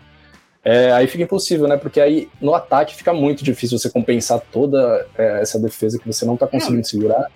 é, 0.64 0.92
aí 0.94 1.08
fica 1.08 1.24
impossível, 1.24 1.68
né? 1.68 1.76
Porque 1.76 2.00
aí 2.00 2.30
no 2.40 2.56
ataque 2.56 2.96
fica 2.96 3.14
muito 3.14 3.44
difícil 3.44 3.78
você 3.78 3.90
compensar 3.90 4.40
toda 4.40 5.06
é, 5.18 5.42
essa 5.42 5.60
defesa 5.60 6.00
que 6.00 6.08
você 6.08 6.26
não 6.26 6.36
está 6.36 6.48
conseguindo 6.48 6.78
não, 6.78 6.84
segurar. 6.84 7.30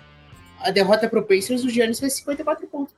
A 0.60 0.70
derrota 0.70 1.08
para 1.08 1.20
o 1.20 1.22
Pacers, 1.22 1.62
o 1.62 1.68
Giannis 1.68 2.00
fez 2.00 2.14
54 2.14 2.66
pontos. 2.66 2.94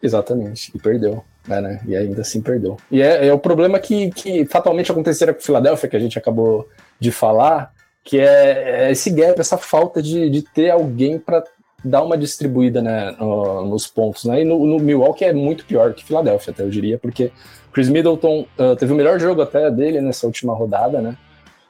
Exatamente, 0.00 0.70
e 0.74 0.78
perdeu, 0.78 1.24
né, 1.48 1.60
né? 1.60 1.80
E 1.86 1.96
ainda 1.96 2.20
assim 2.20 2.40
perdeu. 2.40 2.76
E 2.90 3.02
é, 3.02 3.26
é 3.26 3.32
o 3.32 3.38
problema 3.38 3.78
que, 3.80 4.10
que 4.10 4.44
fatalmente 4.44 4.92
aconteceria 4.92 5.34
com 5.34 5.40
o 5.40 5.42
Philadelphia, 5.42 5.88
que 5.88 5.96
a 5.96 6.00
gente 6.00 6.18
acabou 6.18 6.68
de 7.00 7.10
falar, 7.10 7.72
que 8.04 8.20
é, 8.20 8.86
é 8.86 8.92
esse 8.92 9.10
gap, 9.10 9.40
essa 9.40 9.56
falta 9.56 10.02
de, 10.02 10.28
de 10.28 10.42
ter 10.42 10.70
alguém 10.70 11.18
para 11.18 11.42
dá 11.84 12.02
uma 12.02 12.16
distribuída 12.16 12.80
né, 12.80 13.14
no, 13.18 13.66
nos 13.66 13.86
pontos, 13.86 14.24
né? 14.24 14.40
E 14.40 14.44
no, 14.44 14.64
no, 14.66 14.78
Milwaukee 14.78 15.24
é 15.24 15.32
muito 15.32 15.66
pior 15.66 15.92
que 15.92 16.04
Filadélfia, 16.04 16.52
até 16.52 16.62
eu 16.62 16.70
diria, 16.70 16.98
porque 16.98 17.30
Chris 17.72 17.88
Middleton 17.88 18.46
uh, 18.58 18.74
teve 18.76 18.92
o 18.92 18.96
melhor 18.96 19.20
jogo 19.20 19.42
até 19.42 19.70
dele 19.70 20.00
nessa 20.00 20.26
última 20.26 20.54
rodada, 20.54 21.00
né? 21.00 21.16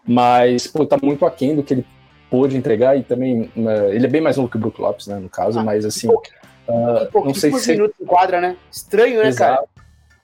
Mas, 0.06 0.66
pô, 0.66 0.86
tá 0.86 0.98
muito 1.02 1.26
aquém 1.26 1.56
do 1.56 1.62
que 1.62 1.74
ele 1.74 1.86
pôde 2.30 2.56
entregar 2.56 2.96
e 2.96 3.02
também 3.02 3.50
uh, 3.56 3.90
ele 3.90 4.06
é 4.06 4.08
bem 4.08 4.20
mais 4.20 4.36
novo 4.36 4.48
que 4.48 4.56
o 4.56 4.60
Brook 4.60 4.80
Lopes, 4.80 5.06
né, 5.06 5.18
no 5.18 5.28
caso, 5.28 5.58
ah, 5.58 5.64
mas 5.64 5.84
assim, 5.84 6.08
uh, 6.08 6.24
não 7.12 7.34
sei 7.34 7.52
se 7.52 7.72
minutos 7.72 7.96
em 8.00 8.04
quadra, 8.04 8.40
né? 8.40 8.56
Estranho, 8.70 9.20
né, 9.20 9.28
Exato. 9.28 9.56
cara? 9.56 9.73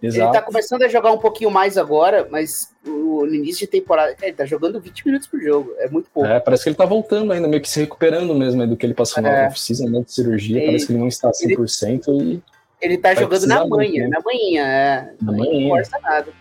Exato. 0.02 0.30
Ele 0.30 0.32
tá 0.32 0.42
começando 0.42 0.82
a 0.82 0.88
jogar 0.88 1.12
um 1.12 1.18
pouquinho 1.18 1.50
mais 1.50 1.76
agora, 1.76 2.26
mas 2.30 2.74
o, 2.86 3.26
no 3.26 3.34
início 3.34 3.60
de 3.60 3.66
temporada, 3.66 4.16
ele 4.22 4.32
tá 4.32 4.46
jogando 4.46 4.80
20 4.80 5.06
minutos 5.06 5.28
por 5.28 5.40
jogo, 5.40 5.74
é 5.78 5.88
muito 5.88 6.08
pouco. 6.10 6.28
É, 6.28 6.40
parece 6.40 6.62
que 6.62 6.70
ele 6.70 6.76
tá 6.76 6.86
voltando 6.86 7.32
ainda, 7.32 7.46
meio 7.46 7.60
que 7.60 7.68
se 7.68 7.80
recuperando 7.80 8.34
mesmo 8.34 8.66
do 8.66 8.76
que 8.76 8.86
ele 8.86 8.94
passou 8.94 9.22
é. 9.22 9.30
na 9.30 9.48
off-season, 9.48 9.90
né, 9.90 10.00
de 10.00 10.12
cirurgia, 10.12 10.56
ele, 10.56 10.66
parece 10.66 10.86
que 10.86 10.92
ele 10.92 11.00
não 11.00 11.08
está 11.08 11.30
100% 11.30 12.08
ele, 12.08 12.34
e... 12.34 12.42
Ele 12.80 12.96
tá 12.96 13.14
jogando 13.14 13.46
na 13.46 13.66
manhã, 13.66 14.04
né? 14.04 14.08
na 14.08 14.20
manhã, 14.24 14.66
é. 14.66 15.12
Na 15.20 15.32
manhã. 15.32 15.60
Não 15.60 15.68
força 15.68 15.98
nada. 16.02 16.32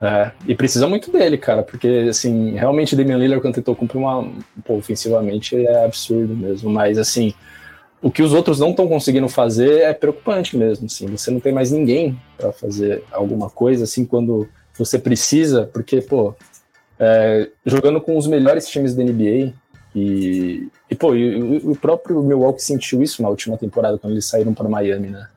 É, 0.00 0.30
e 0.46 0.54
precisa 0.54 0.86
muito 0.86 1.10
dele, 1.10 1.36
cara, 1.36 1.62
porque, 1.62 2.06
assim, 2.08 2.52
realmente 2.52 2.96
Damian 2.96 3.18
Lillard, 3.18 3.42
quando 3.42 3.56
tentou 3.56 3.74
cumprir 3.74 3.98
uma, 3.98 4.32
pô, 4.64 4.76
ofensivamente, 4.76 5.56
é 5.56 5.84
absurdo 5.84 6.34
mesmo, 6.34 6.70
mas, 6.70 6.96
assim, 6.96 7.34
o 8.00 8.10
que 8.10 8.22
os 8.22 8.32
outros 8.32 8.60
não 8.60 8.70
estão 8.70 8.88
conseguindo 8.88 9.28
fazer 9.28 9.80
é 9.80 9.92
preocupante 9.92 10.56
mesmo, 10.56 10.86
assim, 10.86 11.06
você 11.06 11.30
não 11.30 11.40
tem 11.40 11.52
mais 11.52 11.70
ninguém 11.70 12.20
para 12.36 12.52
fazer 12.52 13.02
alguma 13.10 13.50
coisa, 13.50 13.84
assim, 13.84 14.04
quando 14.04 14.48
você 14.76 14.98
precisa, 14.98 15.68
porque, 15.72 16.00
pô, 16.00 16.34
é, 16.98 17.48
jogando 17.66 18.00
com 18.00 18.16
os 18.16 18.26
melhores 18.26 18.68
times 18.68 18.94
da 18.94 19.02
NBA, 19.02 19.52
e, 19.94 20.68
e 20.88 20.94
pô, 20.94 21.14
e, 21.14 21.58
o 21.58 21.74
próprio 21.74 22.22
Milwaukee 22.22 22.62
sentiu 22.62 23.02
isso 23.02 23.22
na 23.22 23.28
última 23.28 23.56
temporada, 23.56 23.98
quando 23.98 24.12
eles 24.12 24.26
saíram 24.26 24.54
para 24.54 24.68
Miami, 24.68 25.08
né? 25.08 25.28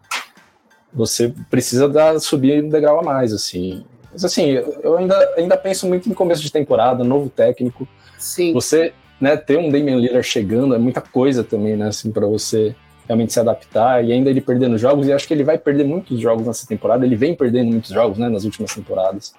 Você 0.93 1.33
precisa 1.49 1.87
dar, 1.87 2.19
subir 2.19 2.63
um 2.63 2.69
degrau 2.69 2.99
a 2.99 3.03
mais, 3.03 3.33
assim. 3.33 3.85
Mas, 4.11 4.25
assim, 4.25 4.49
eu 4.51 4.97
ainda, 4.97 5.33
ainda 5.37 5.57
penso 5.57 5.87
muito 5.87 6.09
em 6.09 6.13
começo 6.13 6.41
de 6.41 6.51
temporada, 6.51 7.03
novo 7.03 7.29
técnico. 7.29 7.87
Sim. 8.19 8.51
Você 8.53 8.93
né, 9.21 9.37
ter 9.37 9.59
um 9.59 9.69
Damian 9.69 9.97
Lillard 9.97 10.27
chegando 10.27 10.73
é 10.73 10.79
muita 10.79 10.99
coisa 10.99 11.43
também, 11.43 11.77
né, 11.77 11.89
assim, 11.89 12.11
para 12.11 12.25
você 12.25 12.75
realmente 13.07 13.31
se 13.31 13.39
adaptar 13.39 14.03
e 14.03 14.11
ainda 14.11 14.29
ele 14.29 14.41
perdendo 14.41 14.77
jogos, 14.77 15.07
e 15.07 15.13
acho 15.13 15.27
que 15.27 15.33
ele 15.33 15.43
vai 15.43 15.57
perder 15.57 15.83
muitos 15.83 16.19
jogos 16.19 16.47
nessa 16.47 16.65
temporada, 16.65 17.05
ele 17.05 17.15
vem 17.15 17.35
perdendo 17.35 17.69
muitos 17.69 17.91
jogos, 17.91 18.17
né, 18.17 18.27
nas 18.27 18.43
últimas 18.43 18.73
temporadas, 18.73 19.33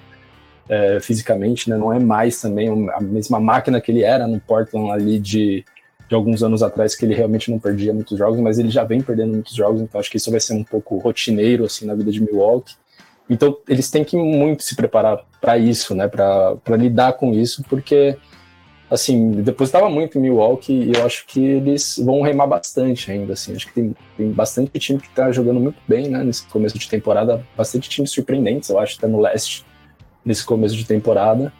é, 0.68 1.00
fisicamente, 1.00 1.68
né, 1.68 1.76
não 1.76 1.92
é 1.92 1.98
mais 1.98 2.40
também 2.40 2.68
a 2.94 3.00
mesma 3.00 3.40
máquina 3.40 3.80
que 3.80 3.90
ele 3.90 4.02
era 4.02 4.28
no 4.28 4.38
Portland 4.38 4.92
ali 4.92 5.18
de, 5.18 5.64
de 6.08 6.14
alguns 6.14 6.44
anos 6.44 6.62
atrás, 6.62 6.94
que 6.94 7.04
ele 7.04 7.14
realmente 7.14 7.50
não 7.50 7.58
perdia 7.58 7.92
muitos 7.92 8.16
jogos, 8.16 8.38
mas 8.38 8.60
ele 8.60 8.70
já 8.70 8.84
vem 8.84 9.00
perdendo 9.02 9.32
muitos 9.32 9.54
jogos, 9.54 9.80
então 9.80 10.00
acho 10.00 10.10
que 10.10 10.16
isso 10.16 10.30
vai 10.30 10.38
ser 10.38 10.54
um 10.54 10.62
pouco 10.62 10.96
rotineiro, 10.98 11.64
assim, 11.64 11.86
na 11.86 11.94
vida 11.94 12.12
de 12.12 12.22
Milwaukee, 12.22 12.74
então 13.28 13.56
eles 13.68 13.90
têm 13.90 14.04
que 14.04 14.16
muito 14.16 14.62
se 14.62 14.76
preparar 14.76 15.24
para 15.40 15.58
isso, 15.58 15.92
né, 15.92 16.06
para 16.06 16.76
lidar 16.76 17.14
com 17.14 17.32
isso, 17.32 17.64
porque 17.68 18.16
assim, 18.92 19.30
depositava 19.30 19.88
muito 19.88 20.18
em 20.18 20.20
Milwaukee 20.20 20.72
e 20.72 20.92
eu 20.94 21.06
acho 21.06 21.26
que 21.26 21.42
eles 21.42 21.98
vão 21.98 22.20
remar 22.20 22.46
bastante 22.46 23.10
ainda, 23.10 23.32
assim. 23.32 23.56
Acho 23.56 23.66
que 23.66 23.72
tem, 23.72 23.96
tem 24.16 24.30
bastante 24.30 24.78
time 24.78 25.00
que 25.00 25.08
tá 25.08 25.32
jogando 25.32 25.58
muito 25.58 25.78
bem, 25.88 26.08
né, 26.08 26.22
nesse 26.22 26.46
começo 26.46 26.78
de 26.78 26.88
temporada. 26.88 27.44
Bastante 27.56 27.88
times 27.88 28.10
surpreendentes, 28.10 28.68
eu 28.68 28.78
acho, 28.78 28.98
até 28.98 29.06
no 29.06 29.18
leste, 29.18 29.64
nesse 30.22 30.44
começo 30.44 30.76
de 30.76 30.84
temporada. 30.84 31.52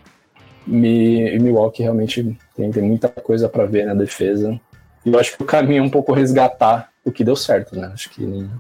E 0.69 1.39
Milwaukee 1.41 1.83
realmente 1.83 2.37
tem, 2.55 2.71
tem 2.71 2.83
muita 2.83 3.09
coisa 3.09 3.49
para 3.49 3.65
ver 3.65 3.87
na 3.87 3.95
defesa. 3.95 4.61
E 5.05 5.11
eu 5.11 5.19
acho 5.19 5.37
que 5.37 5.43
o 5.43 5.47
caminho 5.47 5.81
é 5.81 5.87
um 5.87 5.91
pouco 5.91 6.13
resgatar 6.13 6.91
o 7.05 7.11
que 7.11 7.25
deu 7.25 7.35
certo, 7.35 7.75
né? 7.75 7.91
Acho 7.93 8.11
que 8.11 8.23
não, 8.23 8.51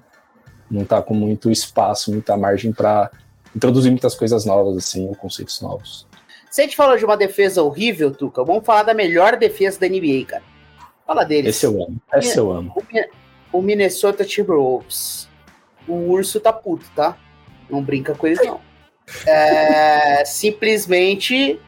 não 0.70 0.84
tá 0.84 1.00
com 1.02 1.14
muito 1.14 1.50
espaço, 1.50 2.10
muita 2.10 2.36
margem 2.36 2.72
para 2.72 3.10
introduzir 3.54 3.90
muitas 3.90 4.14
coisas 4.14 4.46
novas, 4.46 4.78
assim, 4.78 5.12
conceitos 5.14 5.60
novos. 5.60 6.06
Se 6.52 6.60
a 6.60 6.64
gente 6.64 6.76
falou 6.76 6.98
de 6.98 7.04
uma 7.06 7.16
defesa 7.16 7.62
horrível, 7.62 8.10
Tuca, 8.10 8.44
vamos 8.44 8.66
falar 8.66 8.82
da 8.82 8.92
melhor 8.92 9.38
defesa 9.38 9.80
da 9.80 9.88
NBA, 9.88 10.26
cara. 10.28 10.42
Fala 11.06 11.24
deles. 11.24 11.56
Esse 11.56 11.64
eu 11.64 11.82
amo. 11.82 11.96
Esse 12.14 12.36
eu 12.38 12.52
amo. 12.52 12.74
O 13.50 13.62
Minnesota 13.62 14.22
Timberwolves. 14.22 15.30
O 15.88 15.94
urso 16.10 16.38
tá 16.40 16.52
puto, 16.52 16.84
tá? 16.94 17.16
Não 17.70 17.82
brinca 17.82 18.14
com 18.14 18.26
eles, 18.26 18.38
não. 18.46 18.60
É, 19.26 20.24
simplesmente 20.28 21.58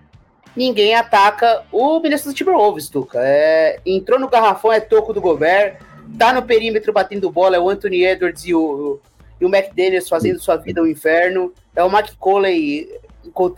ninguém 0.54 0.94
ataca 0.94 1.64
o 1.72 1.98
Minnesota 1.98 2.34
Timberwolves, 2.34 2.90
Tuca. 2.90 3.20
É, 3.22 3.80
entrou 3.86 4.20
no 4.20 4.28
garrafão, 4.28 4.70
é 4.70 4.80
toco 4.80 5.14
do 5.14 5.20
Gobert. 5.22 5.78
Tá 6.18 6.30
no 6.30 6.42
perímetro 6.42 6.92
batendo 6.92 7.32
bola, 7.32 7.56
é 7.56 7.58
o 7.58 7.70
Anthony 7.70 8.04
Edwards 8.04 8.44
e 8.44 8.54
o, 8.54 9.00
e 9.40 9.46
o 9.46 9.48
McDaniels 9.48 10.10
fazendo 10.10 10.38
sua 10.40 10.56
vida 10.56 10.82
um 10.82 10.86
inferno. 10.86 11.54
É 11.74 11.82
o 11.82 11.90
Mike 11.90 12.18
Coley 12.18 13.00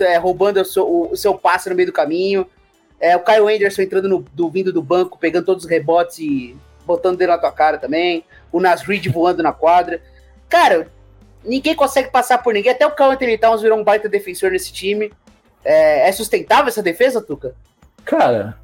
é, 0.01 0.17
roubando 0.17 0.61
o 0.61 0.65
seu, 0.65 1.11
o 1.11 1.17
seu 1.17 1.35
passe 1.35 1.69
no 1.69 1.77
meio 1.77 1.87
do 1.87 1.93
caminho. 1.93 2.47
É, 2.99 3.17
o 3.17 3.25
Kyle 3.25 3.55
Anderson 3.55 3.83
entrando 3.83 4.09
no, 4.09 4.25
do, 4.33 4.51
vindo 4.51 4.73
do 4.73 4.83
banco, 4.83 5.19
pegando 5.19 5.47
todos 5.47 5.65
os 5.65 5.71
rebotes 5.71 6.19
e 6.19 6.57
botando 6.87 7.19
dele 7.19 7.33
na 7.33 7.39
tua 7.39 7.53
cara 7.53 7.79
também. 7.79 8.25
O 8.51 8.61
Nas 8.61 8.83
Reed 8.83 9.07
voando 9.09 9.43
na 9.43 9.53
quadra. 9.53 10.01
Cara, 10.49 10.91
ninguém 11.45 11.75
consegue 11.75 12.11
passar 12.11 12.39
por 12.39 12.55
ninguém. 12.55 12.73
Até 12.73 12.87
o 12.87 12.95
Kyle 12.95 13.11
Anthony 13.11 13.37
Towns 13.37 13.63
virou 13.63 13.79
um 13.79 13.85
baita 13.85 14.09
defensor 14.09 14.51
nesse 14.51 14.73
time. 14.73 15.13
É, 15.65 16.09
é 16.09 16.13
sustentável 16.13 16.69
essa 16.69 16.83
defesa, 16.83 17.21
Tuca? 17.21 17.55
Cara, 18.05 18.57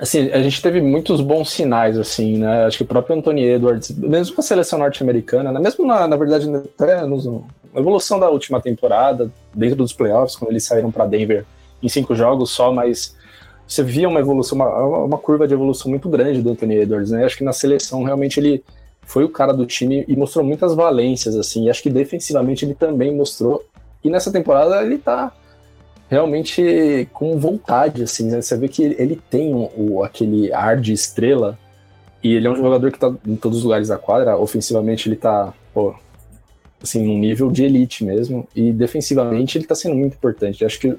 assim, 0.00 0.30
a 0.30 0.42
gente 0.42 0.60
teve 0.62 0.80
muitos 0.80 1.20
bons 1.20 1.50
sinais, 1.50 1.98
assim, 1.98 2.38
né? 2.38 2.64
Acho 2.64 2.78
que 2.78 2.82
o 2.82 2.86
próprio 2.86 3.16
Anthony 3.16 3.44
Edwards, 3.44 3.90
mesmo 3.96 4.34
com 4.34 4.40
a 4.40 4.44
seleção 4.44 4.78
norte-americana, 4.78 5.52
né? 5.52 5.60
mesmo 5.60 5.86
na, 5.86 6.06
na 6.08 6.16
verdade, 6.16 6.48
até 6.54 7.04
nos, 7.06 7.26
na 7.26 7.40
evolução 7.76 8.18
da 8.18 8.30
última 8.30 8.60
temporada, 8.60 9.30
dentro 9.54 9.76
dos 9.76 9.92
playoffs, 9.92 10.36
quando 10.36 10.50
eles 10.50 10.64
saíram 10.64 10.90
para 10.90 11.06
Denver 11.06 11.44
em 11.82 11.88
cinco 11.88 12.14
jogos 12.14 12.50
só, 12.50 12.72
mas 12.72 13.14
você 13.66 13.82
via 13.82 14.08
uma 14.08 14.20
evolução, 14.20 14.56
uma, 14.56 15.04
uma 15.04 15.18
curva 15.18 15.46
de 15.46 15.54
evolução 15.54 15.90
muito 15.90 16.08
grande 16.08 16.42
do 16.42 16.50
Anthony 16.50 16.76
Edwards, 16.76 17.10
né? 17.10 17.24
Acho 17.24 17.36
que 17.36 17.44
na 17.44 17.52
seleção 17.52 18.02
realmente 18.02 18.38
ele 18.38 18.62
foi 19.02 19.24
o 19.24 19.28
cara 19.28 19.52
do 19.52 19.66
time 19.66 20.04
e 20.06 20.16
mostrou 20.16 20.44
muitas 20.44 20.74
valências, 20.74 21.36
assim. 21.36 21.68
Acho 21.68 21.82
que 21.82 21.90
defensivamente 21.90 22.64
ele 22.64 22.74
também 22.74 23.14
mostrou. 23.14 23.64
E 24.02 24.10
nessa 24.10 24.32
temporada 24.32 24.82
ele 24.82 24.98
tá 24.98 25.32
realmente 26.12 27.08
com 27.10 27.38
vontade, 27.38 28.02
assim, 28.02 28.30
né? 28.30 28.42
Você 28.42 28.54
vê 28.54 28.68
que 28.68 28.82
ele 28.82 29.18
tem 29.30 29.54
o, 29.74 30.04
aquele 30.04 30.52
ar 30.52 30.78
de 30.78 30.92
estrela 30.92 31.58
e 32.22 32.34
ele 32.34 32.46
é 32.46 32.50
um 32.50 32.56
jogador 32.56 32.92
que 32.92 32.98
tá 32.98 33.14
em 33.26 33.34
todos 33.34 33.58
os 33.58 33.64
lugares 33.64 33.88
da 33.88 33.96
quadra. 33.96 34.36
Ofensivamente 34.36 35.08
ele 35.08 35.16
tá, 35.16 35.54
pô, 35.72 35.94
assim, 36.82 37.02
num 37.06 37.18
nível 37.18 37.50
de 37.50 37.64
elite 37.64 38.04
mesmo. 38.04 38.46
E 38.54 38.70
defensivamente 38.72 39.56
ele 39.56 39.64
tá 39.64 39.74
sendo 39.74 39.94
muito 39.94 40.12
importante. 40.12 40.66
Acho 40.66 40.78
que. 40.78 40.94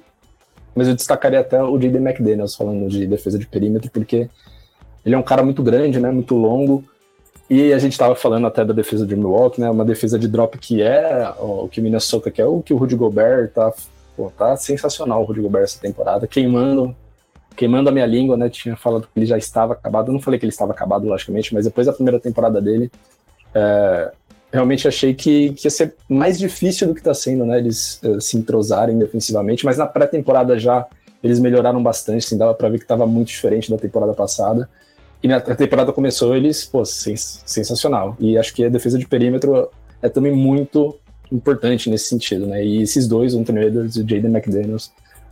Mas 0.73 0.88
eu 0.88 0.95
destacaria 0.95 1.41
até 1.41 1.62
o 1.62 1.78
J.D. 1.78 1.99
McDaniels 1.99 2.56
falando 2.56 2.89
de 2.89 3.06
defesa 3.06 3.38
de 3.38 3.45
perímetro, 3.45 3.91
porque 3.91 4.28
ele 5.06 5.13
é 5.13 5.17
um 5.17 5.21
cara 5.21 5.43
muito 5.43 5.62
grande, 5.62 5.99
né? 5.99 6.10
Muito 6.10 6.34
longo. 6.34 6.84
E 7.47 7.71
a 7.71 7.78
gente 7.78 7.91
estava 7.91 8.15
falando 8.15 8.47
até 8.47 8.65
da 8.65 8.73
defesa 8.73 9.06
de 9.06 9.15
Milwaukee, 9.15 9.62
né? 9.62 9.69
Uma 9.69 9.86
defesa 9.86 10.17
de 10.17 10.28
drop 10.28 10.58
que 10.58 10.82
é 10.82 11.32
o 11.39 11.67
que 11.67 11.82
Minnesota 11.82 12.32
quer, 12.32 12.47
o 12.47 12.63
que 12.63 12.73
o 12.73 12.78
Rudy 12.78 12.95
Gobert 12.95 13.52
tá 13.52 13.71
Pô, 14.15 14.30
tá 14.30 14.56
sensacional 14.56 15.21
o 15.21 15.26
Rudy 15.26 15.41
Gobert 15.41 15.63
essa 15.63 15.80
temporada, 15.80 16.28
queimando, 16.28 16.95
queimando 17.56 17.89
a 17.89 17.91
minha 17.91 18.06
língua, 18.06 18.38
né? 18.38 18.49
Tinha 18.49 18.76
falado 18.76 19.04
que 19.04 19.19
ele 19.19 19.26
já 19.26 19.38
estava 19.38 19.73
acabado. 19.73 20.10
Eu 20.10 20.13
não 20.13 20.21
falei 20.21 20.39
que 20.39 20.45
ele 20.45 20.52
estava 20.52 20.71
acabado, 20.71 21.08
logicamente, 21.08 21.54
mas 21.54 21.65
depois 21.65 21.88
da 21.88 21.93
primeira 21.93 22.19
temporada 22.19 22.62
dele, 22.62 22.91
é, 23.54 24.12
realmente 24.52 24.88
achei 24.88 25.15
que, 25.15 25.54
que 25.54 25.65
ia 25.65 25.71
ser 25.71 25.95
mais 26.08 26.38
difícil 26.38 26.88
do 26.88 26.93
que 26.93 26.99
está 26.99 27.13
sendo, 27.13 27.43
né? 27.45 27.58
Eles 27.58 27.99
uh, 28.04 28.21
se 28.21 28.38
entrosarem 28.38 28.97
defensivamente, 28.99 29.65
mas 29.65 29.78
na 29.78 29.88
pré-temporada 29.88 30.60
já 30.60 30.86
eles 31.23 31.39
melhoraram 31.39 31.82
bastante, 31.82 32.26
assim, 32.26 32.38
dava 32.38 32.54
para 32.54 32.69
ver 32.69 32.78
que 32.78 32.84
estava 32.84 33.08
muito 33.08 33.30
diferente 33.30 33.71
da 33.71 33.78
temporada 33.78 34.13
passada. 34.13 34.69
E 35.23 35.28
na 35.28 35.39
temporada 35.39 35.93
começou 35.93 36.36
eles, 36.36 36.65
pô, 36.65 36.84
sens 36.84 37.41
sensacional. 37.45 38.15
E 38.19 38.38
acho 38.38 38.54
que 38.54 38.65
a 38.65 38.69
defesa 38.69 38.99
de 38.99 39.08
perímetro 39.08 39.69
é 40.02 40.10
também 40.10 40.34
muito 40.34 40.99
importante 41.33 41.89
nesse 41.89 42.05
sentido, 42.05 42.45
né? 42.45 42.63
E 42.63 42.81
esses 42.81 43.07
dois, 43.07 43.33
Anthony 43.33 43.65
Edwards 43.65 43.95
e 43.95 44.01
o 44.01 44.07
Jaden 44.07 44.31
McDaniels, 44.31 44.91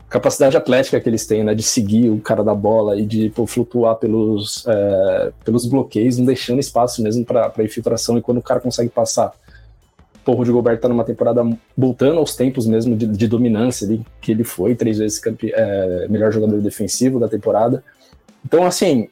capacidade 0.10 0.58
atlética 0.58 1.00
que 1.00 1.08
eles 1.08 1.26
têm, 1.26 1.44
né? 1.44 1.54
De 1.54 1.64
seguir 1.64 2.10
o 2.10 2.20
cara 2.20 2.44
da 2.44 2.56
bola 2.56 3.00
e 3.00 3.06
de 3.06 3.30
pô, 3.30 3.46
flutuar 3.46 3.96
pelos, 3.96 4.66
é, 4.68 5.32
pelos 5.46 5.66
bloqueios, 5.66 6.18
não 6.18 6.26
deixando 6.26 6.60
espaço 6.60 7.02
mesmo 7.02 7.24
para 7.24 7.64
infiltração. 7.64 8.18
E 8.18 8.22
quando 8.22 8.40
o 8.40 8.42
cara 8.42 8.60
consegue 8.60 8.90
passar, 8.90 9.32
pô, 10.26 10.34
o 10.34 10.36
Rudy 10.36 10.52
Gobert 10.52 10.80
tá 10.80 10.90
numa 10.90 11.04
temporada 11.04 11.44
voltando 11.78 12.18
aos 12.18 12.36
tempos 12.36 12.66
mesmo 12.66 12.96
de, 12.96 13.06
de 13.06 13.28
dominância 13.28 13.86
ali, 13.86 14.02
que 14.20 14.32
ele 14.32 14.44
foi 14.44 14.76
três 14.76 14.98
vezes 14.98 15.20
campe, 15.20 15.52
é, 15.54 16.08
melhor 16.10 16.32
jogador 16.32 16.60
defensivo 16.60 17.20
da 17.20 17.28
temporada. 17.28 17.84
Então, 18.44 18.66
assim, 18.66 19.08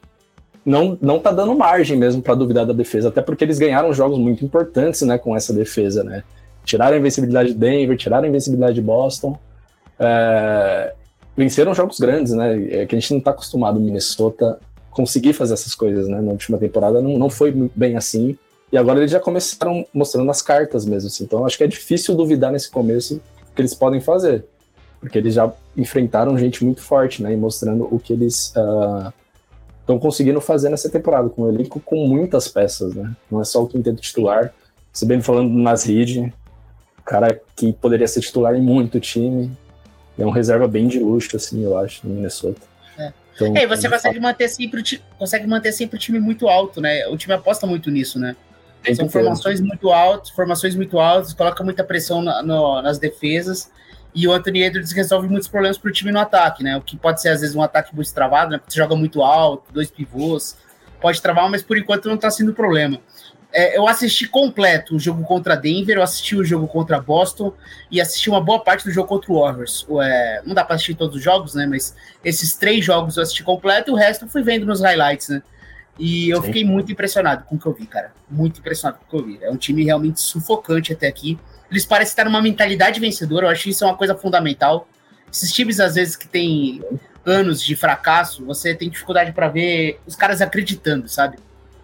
não, 0.64 0.98
não 1.00 1.18
tá 1.18 1.30
dando 1.30 1.54
margem 1.54 1.96
mesmo 1.96 2.20
para 2.20 2.34
duvidar 2.34 2.66
da 2.66 2.72
defesa, 2.72 3.08
até 3.08 3.22
porque 3.22 3.44
eles 3.44 3.58
ganharam 3.58 3.92
jogos 3.94 4.18
muito 4.18 4.44
importantes, 4.44 5.02
né, 5.02 5.16
com 5.16 5.34
essa 5.36 5.52
defesa, 5.52 6.02
né? 6.02 6.24
Tiraram 6.70 6.96
a 6.96 6.98
invencibilidade 6.98 7.52
de 7.52 7.58
Denver, 7.58 7.96
tiraram 7.96 8.24
a 8.24 8.28
invencibilidade 8.28 8.74
de 8.74 8.82
Boston. 8.82 9.36
É, 9.98 10.94
venceram 11.36 11.74
jogos 11.74 11.98
grandes, 11.98 12.32
né? 12.32 12.82
É 12.82 12.86
que 12.86 12.94
a 12.94 12.98
gente 13.00 13.10
não 13.10 13.18
está 13.18 13.32
acostumado 13.32 13.78
o 13.78 13.80
Minnesota 13.80 14.58
conseguir 14.90 15.32
fazer 15.32 15.54
essas 15.54 15.74
coisas, 15.74 16.06
né? 16.08 16.20
Na 16.20 16.30
última 16.30 16.58
temporada 16.58 17.00
não, 17.00 17.18
não 17.18 17.28
foi 17.28 17.52
bem 17.74 17.96
assim. 17.96 18.38
E 18.72 18.78
agora 18.78 19.00
eles 19.00 19.10
já 19.10 19.18
começaram 19.18 19.84
mostrando 19.92 20.30
as 20.30 20.40
cartas 20.40 20.84
mesmo. 20.86 21.08
Assim. 21.08 21.24
Então 21.24 21.44
acho 21.44 21.58
que 21.58 21.64
é 21.64 21.66
difícil 21.66 22.14
duvidar 22.14 22.52
nesse 22.52 22.70
começo 22.70 23.20
que 23.54 23.60
eles 23.60 23.74
podem 23.74 24.00
fazer. 24.00 24.44
Porque 25.00 25.18
eles 25.18 25.34
já 25.34 25.52
enfrentaram 25.76 26.38
gente 26.38 26.64
muito 26.64 26.80
forte, 26.80 27.22
né? 27.22 27.32
E 27.32 27.36
mostrando 27.36 27.88
o 27.90 27.98
que 27.98 28.12
eles 28.12 28.54
estão 29.80 29.96
uh, 29.96 30.00
conseguindo 30.00 30.40
fazer 30.40 30.68
nessa 30.68 30.88
temporada, 30.88 31.28
com 31.28 31.42
um 31.42 31.48
elenco 31.48 31.80
com 31.80 32.06
muitas 32.06 32.46
peças, 32.46 32.94
né? 32.94 33.10
Não 33.28 33.40
é 33.40 33.44
só 33.44 33.60
o 33.62 33.66
quinteto 33.66 34.00
titular. 34.00 34.52
Você 34.92 35.06
bem 35.06 35.20
falando 35.20 35.50
do 35.50 35.58
Nasrid, 35.58 36.32
cara 37.10 37.40
que 37.56 37.72
poderia 37.72 38.06
ser 38.06 38.20
titular 38.20 38.54
em 38.54 38.62
muito 38.62 39.00
time. 39.00 39.50
É 40.16 40.24
um 40.24 40.30
reserva 40.30 40.68
bem 40.68 40.86
de 40.86 41.00
luxo, 41.00 41.36
assim, 41.36 41.64
eu 41.64 41.76
acho, 41.76 42.06
no 42.06 42.14
Minnesota. 42.14 42.60
É. 42.96 43.12
Então, 43.34 43.56
é, 43.56 43.64
e 43.64 43.66
você 43.66 43.88
consegue 43.88 44.20
manter, 44.20 44.48
sempre, 44.48 45.02
consegue 45.18 45.46
manter 45.48 45.72
sempre 45.72 45.96
o 45.96 45.98
time 45.98 46.20
muito 46.20 46.48
alto, 46.48 46.80
né? 46.80 47.08
O 47.08 47.16
time 47.16 47.34
aposta 47.34 47.66
muito 47.66 47.90
nisso, 47.90 48.20
né? 48.20 48.36
São 48.94 49.08
formações 49.08 49.60
muito 49.60 49.90
altas, 49.90 50.30
formações 50.30 50.76
muito 50.76 51.00
altas, 51.00 51.34
coloca 51.34 51.64
muita 51.64 51.82
pressão 51.82 52.22
na, 52.22 52.44
no, 52.44 52.80
nas 52.80 52.98
defesas. 52.98 53.70
E 54.14 54.28
o 54.28 54.32
Anthony 54.32 54.62
Edwards 54.62 54.92
resolve 54.92 55.26
muitos 55.28 55.48
problemas 55.48 55.78
para 55.78 55.88
o 55.88 55.92
time 55.92 56.12
no 56.12 56.20
ataque, 56.20 56.62
né? 56.62 56.76
O 56.76 56.80
que 56.80 56.96
pode 56.96 57.20
ser, 57.20 57.30
às 57.30 57.40
vezes, 57.40 57.56
um 57.56 57.62
ataque 57.62 57.94
muito 57.94 58.12
travado, 58.14 58.52
né? 58.52 58.58
Porque 58.58 58.72
você 58.72 58.78
joga 58.78 58.94
muito 58.94 59.22
alto, 59.22 59.72
dois 59.72 59.90
pivôs, 59.90 60.56
pode 61.00 61.20
travar, 61.20 61.50
mas 61.50 61.60
por 61.62 61.76
enquanto 61.76 62.06
não 62.06 62.14
está 62.14 62.30
sendo 62.30 62.54
problema. 62.54 63.00
É, 63.52 63.76
eu 63.76 63.88
assisti 63.88 64.28
completo 64.28 64.94
o 64.94 64.98
jogo 64.98 65.24
contra 65.24 65.56
Denver, 65.56 65.96
eu 65.96 66.02
assisti 66.02 66.36
o 66.36 66.44
jogo 66.44 66.68
contra 66.68 67.00
Boston 67.00 67.52
e 67.90 68.00
assisti 68.00 68.30
uma 68.30 68.40
boa 68.40 68.60
parte 68.60 68.84
do 68.84 68.92
jogo 68.92 69.08
contra 69.08 69.32
o 69.32 69.40
Warriors. 69.40 69.86
É, 70.02 70.42
não 70.44 70.54
dá 70.54 70.64
para 70.64 70.76
assistir 70.76 70.94
todos 70.94 71.16
os 71.16 71.22
jogos, 71.22 71.54
né? 71.54 71.66
Mas 71.66 71.94
esses 72.24 72.54
três 72.54 72.84
jogos 72.84 73.16
eu 73.16 73.22
assisti 73.22 73.42
completo 73.42 73.90
e 73.90 73.92
o 73.92 73.96
resto 73.96 74.24
eu 74.24 74.28
fui 74.28 74.42
vendo 74.42 74.66
nos 74.66 74.80
highlights, 74.80 75.28
né? 75.28 75.42
E 75.98 76.30
eu 76.30 76.40
Sim. 76.40 76.46
fiquei 76.46 76.64
muito 76.64 76.92
impressionado 76.92 77.44
com 77.44 77.56
o 77.56 77.58
que 77.58 77.66
eu 77.66 77.74
vi, 77.74 77.86
cara. 77.86 78.12
Muito 78.30 78.60
impressionado 78.60 78.98
com 79.00 79.04
o 79.04 79.08
que 79.22 79.30
eu 79.30 79.34
vi. 79.34 79.44
É 79.44 79.50
um 79.50 79.56
time 79.56 79.84
realmente 79.84 80.20
sufocante 80.20 80.92
até 80.92 81.08
aqui. 81.08 81.38
Eles 81.70 81.84
parecem 81.84 82.12
estar 82.12 82.24
numa 82.24 82.40
mentalidade 82.40 82.98
vencedora, 82.98 83.46
eu 83.46 83.50
acho 83.50 83.64
que 83.64 83.70
isso 83.70 83.84
é 83.84 83.86
uma 83.86 83.96
coisa 83.96 84.14
fundamental. 84.16 84.88
Esses 85.32 85.52
times, 85.52 85.78
às 85.78 85.94
vezes, 85.94 86.16
que 86.16 86.26
tem 86.26 86.82
anos 87.24 87.62
de 87.62 87.76
fracasso, 87.76 88.44
você 88.44 88.74
tem 88.74 88.88
dificuldade 88.88 89.32
para 89.32 89.48
ver 89.48 90.00
os 90.06 90.16
caras 90.16 90.40
acreditando, 90.40 91.08
sabe? 91.08 91.38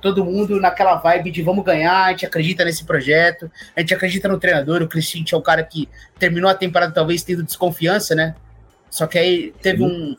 Todo 0.06 0.24
mundo 0.24 0.60
naquela 0.60 0.94
vibe 0.94 1.32
de 1.32 1.42
vamos 1.42 1.64
ganhar, 1.64 2.04
a 2.04 2.10
gente 2.10 2.24
acredita 2.24 2.64
nesse 2.64 2.84
projeto, 2.84 3.50
a 3.74 3.80
gente 3.80 3.92
acredita 3.92 4.28
no 4.28 4.38
treinador, 4.38 4.80
o 4.80 4.86
Chris 4.86 5.12
é 5.32 5.36
um 5.36 5.42
cara 5.42 5.64
que 5.64 5.88
terminou 6.16 6.48
a 6.48 6.54
temporada 6.54 6.92
talvez 6.92 7.24
tendo 7.24 7.42
desconfiança, 7.42 8.14
né? 8.14 8.36
Só 8.88 9.08
que 9.08 9.18
aí 9.18 9.52
teve 9.60 9.82
um, 9.82 10.16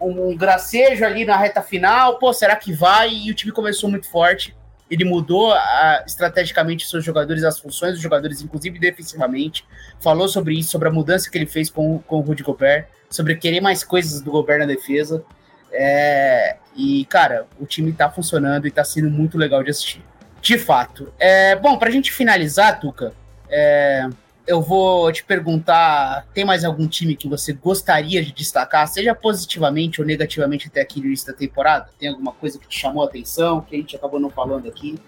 um 0.00 0.36
gracejo 0.36 1.04
ali 1.04 1.24
na 1.24 1.36
reta 1.36 1.60
final, 1.62 2.16
pô, 2.20 2.32
será 2.32 2.54
que 2.54 2.72
vai? 2.72 3.12
E 3.12 3.30
o 3.32 3.34
time 3.34 3.50
começou 3.50 3.90
muito 3.90 4.08
forte. 4.08 4.54
Ele 4.88 5.04
mudou 5.04 5.52
a, 5.52 6.04
estrategicamente 6.06 6.86
seus 6.86 7.04
jogadores, 7.04 7.42
as 7.42 7.58
funções 7.58 7.94
dos 7.94 8.00
jogadores, 8.00 8.40
inclusive 8.40 8.78
defensivamente. 8.78 9.66
Falou 9.98 10.28
sobre 10.28 10.56
isso, 10.56 10.70
sobre 10.70 10.86
a 10.86 10.92
mudança 10.92 11.28
que 11.28 11.36
ele 11.36 11.46
fez 11.46 11.68
com, 11.68 11.98
com 11.98 12.18
o 12.18 12.20
Rudy 12.20 12.44
Gobert, 12.44 12.86
sobre 13.10 13.34
querer 13.34 13.60
mais 13.60 13.82
coisas 13.82 14.20
do 14.20 14.30
Gobert 14.30 14.60
na 14.60 14.66
defesa. 14.66 15.24
É, 15.72 16.56
e, 16.76 17.04
cara, 17.06 17.46
o 17.60 17.66
time 17.66 17.92
tá 17.92 18.10
funcionando 18.10 18.66
e 18.66 18.70
tá 18.70 18.84
sendo 18.84 19.10
muito 19.10 19.38
legal 19.38 19.62
de 19.62 19.70
assistir. 19.70 20.02
De 20.40 20.58
fato. 20.58 21.12
É, 21.18 21.56
bom, 21.56 21.78
pra 21.78 21.90
gente 21.90 22.12
finalizar, 22.12 22.78
Tuca, 22.78 23.12
é, 23.48 24.08
eu 24.46 24.60
vou 24.60 25.10
te 25.10 25.24
perguntar: 25.24 26.26
tem 26.34 26.44
mais 26.44 26.64
algum 26.64 26.86
time 26.86 27.16
que 27.16 27.28
você 27.28 27.52
gostaria 27.52 28.22
de 28.22 28.32
destacar, 28.32 28.86
seja 28.86 29.14
positivamente 29.14 30.00
ou 30.00 30.06
negativamente 30.06 30.68
até 30.68 30.80
aqui 30.80 31.00
no 31.00 31.06
início 31.06 31.26
da 31.26 31.32
temporada? 31.32 31.88
Tem 31.98 32.10
alguma 32.10 32.32
coisa 32.32 32.58
que 32.58 32.68
te 32.68 32.78
chamou 32.78 33.02
a 33.02 33.06
atenção, 33.06 33.60
que 33.62 33.74
a 33.74 33.78
gente 33.78 33.96
acabou 33.96 34.20
não 34.20 34.30
falando 34.30 34.68
aqui? 34.68 34.98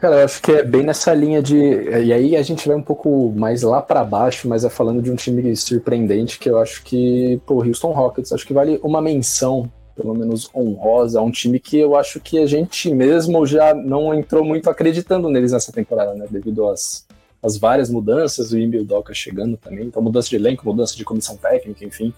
Cara, 0.00 0.16
eu 0.16 0.24
acho 0.24 0.42
que 0.42 0.52
é 0.52 0.62
bem 0.62 0.82
nessa 0.82 1.14
linha 1.14 1.42
de. 1.42 1.56
E 1.56 2.12
aí 2.12 2.36
a 2.36 2.42
gente 2.42 2.68
vai 2.68 2.76
um 2.76 2.82
pouco 2.82 3.32
mais 3.34 3.62
lá 3.62 3.80
para 3.80 4.04
baixo, 4.04 4.46
mas 4.48 4.64
é 4.64 4.70
falando 4.70 5.00
de 5.00 5.10
um 5.10 5.16
time 5.16 5.56
surpreendente 5.56 6.38
que 6.38 6.48
eu 6.48 6.58
acho 6.58 6.82
que, 6.84 7.40
pô, 7.46 7.64
Houston 7.64 7.92
Rockets, 7.92 8.32
acho 8.32 8.46
que 8.46 8.52
vale 8.52 8.78
uma 8.82 9.00
menção, 9.00 9.70
pelo 9.94 10.14
menos 10.14 10.50
honrosa, 10.54 11.20
um 11.20 11.30
time 11.30 11.60
que 11.60 11.78
eu 11.78 11.96
acho 11.96 12.20
que 12.20 12.38
a 12.38 12.46
gente 12.46 12.92
mesmo 12.92 13.46
já 13.46 13.72
não 13.72 14.12
entrou 14.14 14.44
muito 14.44 14.68
acreditando 14.68 15.28
neles 15.28 15.52
nessa 15.52 15.72
temporada, 15.72 16.14
né? 16.14 16.26
Devido 16.28 16.68
às, 16.68 17.06
às 17.42 17.56
várias 17.56 17.88
mudanças, 17.88 18.52
o 18.52 18.58
Emil 18.58 18.84
Doca 18.84 19.14
chegando 19.14 19.56
também, 19.56 19.86
então 19.86 20.02
mudança 20.02 20.28
de 20.28 20.36
elenco, 20.36 20.66
mudança 20.66 20.96
de 20.96 21.04
comissão 21.04 21.36
técnica, 21.36 21.84
enfim, 21.84 22.12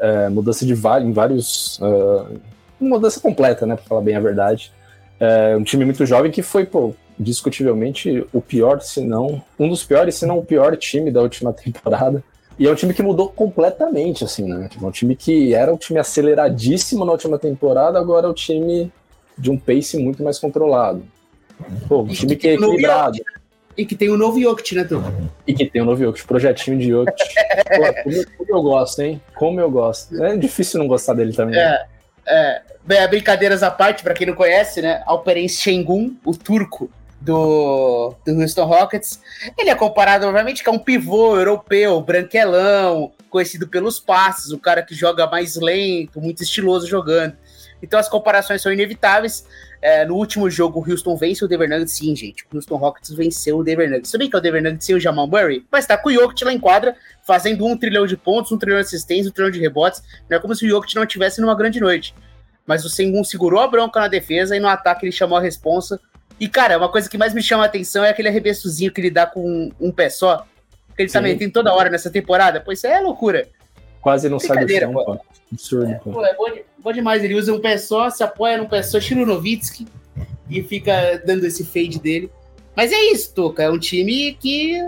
é, 0.00 0.28
mudança 0.28 0.66
de 0.66 0.72
em 0.72 1.12
vários. 1.12 1.78
Uh, 1.78 2.40
mudança 2.80 3.20
completa, 3.20 3.64
né? 3.64 3.76
Pra 3.76 3.84
falar 3.84 4.00
bem 4.00 4.16
a 4.16 4.20
verdade. 4.20 4.72
É 5.20 5.56
um 5.56 5.62
time 5.62 5.84
muito 5.84 6.04
jovem 6.04 6.32
que 6.32 6.42
foi, 6.42 6.66
pô, 6.66 6.92
discutivelmente 7.16 8.26
o 8.32 8.40
pior, 8.40 8.80
se 8.80 9.00
não 9.00 9.40
um 9.56 9.68
dos 9.68 9.84
piores, 9.84 10.16
se 10.16 10.26
não 10.26 10.38
o 10.38 10.44
pior 10.44 10.76
time 10.76 11.10
da 11.10 11.22
última 11.22 11.52
temporada. 11.54 12.24
E 12.62 12.66
é 12.68 12.70
um 12.70 12.76
time 12.76 12.94
que 12.94 13.02
mudou 13.02 13.28
completamente, 13.28 14.22
assim, 14.22 14.44
né? 14.44 14.70
É 14.80 14.86
um 14.86 14.90
time 14.92 15.16
que 15.16 15.52
era 15.52 15.74
um 15.74 15.76
time 15.76 15.98
aceleradíssimo 15.98 17.04
na 17.04 17.10
última 17.10 17.36
temporada, 17.36 17.98
agora 17.98 18.28
é 18.28 18.30
um 18.30 18.32
time 18.32 18.88
de 19.36 19.50
um 19.50 19.58
pace 19.58 19.98
muito 19.98 20.22
mais 20.22 20.38
controlado. 20.38 21.02
Pô, 21.88 22.02
um 22.02 22.06
time 22.06 22.36
que 22.36 22.46
é 22.46 22.54
equilibrado. 22.54 23.18
E 23.76 23.84
que 23.84 23.96
tem 23.96 24.10
o 24.10 24.14
um 24.14 24.16
novo 24.16 24.40
Jokic, 24.40 24.76
né, 24.76 24.84
Tu? 24.84 25.02
E 25.44 25.52
que 25.52 25.66
tem 25.66 25.82
o 25.82 25.84
um 25.84 25.88
novo 25.88 26.04
Jokic, 26.04 26.24
projetinho 26.24 26.78
de 26.78 26.90
Jokic. 26.90 27.16
Pô, 27.66 28.02
como, 28.04 28.26
como, 28.36 28.50
eu 28.56 28.62
gosto, 28.62 29.02
hein? 29.02 29.20
Como 29.34 29.60
eu 29.60 29.68
gosto. 29.68 30.22
É 30.22 30.36
difícil 30.36 30.78
não 30.78 30.86
gostar 30.86 31.14
dele 31.14 31.32
também. 31.32 31.58
É, 31.58 31.68
né? 31.68 31.84
é. 32.28 32.62
Bem, 32.86 33.08
brincadeiras 33.08 33.64
à 33.64 33.72
parte, 33.72 34.04
para 34.04 34.14
quem 34.14 34.28
não 34.28 34.36
conhece, 34.36 34.80
né? 34.80 35.02
Alperen 35.04 35.48
Şengün, 35.48 36.16
o 36.24 36.32
turco, 36.32 36.88
do, 37.24 38.14
do 38.24 38.40
Houston 38.40 38.64
Rockets. 38.64 39.20
Ele 39.56 39.70
é 39.70 39.74
comparado, 39.74 40.26
obviamente, 40.26 40.62
que 40.62 40.68
é 40.68 40.72
um 40.72 40.78
pivô 40.78 41.36
europeu, 41.36 42.00
branquelão, 42.00 43.12
conhecido 43.30 43.66
pelos 43.68 44.00
passes, 44.00 44.50
o 44.50 44.58
cara 44.58 44.82
que 44.82 44.94
joga 44.94 45.26
mais 45.26 45.56
lento, 45.56 46.20
muito 46.20 46.42
estiloso 46.42 46.86
jogando. 46.86 47.36
Então 47.82 47.98
as 47.98 48.08
comparações 48.08 48.62
são 48.62 48.72
inevitáveis. 48.72 49.46
É, 49.80 50.04
no 50.04 50.14
último 50.14 50.48
jogo, 50.48 50.78
o 50.78 50.88
Houston 50.88 51.16
vence 51.16 51.44
o 51.44 51.48
Denver 51.48 51.68
Nuggets. 51.68 51.94
Sim, 51.94 52.14
gente. 52.14 52.44
O 52.52 52.56
Houston 52.56 52.76
Rockets 52.76 53.10
venceu 53.12 53.58
o 53.58 53.64
Denver 53.64 53.90
Nuggets. 53.90 54.14
Bem 54.14 54.30
que 54.30 54.36
é 54.36 54.38
o 54.38 54.42
Denver 54.42 54.62
Nuggets 54.62 54.88
o 54.90 55.00
Jamal 55.00 55.26
Murray, 55.26 55.64
mas 55.70 55.86
tá 55.86 55.96
com 55.96 56.08
o 56.08 56.12
Jokic 56.12 56.44
lá 56.44 56.52
em 56.52 56.58
quadra, 56.60 56.94
fazendo 57.26 57.66
um 57.66 57.76
trilhão 57.76 58.06
de 58.06 58.16
pontos, 58.16 58.52
um 58.52 58.58
trilhão 58.58 58.78
de 58.78 58.86
assistências, 58.86 59.28
um 59.28 59.32
trilhão 59.32 59.50
de 59.50 59.58
rebotes. 59.58 60.02
Não 60.30 60.36
é 60.36 60.40
como 60.40 60.54
se 60.54 60.64
o 60.64 60.68
Jokic 60.68 60.94
não 60.94 61.04
tivesse 61.04 61.40
numa 61.40 61.56
grande 61.56 61.80
noite. 61.80 62.14
Mas 62.64 62.84
o 62.84 62.88
Sengun 62.88 63.24
segurou 63.24 63.58
a 63.58 63.66
bronca 63.66 63.98
na 63.98 64.06
defesa 64.06 64.56
e 64.56 64.60
no 64.60 64.68
ataque 64.68 65.04
ele 65.04 65.12
chamou 65.12 65.36
a 65.36 65.40
responsa 65.40 66.00
e, 66.38 66.48
cara, 66.48 66.78
uma 66.78 66.88
coisa 66.88 67.08
que 67.08 67.18
mais 67.18 67.34
me 67.34 67.42
chama 67.42 67.62
a 67.62 67.66
atenção 67.66 68.04
é 68.04 68.10
aquele 68.10 68.28
arremessozinho 68.28 68.92
que 68.92 69.00
ele 69.00 69.10
dá 69.10 69.26
com 69.26 69.40
um, 69.40 69.72
um 69.80 69.92
pé 69.92 70.10
só. 70.10 70.46
Que 70.96 71.02
ele 71.02 71.08
Sim. 71.08 71.14
tá 71.14 71.20
metendo 71.22 71.52
toda 71.52 71.72
hora 71.72 71.90
nessa 71.90 72.10
temporada. 72.10 72.60
Pô, 72.60 72.72
isso 72.72 72.86
é 72.86 73.00
loucura. 73.00 73.48
Quase 74.00 74.28
não 74.28 74.38
sai 74.38 74.64
do 74.64 74.72
chão, 74.72 74.92
pô. 74.92 75.18
Absurdo, 75.52 75.90
é, 75.90 75.94
pô. 75.94 76.24
é 76.24 76.34
bom, 76.34 76.46
bom, 76.78 76.92
demais. 76.92 77.22
Ele 77.22 77.34
usa 77.34 77.52
um 77.52 77.60
pé 77.60 77.78
só, 77.78 78.10
se 78.10 78.22
apoia 78.22 78.58
num 78.58 78.66
pé 78.66 78.82
só, 78.82 78.98
estilo 78.98 79.24
Novitsky, 79.24 79.86
e 80.50 80.62
fica 80.62 81.22
dando 81.24 81.44
esse 81.44 81.64
fade 81.64 81.98
dele. 82.00 82.30
Mas 82.74 82.90
é 82.90 83.12
isso, 83.12 83.34
Toca. 83.34 83.62
É 83.62 83.70
um 83.70 83.78
time 83.78 84.34
que 84.40 84.78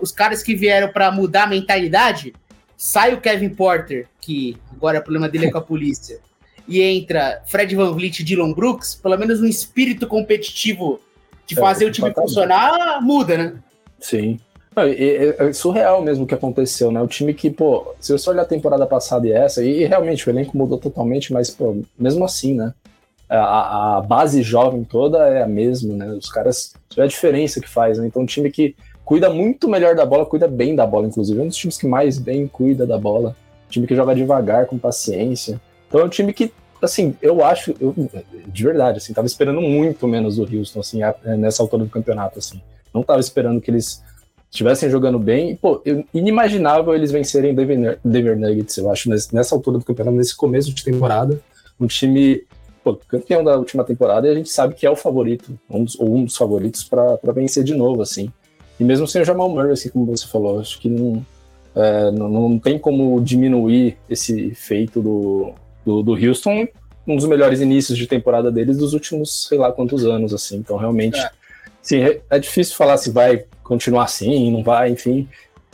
os 0.00 0.12
caras 0.12 0.42
que 0.42 0.54
vieram 0.54 0.92
para 0.92 1.10
mudar 1.10 1.44
a 1.44 1.46
mentalidade, 1.46 2.34
sai 2.76 3.14
o 3.14 3.20
Kevin 3.20 3.50
Porter, 3.50 4.08
que 4.20 4.56
agora 4.72 4.98
o 4.98 5.02
problema 5.02 5.28
dele 5.28 5.46
é 5.46 5.50
com 5.50 5.58
a 5.58 5.62
polícia 5.62 6.18
e 6.68 6.80
entra 6.82 7.42
Fred 7.46 7.74
Van 7.74 7.92
Vliet 7.92 8.20
e 8.20 8.24
Dylan 8.24 8.52
Brooks, 8.52 8.94
pelo 8.94 9.16
menos 9.16 9.40
um 9.40 9.46
espírito 9.46 10.06
competitivo 10.06 11.00
de 11.46 11.54
fazer 11.54 11.84
é, 11.84 11.88
o 11.88 11.92
time 11.92 12.12
funcionar 12.12 13.00
muda, 13.02 13.36
né? 13.36 13.54
Sim. 14.00 14.38
É, 14.74 14.90
é, 14.90 15.48
é, 15.48 15.52
surreal 15.52 16.02
mesmo 16.02 16.24
o 16.24 16.26
que 16.26 16.34
aconteceu, 16.34 16.90
né? 16.90 17.00
O 17.02 17.06
time 17.06 17.34
que, 17.34 17.50
pô, 17.50 17.94
se 18.00 18.12
você 18.12 18.30
olhar 18.30 18.42
a 18.42 18.46
temporada 18.46 18.86
passada 18.86 19.26
e 19.26 19.32
essa, 19.32 19.62
e, 19.62 19.84
realmente 19.84 20.26
o 20.26 20.30
elenco 20.30 20.56
mudou 20.56 20.78
totalmente, 20.78 21.32
mas, 21.32 21.50
pô, 21.50 21.76
mesmo 21.98 22.24
assim, 22.24 22.54
né? 22.54 22.72
A, 23.28 23.98
a, 23.98 24.00
base 24.00 24.42
jovem 24.42 24.84
toda 24.84 25.26
é 25.28 25.42
a 25.42 25.46
mesma, 25.46 25.94
né? 25.94 26.06
Os 26.12 26.30
caras, 26.30 26.74
isso 26.90 27.00
é 27.00 27.04
a 27.04 27.06
diferença 27.06 27.60
que 27.60 27.68
faz, 27.68 27.98
né? 27.98 28.06
Então, 28.06 28.22
um 28.22 28.26
time 28.26 28.50
que 28.50 28.74
cuida 29.04 29.28
muito 29.30 29.68
melhor 29.68 29.94
da 29.94 30.06
bola, 30.06 30.26
cuida 30.26 30.48
bem 30.48 30.74
da 30.74 30.86
bola, 30.86 31.06
inclusive. 31.06 31.38
É 31.38 31.42
um 31.42 31.48
dos 31.48 31.56
times 31.56 31.78
que 31.78 31.86
mais 31.86 32.18
bem 32.18 32.46
cuida 32.46 32.86
da 32.86 32.98
bola. 32.98 33.36
Time 33.68 33.86
que 33.86 33.94
joga 33.94 34.14
devagar, 34.14 34.66
com 34.66 34.78
paciência. 34.78 35.60
Então 35.92 36.00
é 36.00 36.04
um 36.04 36.08
time 36.08 36.32
que, 36.32 36.50
assim, 36.80 37.14
eu 37.20 37.44
acho, 37.44 37.74
eu, 37.78 37.94
de 38.46 38.64
verdade, 38.64 38.96
assim, 38.96 39.12
tava 39.12 39.26
esperando 39.26 39.60
muito 39.60 40.08
menos 40.08 40.36
do 40.36 40.42
Houston, 40.42 40.80
assim, 40.80 41.00
nessa 41.36 41.62
altura 41.62 41.84
do 41.84 41.90
campeonato, 41.90 42.38
assim. 42.38 42.62
Não 42.94 43.02
tava 43.02 43.20
esperando 43.20 43.60
que 43.60 43.70
eles 43.70 44.02
estivessem 44.50 44.88
jogando 44.88 45.18
bem. 45.18 45.50
E, 45.50 45.54
pô, 45.54 45.82
inimaginável 46.14 46.94
eles 46.94 47.12
vencerem 47.12 47.54
Denver, 47.54 47.98
Denver 48.02 48.38
Nuggets, 48.38 48.74
eu 48.78 48.90
acho, 48.90 49.10
nessa 49.10 49.54
altura 49.54 49.78
do 49.78 49.84
campeonato, 49.84 50.16
nesse 50.16 50.34
começo 50.34 50.72
de 50.72 50.82
temporada. 50.82 51.38
Um 51.78 51.86
time, 51.86 52.42
pô, 52.82 52.96
campeão 53.06 53.44
da 53.44 53.58
última 53.58 53.84
temporada, 53.84 54.26
e 54.26 54.30
a 54.30 54.34
gente 54.34 54.48
sabe 54.48 54.74
que 54.74 54.86
é 54.86 54.90
o 54.90 54.96
favorito, 54.96 55.58
um 55.68 55.84
dos, 55.84 56.00
ou 56.00 56.16
um 56.16 56.24
dos 56.24 56.38
favoritos 56.38 56.84
para 56.84 57.18
vencer 57.34 57.64
de 57.64 57.74
novo, 57.74 58.00
assim. 58.00 58.32
E 58.80 58.84
mesmo 58.84 59.06
sem 59.06 59.20
o 59.20 59.26
Jamal 59.26 59.50
Murray, 59.50 59.72
assim, 59.72 59.90
como 59.90 60.06
você 60.06 60.26
falou, 60.26 60.58
acho 60.58 60.80
que 60.80 60.88
não, 60.88 61.22
é, 61.74 62.10
não, 62.10 62.30
não, 62.30 62.58
tem 62.58 62.78
como 62.78 63.20
diminuir 63.20 63.98
esse 64.08 64.54
feito 64.54 65.02
do, 65.02 65.52
do, 65.84 66.02
do 66.02 66.12
Houston, 66.12 66.66
um 67.06 67.16
dos 67.16 67.26
melhores 67.26 67.60
inícios 67.60 67.98
de 67.98 68.06
temporada 68.06 68.50
deles 68.50 68.78
dos 68.78 68.94
últimos, 68.94 69.46
sei 69.48 69.58
lá 69.58 69.72
quantos 69.72 70.04
anos, 70.04 70.32
assim. 70.32 70.56
Então, 70.56 70.76
realmente, 70.76 71.18
é. 71.18 71.30
sim, 71.80 72.00
é, 72.30 72.38
difícil 72.38 72.76
falar 72.76 72.96
se 72.96 73.10
vai 73.10 73.44
continuar 73.62 74.04
assim, 74.04 74.50
não 74.50 74.62
vai, 74.62 74.90
enfim. 74.90 75.28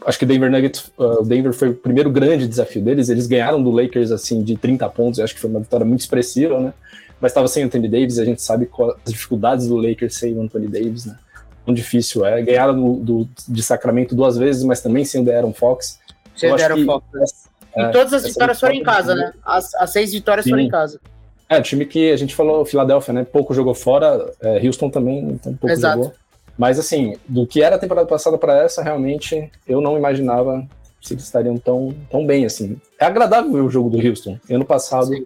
Acho 0.07 0.19
que 0.19 0.25
o 0.25 0.29
Denver 0.29 0.51
Nuggets, 0.51 0.91
uh, 0.97 1.21
o 1.21 1.25
Denver 1.25 1.53
foi 1.53 1.71
o 1.71 1.75
primeiro 1.75 2.11
grande 2.11 2.47
desafio 2.47 2.83
deles. 2.83 3.09
Eles 3.09 3.27
ganharam 3.27 3.63
do 3.63 3.71
Lakers, 3.71 4.13
assim, 4.13 4.43
de 4.43 4.57
30 4.57 4.89
pontos. 4.91 5.19
Eu 5.19 5.25
acho 5.25 5.35
que 5.35 5.41
foi 5.41 5.51
uma 5.51 5.61
vitória 5.61 5.85
muito 5.85 6.01
expressiva, 6.01 6.59
né? 6.61 6.73
Mas 7.21 7.33
estava 7.33 7.49
sem 7.49 7.65
o 7.65 7.67
Anthony 7.67 7.89
Davis, 7.89 8.19
a 8.19 8.25
gente 8.25 8.41
sabe 8.41 8.67
qual, 8.67 8.97
as 9.05 9.13
dificuldades 9.13 9.67
do 9.67 9.77
Lakers 9.77 10.15
sem 10.15 10.35
o 10.35 10.41
Anthony 10.41 10.69
Davis, 10.69 11.05
né? 11.05 11.19
Quão 11.65 11.75
difícil 11.75 12.25
é. 12.25 12.41
Ganharam 12.41 12.75
do, 12.75 12.95
do, 13.25 13.29
de 13.49 13.63
Sacramento 13.63 14.15
duas 14.15 14.39
vezes, 14.39 14.63
mas 14.63 14.81
também 14.81 15.05
sem 15.05 15.21
o 15.21 15.25
De'Aaron 15.25 15.53
Fox. 15.53 15.99
Sem 16.37 16.53
o 16.53 16.57
De'Aaron 16.57 16.85
Fox. 16.85 17.49
E 17.79 17.83
é, 17.83 17.89
todas 17.91 18.12
as 18.12 18.24
vitórias 18.24 18.59
foram 18.59 18.74
em 18.74 18.83
casa, 18.83 19.14
né? 19.14 19.33
As, 19.45 19.72
as 19.76 19.91
seis 19.91 20.12
vitórias 20.12 20.45
Sim. 20.45 20.51
foram 20.51 20.62
em 20.62 20.68
casa. 20.68 21.01
É, 21.49 21.59
o 21.59 21.62
time 21.62 21.87
que 21.87 22.11
a 22.11 22.16
gente 22.16 22.35
falou, 22.35 22.64
Filadélfia, 22.66 23.14
né? 23.14 23.24
Pouco 23.24 23.55
jogou 23.55 23.74
fora, 23.74 24.31
é, 24.41 24.66
Houston 24.66 24.91
também, 24.91 25.20
então 25.31 25.55
pouco 25.55 25.72
Exato. 25.72 25.97
jogou. 25.97 26.14
Mas 26.59 26.79
assim, 26.79 27.16
do 27.29 27.47
que 27.47 27.62
era 27.62 27.76
a 27.76 27.79
temporada 27.79 28.09
passada 28.09 28.37
para 28.37 28.64
essa, 28.64 28.83
realmente 28.83 29.49
eu 29.66 29.81
não 29.81 29.97
imaginava 29.97 30.66
se 31.01 31.14
eles 31.14 31.22
estariam 31.22 31.57
tão, 31.57 31.95
tão 32.11 32.26
bem 32.26 32.45
assim. 32.45 32.81
É 32.99 33.05
agradável 33.05 33.53
ver 33.53 33.61
o 33.61 33.70
jogo 33.70 33.89
do 33.89 34.05
Houston. 34.05 34.39
Ano 34.51 34.64
passado, 34.64 35.14
Sim. 35.14 35.24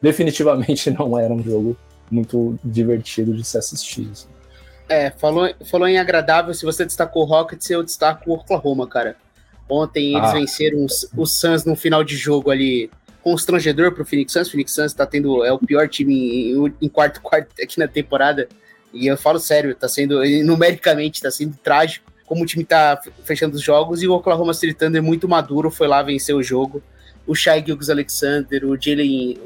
definitivamente 0.00 0.90
não 0.98 1.16
era 1.16 1.32
um 1.32 1.42
jogo 1.42 1.76
muito 2.10 2.58
divertido 2.64 3.32
de 3.32 3.44
se 3.44 3.56
assistir. 3.56 4.08
Assim. 4.10 4.28
É, 4.88 5.10
falou, 5.12 5.48
falou 5.70 5.86
em 5.86 5.98
agradável, 5.98 6.52
se 6.52 6.64
você 6.64 6.84
destacou 6.84 7.22
o 7.22 7.26
Rockets, 7.26 7.70
eu 7.70 7.84
destaco 7.84 8.28
o 8.28 8.34
Oklahoma, 8.34 8.88
cara. 8.88 9.16
Ontem 9.72 10.14
eles 10.14 10.28
ah. 10.28 10.32
venceram 10.32 10.84
os, 10.84 11.08
os 11.16 11.40
Suns 11.40 11.64
no 11.64 11.74
final 11.74 12.04
de 12.04 12.14
jogo 12.16 12.50
ali, 12.50 12.90
constrangedor 13.22 13.92
pro 13.92 14.04
Phoenix 14.04 14.32
Suns. 14.32 14.48
O 14.48 14.50
Phoenix 14.50 14.72
Suns 14.72 14.92
tá 14.92 15.06
tendo, 15.06 15.42
é 15.44 15.52
o 15.52 15.58
pior 15.58 15.88
time 15.88 16.52
em, 16.52 16.74
em 16.82 16.88
quarto 16.88 17.22
quarto 17.22 17.48
aqui 17.62 17.78
na 17.78 17.88
temporada. 17.88 18.48
E 18.92 19.06
eu 19.06 19.16
falo 19.16 19.38
sério, 19.38 19.74
tá 19.74 19.88
sendo, 19.88 20.20
numericamente, 20.44 21.22
tá 21.22 21.30
sendo 21.30 21.56
trágico 21.56 22.12
como 22.26 22.44
o 22.44 22.46
time 22.46 22.64
tá 22.64 23.00
fechando 23.24 23.56
os 23.56 23.62
jogos. 23.62 24.02
E 24.02 24.08
o 24.08 24.12
Oklahoma 24.12 24.52
City 24.52 24.74
Thunder 24.74 25.02
muito 25.02 25.28
maduro, 25.28 25.70
foi 25.70 25.86
lá 25.86 26.02
vencer 26.02 26.34
o 26.34 26.42
jogo. 26.42 26.82
O 27.26 27.34
Shai 27.34 27.64
Gilgis 27.64 27.88
Alexander, 27.88 28.64
o 28.64 28.76
Jalen, 28.80 29.38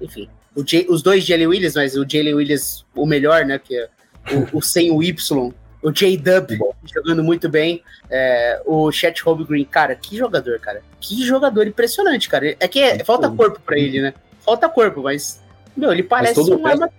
enfim, 0.00 0.28
o 0.54 0.62
J, 0.62 0.86
os 0.88 1.02
dois 1.02 1.24
Jalen 1.24 1.48
Williams, 1.48 1.74
mas 1.74 1.96
o 1.96 2.06
Jalen 2.08 2.34
Williams 2.34 2.84
o 2.94 3.04
melhor, 3.04 3.44
né, 3.44 3.58
que 3.58 3.76
é 3.76 3.88
o, 4.32 4.58
o 4.58 4.62
sem 4.62 4.90
o 4.90 5.02
Y, 5.02 5.52
o 5.82 5.90
J-Dub 5.90 6.58
jogando 6.92 7.22
muito 7.22 7.48
bem. 7.48 7.82
É, 8.10 8.60
o 8.64 8.90
Chet 8.90 9.22
Holmgren, 9.22 9.64
cara, 9.64 9.94
que 9.94 10.16
jogador, 10.16 10.58
cara. 10.58 10.82
Que 11.00 11.24
jogador 11.24 11.66
impressionante, 11.66 12.28
cara. 12.28 12.56
É 12.58 12.68
que 12.68 12.80
é, 12.80 13.04
falta 13.04 13.30
corpo 13.30 13.60
para 13.60 13.78
ele, 13.78 14.00
né? 14.00 14.14
Falta 14.40 14.68
corpo, 14.68 15.02
mas. 15.02 15.40
Meu, 15.76 15.92
ele 15.92 16.02
parece 16.02 16.40
um 16.40 16.66
armador. 16.66 16.90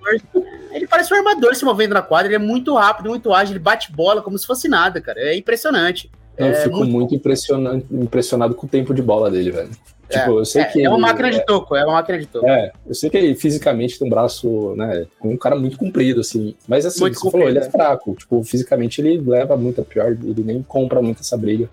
Ele 0.71 0.85
parece 0.85 1.11
um 1.11 1.17
armador 1.17 1.55
se 1.55 1.65
movendo 1.65 1.93
na 1.93 2.01
quadra. 2.01 2.27
Ele 2.27 2.35
é 2.35 2.39
muito 2.39 2.75
rápido, 2.75 3.09
muito 3.09 3.33
ágil. 3.33 3.53
Ele 3.53 3.59
bate 3.59 3.91
bola 3.91 4.21
como 4.21 4.37
se 4.37 4.45
fosse 4.45 4.67
nada, 4.67 5.01
cara. 5.01 5.19
É 5.19 5.35
impressionante. 5.35 6.11
Eu 6.37 6.47
é 6.47 6.63
fico 6.63 6.77
muito, 6.77 6.91
muito 6.91 7.15
impressionado, 7.15 7.83
impressionado 7.91 8.55
com 8.55 8.65
o 8.65 8.69
tempo 8.69 8.93
de 8.93 9.01
bola 9.01 9.29
dele, 9.31 9.51
velho. 9.51 9.69
É, 10.09 10.19
tipo, 10.19 10.39
eu 10.39 10.45
sei 10.45 10.61
é, 10.61 10.65
que 10.65 10.85
é 10.85 10.89
uma 10.89 10.97
máquina 10.97 11.29
de 11.29 11.45
toco, 11.45 11.75
é 11.75 11.83
uma 11.83 11.93
máquina 11.93 12.17
de 12.17 12.25
toco. 12.27 12.47
É, 12.47 12.71
eu 12.85 12.95
sei 12.95 13.09
que 13.09 13.17
ele 13.17 13.35
fisicamente 13.35 13.99
tem 13.99 14.07
um 14.07 14.09
braço, 14.09 14.73
né, 14.75 15.05
um 15.21 15.35
cara 15.35 15.55
muito 15.55 15.77
comprido, 15.77 16.21
assim. 16.21 16.55
Mas 16.67 16.85
assim, 16.85 17.01
muito 17.01 17.19
você 17.19 17.29
falou, 17.29 17.49
ele 17.49 17.59
é 17.59 17.69
fraco. 17.69 18.15
Tipo, 18.15 18.41
fisicamente 18.43 19.01
ele 19.01 19.19
leva 19.19 19.57
muito 19.57 19.81
a 19.81 19.83
pior, 19.83 20.11
ele 20.11 20.43
nem 20.43 20.63
compra 20.63 21.01
muito 21.01 21.21
essa 21.21 21.35
briga. 21.35 21.69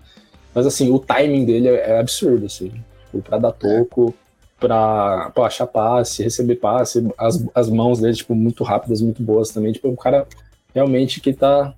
Mas 0.53 0.65
assim, 0.65 0.91
o 0.91 0.99
timing 0.99 1.45
dele 1.45 1.69
é, 1.69 1.91
é 1.91 1.99
absurdo, 1.99 2.45
assim. 2.45 2.71
Tipo, 3.05 3.21
pra 3.21 3.37
dar 3.37 3.51
toco, 3.53 4.13
pra, 4.59 5.31
pra 5.33 5.45
achar 5.45 5.67
passe, 5.67 6.23
receber 6.23 6.55
passe, 6.55 7.07
as, 7.17 7.45
as 7.53 7.69
mãos 7.69 7.99
dele, 7.99 8.15
tipo, 8.15 8.35
muito 8.35 8.63
rápidas, 8.63 9.01
muito 9.01 9.23
boas 9.23 9.49
também. 9.49 9.71
Tipo, 9.71 9.89
um 9.89 9.95
cara 9.95 10.27
realmente 10.73 11.21
que 11.21 11.31
tá 11.31 11.73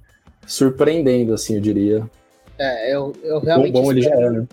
surpreendendo, 0.45 1.33
assim, 1.33 1.55
eu 1.55 1.61
diria. 1.61 2.09
É, 2.59 2.93
eu, 2.93 3.13
eu 3.23 3.39
realmente. 3.39 3.73
Bom, 3.73 3.83
bom 3.83 3.91
ele 3.91 4.01
já 4.01 4.15
é, 4.15 4.29
né? 4.29 4.47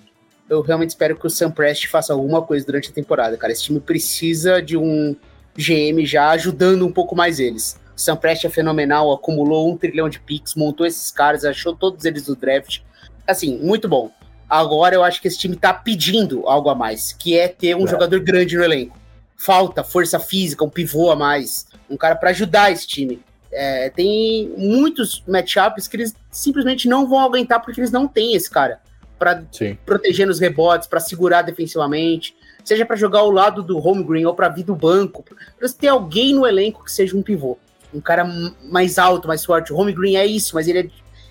eu 0.49 0.61
realmente 0.61 0.91
espero 0.91 1.17
que 1.17 1.27
o 1.27 1.31
Sam 1.31 1.51
Prest 1.51 1.87
faça 1.87 2.13
alguma 2.13 2.43
coisa 2.43 2.65
durante 2.65 2.91
a 2.91 2.93
temporada, 2.93 3.37
cara. 3.37 3.53
Esse 3.53 3.65
time 3.65 3.81
precisa 3.81 4.61
de 4.61 4.77
um 4.77 5.17
GM 5.57 6.05
já 6.05 6.31
ajudando 6.31 6.87
um 6.87 6.93
pouco 6.93 7.17
mais 7.17 7.39
eles. 7.41 7.81
O 7.97 8.01
Sam 8.01 8.17
Prest 8.17 8.45
é 8.45 8.51
fenomenal, 8.51 9.13
acumulou 9.13 9.71
um 9.71 9.77
trilhão 9.77 10.09
de 10.09 10.21
picks, 10.21 10.55
montou 10.55 10.87
esses 10.87 11.11
caras, 11.11 11.45
achou 11.45 11.75
todos 11.75 12.05
eles 12.05 12.29
no 12.29 12.37
draft. 12.37 12.81
Assim, 13.27 13.59
muito 13.59 13.89
bom. 13.89 14.11
Agora 14.49 14.95
eu 14.95 15.03
acho 15.03 15.23
que 15.23 15.29
esse 15.29 15.39
time 15.39 15.57
tá 15.57 15.73
pedindo 15.73 16.47
algo 16.47 16.69
a 16.69 16.75
mais, 16.75 17.13
que 17.13 17.39
é 17.39 17.49
ter 17.49 17.75
um 17.75 17.85
é. 17.85 17.89
jogador 17.89 18.21
grande 18.21 18.57
no 18.57 18.65
elenco. 18.65 18.99
Falta 19.37 19.83
força 19.83 20.19
física, 20.19 20.65
um 20.65 20.69
pivô 20.69 21.11
a 21.11 21.17
mais, 21.17 21.67
um 21.89 21.97
cara 21.97 22.15
para 22.15 22.31
ajudar 22.31 22.71
esse 22.71 22.87
time. 22.87 23.23
É, 23.55 23.89
tem 23.91 24.53
muitos 24.57 25.23
matchups 25.29 25.87
que 25.87 25.97
eles 25.97 26.15
simplesmente 26.31 26.89
não 26.89 27.09
vão 27.09 27.21
aguentar 27.21 27.63
porque 27.63 27.81
eles 27.81 27.93
não 27.93 28.09
têm 28.09 28.35
esse 28.35 28.51
cara 28.51 28.81
para 29.19 29.45
proteger 29.87 30.27
nos 30.27 30.41
rebotes, 30.41 30.89
para 30.89 31.01
segurar 31.01 31.43
defensivamente, 31.43 32.37
seja 32.65 32.85
para 32.85 32.97
jogar 32.97 33.21
ao 33.21 33.31
lado 33.31 33.63
do 33.63 33.79
home 33.79 34.03
green 34.03 34.25
ou 34.25 34.35
para 34.35 34.49
vir 34.49 34.65
do 34.65 34.75
banco, 34.75 35.25
para 35.59 35.69
ter 35.69 35.89
alguém 35.89 36.35
no 36.35 36.47
elenco 36.47 36.85
que 36.85 36.93
seja 36.93 37.17
um 37.17 37.23
pivô, 37.23 37.57
um 37.95 38.01
cara 38.01 38.25
mais 38.65 38.99
alto, 38.99 39.29
mais 39.29 39.45
forte. 39.45 39.73
O 39.73 39.77
home 39.77 39.93
green 39.93 40.17
é 40.17 40.27
isso, 40.27 40.55
mas 40.55 40.67
ele 40.67 40.79
é, 40.81 40.91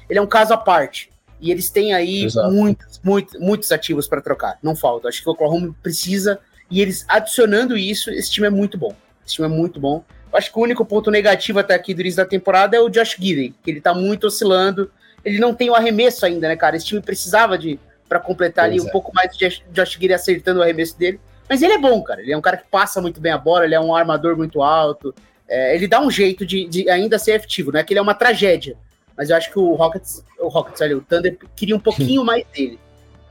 ele 0.10 0.20
é 0.20 0.22
um 0.22 0.28
caso 0.28 0.54
à 0.54 0.58
parte. 0.58 1.12
E 1.42 1.52
eles 1.52 1.70
têm 1.70 1.94
aí 1.94 2.26
muitos, 2.50 3.02
muitos, 3.04 3.40
muitos 3.40 3.72
ativos 3.72 4.08
para 4.08 4.22
trocar. 4.22 4.58
Não 4.64 4.78
falta. 4.78 5.10
Acho 5.10 5.22
que 5.22 5.28
o 5.28 5.34
Oklahoma 5.34 5.76
precisa. 5.84 6.40
E 6.72 6.80
eles 6.82 7.06
adicionando 7.08 7.76
isso, 7.76 8.10
esse 8.10 8.32
time 8.32 8.48
é 8.48 8.50
muito 8.50 8.78
bom. 8.78 8.96
Esse 9.26 9.36
time 9.36 9.48
é 9.48 9.52
muito 9.52 9.78
bom. 9.78 10.06
Acho 10.34 10.52
que 10.52 10.58
o 10.58 10.62
único 10.62 10.84
ponto 10.86 11.12
negativo 11.12 11.60
até 11.60 11.76
aqui 11.76 11.94
do 11.94 12.02
início 12.02 12.18
da 12.18 12.26
temporada 12.26 12.76
é 12.76 12.80
o 12.80 12.90
Josh 12.90 13.16
Gidey, 13.20 13.54
que 13.64 13.70
ele 13.70 13.82
tá 13.82 13.94
muito 13.94 14.28
oscilando 14.28 14.90
ele 15.24 15.40
não 15.40 15.54
tem 15.54 15.70
o 15.70 15.76
arremesso 15.76 16.26
ainda, 16.26 16.48
né, 16.48 16.56
cara? 16.56 16.76
Esse 16.76 16.86
time 16.86 17.02
precisava 17.02 17.58
de 17.58 17.80
para 18.10 18.20
completar 18.20 18.66
pois 18.66 18.80
ali 18.80 18.86
é. 18.86 18.90
um 18.90 18.92
pouco 18.92 19.12
mais 19.14 19.36
de 19.36 19.64
Josh 19.72 19.98
Giri 20.00 20.14
acertando 20.14 20.60
o 20.60 20.64
arremesso 20.64 20.98
dele. 20.98 21.20
Mas 21.50 21.62
ele 21.62 21.74
é 21.74 21.78
bom, 21.78 22.02
cara. 22.04 22.22
Ele 22.22 22.32
é 22.32 22.38
um 22.38 22.42
cara 22.42 22.58
que 22.58 22.66
passa 22.70 23.02
muito 23.02 23.20
bem 23.20 23.32
a 23.32 23.38
bola, 23.38 23.66
ele 23.66 23.76
é 23.76 23.80
um 23.80 23.96
armador 23.96 24.38
muito 24.38 24.62
alto. 24.62 25.16
É, 25.48 25.76
ele 25.76 25.88
dá 25.88 26.02
um 26.02 26.12
jeito 26.12 26.46
de, 26.46 26.68
de, 26.68 26.90
ainda 26.90 27.18
ser 27.18 27.34
efetivo, 27.34 27.72
não 27.72 27.80
é 27.80 27.84
que 27.84 27.94
ele 27.94 28.00
é 28.00 28.02
uma 28.02 28.14
tragédia. 28.14 28.76
Mas 29.16 29.30
eu 29.30 29.36
acho 29.36 29.52
que 29.52 29.60
o 29.60 29.74
Rockets, 29.74 30.24
o 30.40 30.48
Rockets, 30.48 30.82
olha, 30.82 30.98
o 30.98 31.02
Thunder 31.02 31.38
queria 31.56 31.76
um 31.76 31.80
pouquinho 31.80 32.24
mais 32.26 32.46
dele. 32.54 32.80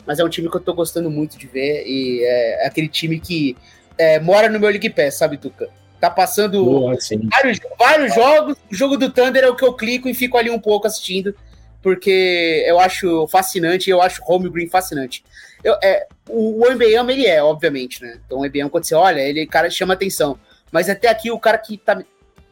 Mas 0.07 0.19
é 0.19 0.25
um 0.25 0.29
time 0.29 0.51
que 0.51 0.57
eu 0.57 0.61
tô 0.61 0.75
gostando 0.75 1.11
muito 1.11 1.39
de 1.39 1.47
ver. 1.47 1.85
E 1.87 2.25
é, 2.25 2.67
aquele 2.67 2.89
time 2.89 3.21
que 3.21 3.57
é, 3.99 4.19
mora 4.19 4.49
no 4.49 4.59
meu 4.59 4.69
League 4.69 4.91
Pass, 4.91 5.15
sabe, 5.15 5.37
Tuca? 5.37 5.69
Tá 6.03 6.11
passando 6.11 6.65
Boa, 6.65 6.97
vários, 7.31 7.61
vários 7.79 8.13
jogos. 8.13 8.57
O 8.69 8.75
jogo 8.75 8.97
do 8.97 9.09
Thunder 9.09 9.45
é 9.45 9.49
o 9.49 9.55
que 9.55 9.65
eu 9.65 9.73
clico 9.73 10.09
e 10.09 10.15
fico 10.15 10.37
ali 10.37 10.51
um 10.51 10.59
pouco 10.59 10.85
assistindo 10.85 11.33
porque 11.81 12.65
eu 12.67 12.81
acho 12.81 13.29
fascinante, 13.29 13.89
eu 13.89 14.03
acho 14.03 14.21
home 14.27 14.51
green 14.51 14.69
fascinante. 14.69 15.23
Eu, 15.63 15.75
é, 15.81 16.09
o, 16.29 16.65
o 16.65 16.67
MBM, 16.69 17.13
ele 17.13 17.27
é, 17.27 17.41
obviamente, 17.41 18.03
né? 18.03 18.19
Então 18.27 18.41
o 18.41 18.45
MBM, 18.45 18.69
quando 18.69 18.83
você 18.83 18.97
olha, 18.97 19.21
ele 19.21 19.47
cara 19.47 19.71
chama 19.71 19.95
atenção. 19.95 20.37
Mas 20.73 20.89
até 20.89 21.07
aqui 21.07 21.31
o 21.31 21.39
cara 21.39 21.57
que 21.57 21.79
tá 21.79 22.03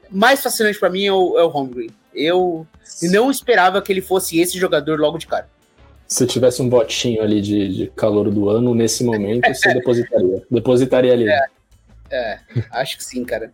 mais 0.09 0.41
fascinante 0.41 0.79
para 0.79 0.89
mim 0.89 1.07
é 1.07 1.13
o, 1.13 1.37
é 1.37 1.43
o 1.43 1.49
home 1.49 1.75
green. 1.75 1.91
Eu 2.15 2.65
não 3.11 3.33
esperava 3.33 3.83
que 3.83 3.93
ele 3.93 4.01
fosse 4.01 4.39
esse 4.39 4.57
jogador 4.61 4.97
logo 5.01 5.19
de 5.19 5.27
cara. 5.27 5.49
Se 6.07 6.25
tivesse 6.25 6.63
um 6.63 6.69
botinho 6.69 7.21
ali 7.21 7.41
de, 7.41 7.69
de 7.75 7.87
calor 7.97 8.31
do 8.31 8.49
ano, 8.49 8.77
nesse 8.77 9.03
momento, 9.03 9.53
você 9.53 9.75
depositaria. 9.75 10.41
Depositaria 10.49 11.13
ali. 11.13 11.29
É, 11.29 11.47
é, 12.11 12.39
acho 12.73 12.97
que 12.97 13.05
sim, 13.05 13.25
cara. 13.25 13.53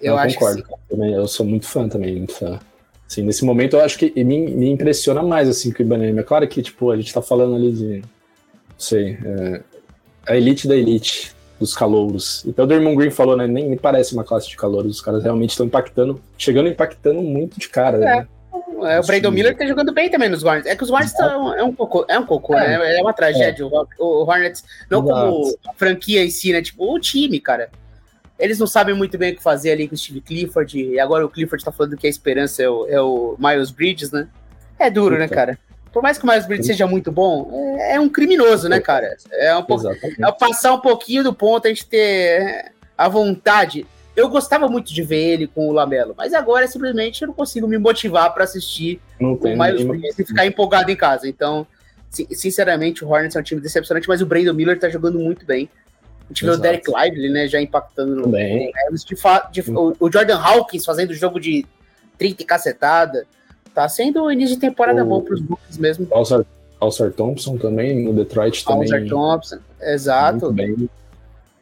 Eu, 0.00 0.12
eu 0.12 0.18
acho 0.18 0.34
concordo. 0.36 0.62
que 0.62 0.68
sim. 0.68 0.74
Também, 0.88 1.12
eu 1.12 1.28
sou 1.28 1.44
muito 1.44 1.66
fã 1.66 1.88
também, 1.88 2.16
muito 2.16 2.34
fã. 2.34 2.58
Assim, 3.06 3.22
nesse 3.22 3.44
momento 3.44 3.76
eu 3.76 3.80
acho 3.80 3.98
que 3.98 4.12
me, 4.22 4.50
me 4.50 4.70
impressiona 4.70 5.22
mais 5.22 5.48
assim 5.48 5.72
que 5.72 5.82
o 5.82 5.84
Ibanema. 5.84 6.20
É 6.20 6.22
claro 6.22 6.46
que 6.46 6.62
tipo, 6.62 6.90
a 6.90 6.96
gente 6.96 7.12
tá 7.12 7.20
falando 7.20 7.56
ali 7.56 7.72
de. 7.72 7.98
Não 7.98 8.78
sei. 8.78 9.18
É, 9.24 9.60
a 10.26 10.36
elite 10.36 10.68
da 10.68 10.76
elite 10.76 11.34
dos 11.58 11.74
calouros. 11.74 12.44
Então 12.46 12.64
o 12.64 12.68
Draymond 12.68 12.96
Green 12.96 13.10
falou, 13.10 13.36
né? 13.36 13.46
Nem, 13.46 13.68
nem 13.68 13.76
parece 13.76 14.14
uma 14.14 14.24
classe 14.24 14.48
de 14.48 14.56
calouros. 14.56 14.96
Os 14.96 15.02
caras 15.02 15.22
realmente 15.22 15.50
estão 15.50 15.66
impactando, 15.66 16.20
chegando 16.38 16.68
impactando 16.68 17.20
muito 17.20 17.58
de 17.58 17.68
cara. 17.68 17.96
É. 17.96 18.00
Né? 18.00 18.28
É, 18.84 18.98
o 18.98 19.02
Brandon 19.06 19.30
Miller 19.30 19.56
tá 19.56 19.66
jogando 19.66 19.92
bem 19.92 20.08
também 20.08 20.28
nos 20.28 20.42
Hornets. 20.42 20.70
É 20.70 20.74
que 20.74 20.82
os 20.82 20.90
Hornets 20.90 21.12
tão, 21.12 21.54
é 21.54 21.62
um 21.62 21.74
cocô, 21.74 22.06
é 22.08 22.18
um 22.18 22.24
cocô, 22.24 22.54
é, 22.56 22.78
né? 22.78 22.98
É 22.98 23.02
uma 23.02 23.12
tragédia. 23.12 23.62
É. 23.62 23.66
O, 23.66 23.86
o, 23.98 24.24
Hornets, 24.24 24.64
não 24.88 25.04
Exato. 25.04 25.30
como 25.30 25.58
a 25.68 25.72
franquia 25.74 26.24
em 26.24 26.30
si, 26.30 26.52
né? 26.52 26.62
Tipo, 26.62 26.94
o 26.94 26.98
time, 26.98 27.38
cara. 27.40 27.70
Eles 28.40 28.58
não 28.58 28.66
sabem 28.66 28.94
muito 28.94 29.16
bem 29.18 29.32
o 29.32 29.36
que 29.36 29.42
fazer 29.42 29.72
ali 29.72 29.86
com 29.86 29.94
o 29.94 29.98
Steve 29.98 30.20
Clifford. 30.20 30.80
E 30.80 30.98
agora 30.98 31.24
o 31.24 31.28
Clifford 31.28 31.64
tá 31.64 31.70
falando 31.70 31.96
que 31.96 32.06
a 32.06 32.10
esperança 32.10 32.62
é 32.62 32.68
o, 32.68 32.86
é 32.86 33.00
o 33.00 33.36
Miles 33.38 33.70
Bridges, 33.70 34.10
né? 34.10 34.28
É 34.78 34.90
duro, 34.90 35.18
né, 35.18 35.28
cara? 35.28 35.58
Por 35.92 36.02
mais 36.02 36.18
que 36.18 36.24
o 36.24 36.26
Miles 36.26 36.46
Bridges 36.46 36.66
seja 36.66 36.86
muito 36.86 37.10
bom, 37.10 37.50
é, 37.78 37.96
é 37.96 38.00
um 38.00 38.08
criminoso, 38.08 38.68
né, 38.68 38.80
cara? 38.80 39.16
É, 39.32 39.54
um 39.56 39.62
pouco, 39.62 39.88
é 39.88 40.32
passar 40.38 40.72
um 40.72 40.80
pouquinho 40.80 41.22
do 41.22 41.34
ponto, 41.34 41.66
a 41.66 41.68
gente 41.68 41.86
ter 41.86 42.72
a 42.96 43.08
vontade. 43.08 43.86
Eu 44.14 44.28
gostava 44.28 44.68
muito 44.68 44.92
de 44.92 45.02
ver 45.02 45.32
ele 45.32 45.46
com 45.46 45.68
o 45.68 45.72
Lamelo, 45.72 46.14
mas 46.16 46.32
agora 46.32 46.66
simplesmente 46.66 47.22
eu 47.22 47.28
não 47.28 47.34
consigo 47.34 47.66
me 47.66 47.78
motivar 47.78 48.32
para 48.32 48.44
assistir 48.44 49.00
o 49.18 49.36
Miles 49.56 49.82
Bridges 49.84 50.18
e 50.18 50.24
ficar 50.24 50.46
empolgado 50.46 50.90
em 50.90 50.96
casa. 50.96 51.28
Então, 51.28 51.66
sinceramente, 52.10 53.04
o 53.04 53.08
Hornets 53.08 53.36
é 53.36 53.40
um 53.40 53.42
time 53.42 53.60
decepcionante, 53.60 54.08
mas 54.08 54.20
o 54.22 54.26
Brandon 54.26 54.54
Miller 54.54 54.78
tá 54.78 54.88
jogando 54.88 55.18
muito 55.18 55.44
bem. 55.44 55.68
A 56.30 56.32
gente 56.32 56.44
vê 56.44 56.50
o 56.52 56.56
Derek 56.56 56.86
Lively, 56.88 57.28
né, 57.28 57.48
já 57.48 57.60
impactando 57.60 58.14
no 58.14 58.30
de, 58.30 59.12
de, 59.50 59.70
o, 59.72 59.96
o, 59.98 60.12
Jordan 60.12 60.38
Hawkins 60.38 60.84
fazendo 60.84 61.12
jogo 61.12 61.40
de 61.40 61.66
30 62.16 62.42
e 62.42 62.46
cacetada. 62.46 63.26
Tá 63.74 63.88
sendo 63.88 64.22
o 64.22 64.30
início 64.30 64.54
de 64.54 64.60
temporada 64.60 65.02
o, 65.04 65.06
bom 65.06 65.20
para 65.22 65.34
os 65.34 65.40
Bulls 65.40 65.76
mesmo. 65.76 66.06
Alcer 66.80 67.12
Thompson 67.12 67.56
também, 67.56 68.04
no 68.04 68.12
Detroit 68.12 68.64
também. 68.64 68.82
Alcer 68.82 69.08
Thompson, 69.08 69.58
exato. 69.80 70.52
Muito. 70.52 70.88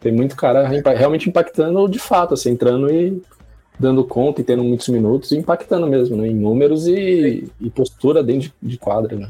Tem 0.00 0.12
muito 0.12 0.36
cara 0.36 0.68
realmente 0.68 1.28
impactando 1.28 1.88
de 1.88 1.98
fato, 1.98 2.34
assim, 2.34 2.50
entrando 2.50 2.92
e 2.92 3.20
dando 3.78 4.04
conta 4.04 4.40
e 4.40 4.44
tendo 4.44 4.62
muitos 4.62 4.88
minutos 4.88 5.32
e 5.32 5.36
impactando 5.36 5.86
mesmo, 5.86 6.16
né? 6.16 6.28
Em 6.28 6.34
números 6.34 6.86
e, 6.86 7.50
e 7.60 7.70
postura 7.70 8.22
dentro 8.22 8.52
de, 8.60 8.70
de, 8.70 8.78
quadra, 8.78 9.16
né? 9.16 9.28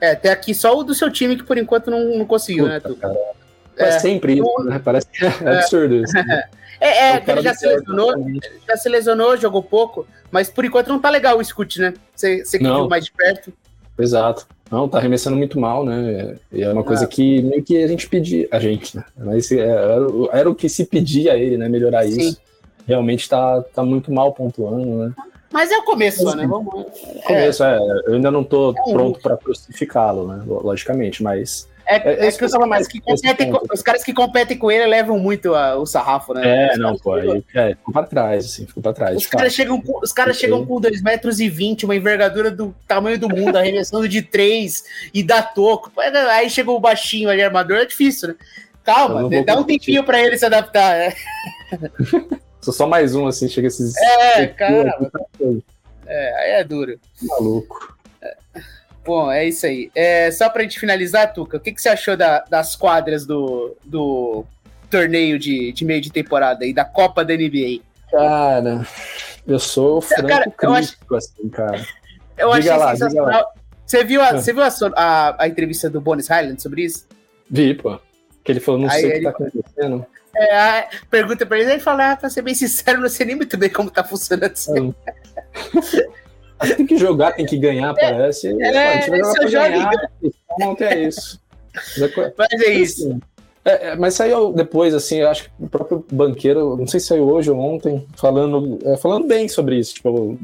É, 0.00 0.10
até 0.12 0.30
aqui 0.30 0.54
só 0.54 0.78
o 0.78 0.84
do 0.84 0.94
seu 0.94 1.10
time 1.10 1.36
que 1.36 1.44
por 1.44 1.56
enquanto 1.56 1.90
não, 1.90 2.18
não 2.18 2.26
conseguiu, 2.26 2.66
né, 2.66 2.78
Puta, 2.78 3.08
né? 3.08 3.14
Cara. 3.14 3.35
É, 3.76 3.88
é 3.88 3.98
sempre 3.98 4.34
isso, 4.34 4.64
né? 4.64 4.80
Parece 4.82 5.06
que 5.06 5.24
é, 5.24 5.34
é 5.44 5.58
absurdo 5.58 5.96
isso. 5.96 6.14
Né? 6.14 6.44
É, 6.78 7.12
é 7.12 7.20
que 7.20 7.30
ele 7.30 7.40
já 7.40 7.54
se 7.54 7.66
lesionou, 7.66 8.12
já 8.68 8.76
se 8.76 8.88
lesionou, 8.90 9.34
jogou 9.38 9.62
pouco, 9.62 10.06
mas 10.30 10.50
por 10.50 10.62
enquanto 10.62 10.88
não 10.88 10.98
tá 10.98 11.08
legal 11.08 11.38
o 11.38 11.42
Scoot, 11.42 11.80
né? 11.80 11.94
Você, 12.14 12.44
você 12.44 12.58
que 12.58 12.64
viu 12.64 12.86
mais 12.86 13.06
de 13.06 13.12
perto. 13.12 13.50
Exato. 13.98 14.46
Não, 14.70 14.88
tá 14.88 14.98
arremessando 14.98 15.36
muito 15.36 15.58
mal, 15.58 15.84
né? 15.84 16.36
E 16.52 16.62
é 16.62 16.72
uma 16.72 16.82
coisa 16.82 17.04
ah. 17.04 17.08
que 17.08 17.40
meio 17.42 17.62
que 17.62 17.82
a 17.82 17.86
gente 17.86 18.08
pedia, 18.08 18.48
a 18.50 18.58
gente, 18.58 18.96
né? 18.96 19.04
Mas 19.16 19.50
é, 19.50 19.60
era, 19.60 20.06
era, 20.32 20.50
o 20.50 20.54
que 20.54 20.68
se 20.68 20.84
pedia 20.84 21.32
a 21.32 21.36
ele, 21.36 21.56
né? 21.56 21.68
Melhorar 21.68 22.04
Sim. 22.04 22.20
isso. 22.20 22.40
Realmente 22.86 23.28
tá, 23.28 23.62
tá 23.74 23.82
muito 23.84 24.12
mal 24.12 24.32
pontuando, 24.32 25.06
né? 25.06 25.12
Mas 25.52 25.70
é 25.70 25.78
o 25.78 25.84
começo, 25.84 26.36
né? 26.36 26.46
Vamos... 26.46 26.84
Começo, 27.24 27.64
é. 27.64 27.78
Eu 28.06 28.14
ainda 28.14 28.30
não 28.30 28.42
tô 28.42 28.72
é 28.72 28.92
pronto 28.92 29.20
para 29.20 29.36
crucificá-lo, 29.36 30.26
né? 30.26 30.42
Logicamente, 30.46 31.22
mas 31.22 31.68
é, 31.86 31.96
é, 31.96 32.26
é 32.26 32.32
que 32.32 32.44
eu 32.44 32.50
tava 32.50 32.66
mais. 32.66 32.88
Que 32.88 33.00
competem, 33.00 33.52
os 33.72 33.82
caras 33.82 34.02
que 34.02 34.12
competem 34.12 34.58
com 34.58 34.70
ele 34.70 34.86
levam 34.86 35.18
muito 35.18 35.54
a, 35.54 35.76
o 35.76 35.86
sarrafo, 35.86 36.34
né? 36.34 36.72
É, 36.72 36.76
não, 36.76 36.96
pô. 36.96 37.14
Aí, 37.14 37.44
é, 37.54 37.70
ficou 37.70 37.92
pra 37.92 38.02
trás, 38.02 38.44
assim, 38.44 38.66
ficou 38.66 38.82
pra 38.82 38.92
trás. 38.92 39.16
Os 39.16 39.26
caras 39.26 39.52
chegam, 39.54 39.80
com, 39.80 40.00
os 40.02 40.12
caras 40.12 40.36
chegam 40.36 40.66
com 40.66 40.80
2 40.80 41.02
metros 41.02 41.38
e 41.38 41.48
20, 41.48 41.84
uma 41.84 41.94
envergadura 41.94 42.50
do 42.50 42.74
tamanho 42.88 43.18
do 43.18 43.28
mundo, 43.28 43.56
arremessando 43.56 44.08
de 44.08 44.20
3 44.20 44.84
e 45.14 45.22
dá 45.22 45.42
toco. 45.42 45.92
Aí 46.32 46.50
chegou 46.50 46.76
o 46.76 46.80
baixinho 46.80 47.30
ali, 47.30 47.42
armador, 47.42 47.78
é 47.78 47.86
difícil, 47.86 48.28
né? 48.28 48.34
Calma, 48.84 49.28
dá 49.44 49.58
um 49.58 49.64
tempinho 49.64 50.04
pra 50.04 50.20
ele 50.20 50.38
se 50.38 50.46
adaptar, 50.46 50.96
né? 50.96 51.14
Sou 52.60 52.74
só 52.74 52.86
mais 52.86 53.14
um, 53.14 53.28
assim, 53.28 53.48
chega 53.48 53.68
esses. 53.68 53.96
É, 53.96 54.46
cara. 54.48 54.92
É, 56.04 56.34
aí 56.42 56.50
é 56.60 56.64
duro. 56.64 56.98
Maluco. 57.22 57.95
Bom, 59.06 59.30
é 59.30 59.46
isso 59.46 59.64
aí. 59.64 59.90
É, 59.94 60.30
só 60.32 60.50
pra 60.50 60.64
gente 60.64 60.80
finalizar, 60.80 61.32
Tuca, 61.32 61.56
o 61.56 61.60
que, 61.60 61.72
que 61.72 61.80
você 61.80 61.88
achou 61.88 62.16
da, 62.16 62.40
das 62.50 62.74
quadras 62.74 63.24
do, 63.24 63.76
do 63.84 64.44
torneio 64.90 65.38
de, 65.38 65.70
de 65.72 65.84
meio 65.84 66.00
de 66.00 66.10
temporada 66.10 66.66
e 66.66 66.74
da 66.74 66.84
Copa 66.84 67.24
da 67.24 67.34
NBA? 67.34 67.82
Cara, 68.10 68.84
eu 69.46 69.58
sou 69.60 70.00
franco 70.00 70.28
cara, 70.28 70.50
crítico, 70.50 71.14
acho, 71.14 71.30
assim, 71.30 71.48
cara. 71.48 71.86
Eu 72.36 72.52
diga 72.54 72.74
achei 72.74 72.76
lá, 72.76 72.90
sensacional. 72.90 73.52
Você 73.86 74.02
viu, 74.02 74.20
a, 74.20 74.28
é. 74.28 74.32
você 74.32 74.52
viu 74.52 74.62
a, 74.64 74.68
a, 74.96 75.44
a, 75.44 75.48
entrevista 75.48 75.88
do 75.88 76.00
Bonis 76.00 76.26
Highland 76.26 76.60
sobre 76.60 76.82
isso? 76.82 77.06
Vi, 77.48 77.74
pô. 77.74 78.00
Que 78.42 78.50
ele 78.50 78.60
falou, 78.60 78.80
não 78.80 78.90
Aí 78.90 79.00
sei 79.00 79.10
o 79.10 79.14
que 79.14 79.22
tá 79.22 79.30
acontecendo. 79.30 80.06
É, 80.36 80.88
pergunta 81.08 81.46
pra 81.46 81.58
ele, 81.58 81.70
ele 81.70 81.80
fala, 81.80 82.12
ah, 82.12 82.16
pra 82.16 82.28
ser 82.28 82.42
bem 82.42 82.54
sincero, 82.54 83.00
não 83.00 83.08
sei 83.08 83.26
nem 83.26 83.36
muito 83.36 83.56
bem 83.56 83.70
como 83.70 83.90
tá 83.90 84.02
funcionando 84.02 84.52
isso. 84.52 84.72
tem 86.58 86.86
que 86.86 86.96
jogar, 86.96 87.32
tem 87.32 87.46
que 87.46 87.58
ganhar, 87.58 87.94
é, 87.96 88.00
parece. 88.00 88.48
É, 88.62 88.72
pô, 88.72 88.78
a 88.78 88.92
gente 88.94 89.10
vai 89.10 89.18
jogar 89.20 89.40
pra 89.40 89.70
ganhar, 89.70 90.10
então 90.22 90.88
é 90.88 91.02
isso. 91.02 91.40
Mas 92.36 92.60
é 92.62 92.72
isso. 92.72 93.08
Assim, 93.08 93.20
é, 93.66 93.88
é, 93.88 93.96
mas 93.96 94.14
saiu 94.14 94.52
depois, 94.52 94.94
assim, 94.94 95.16
eu 95.16 95.28
acho 95.28 95.44
que 95.44 95.50
o 95.58 95.68
próprio 95.68 96.04
banqueiro, 96.12 96.76
não 96.76 96.86
sei 96.86 97.00
se 97.00 97.08
saiu 97.08 97.28
hoje 97.28 97.50
ou 97.50 97.58
ontem, 97.58 98.06
falando, 98.16 98.78
é, 98.84 98.96
falando 98.96 99.26
bem 99.26 99.48
sobre 99.48 99.76
isso. 99.76 99.94
Tipo, 99.94 100.38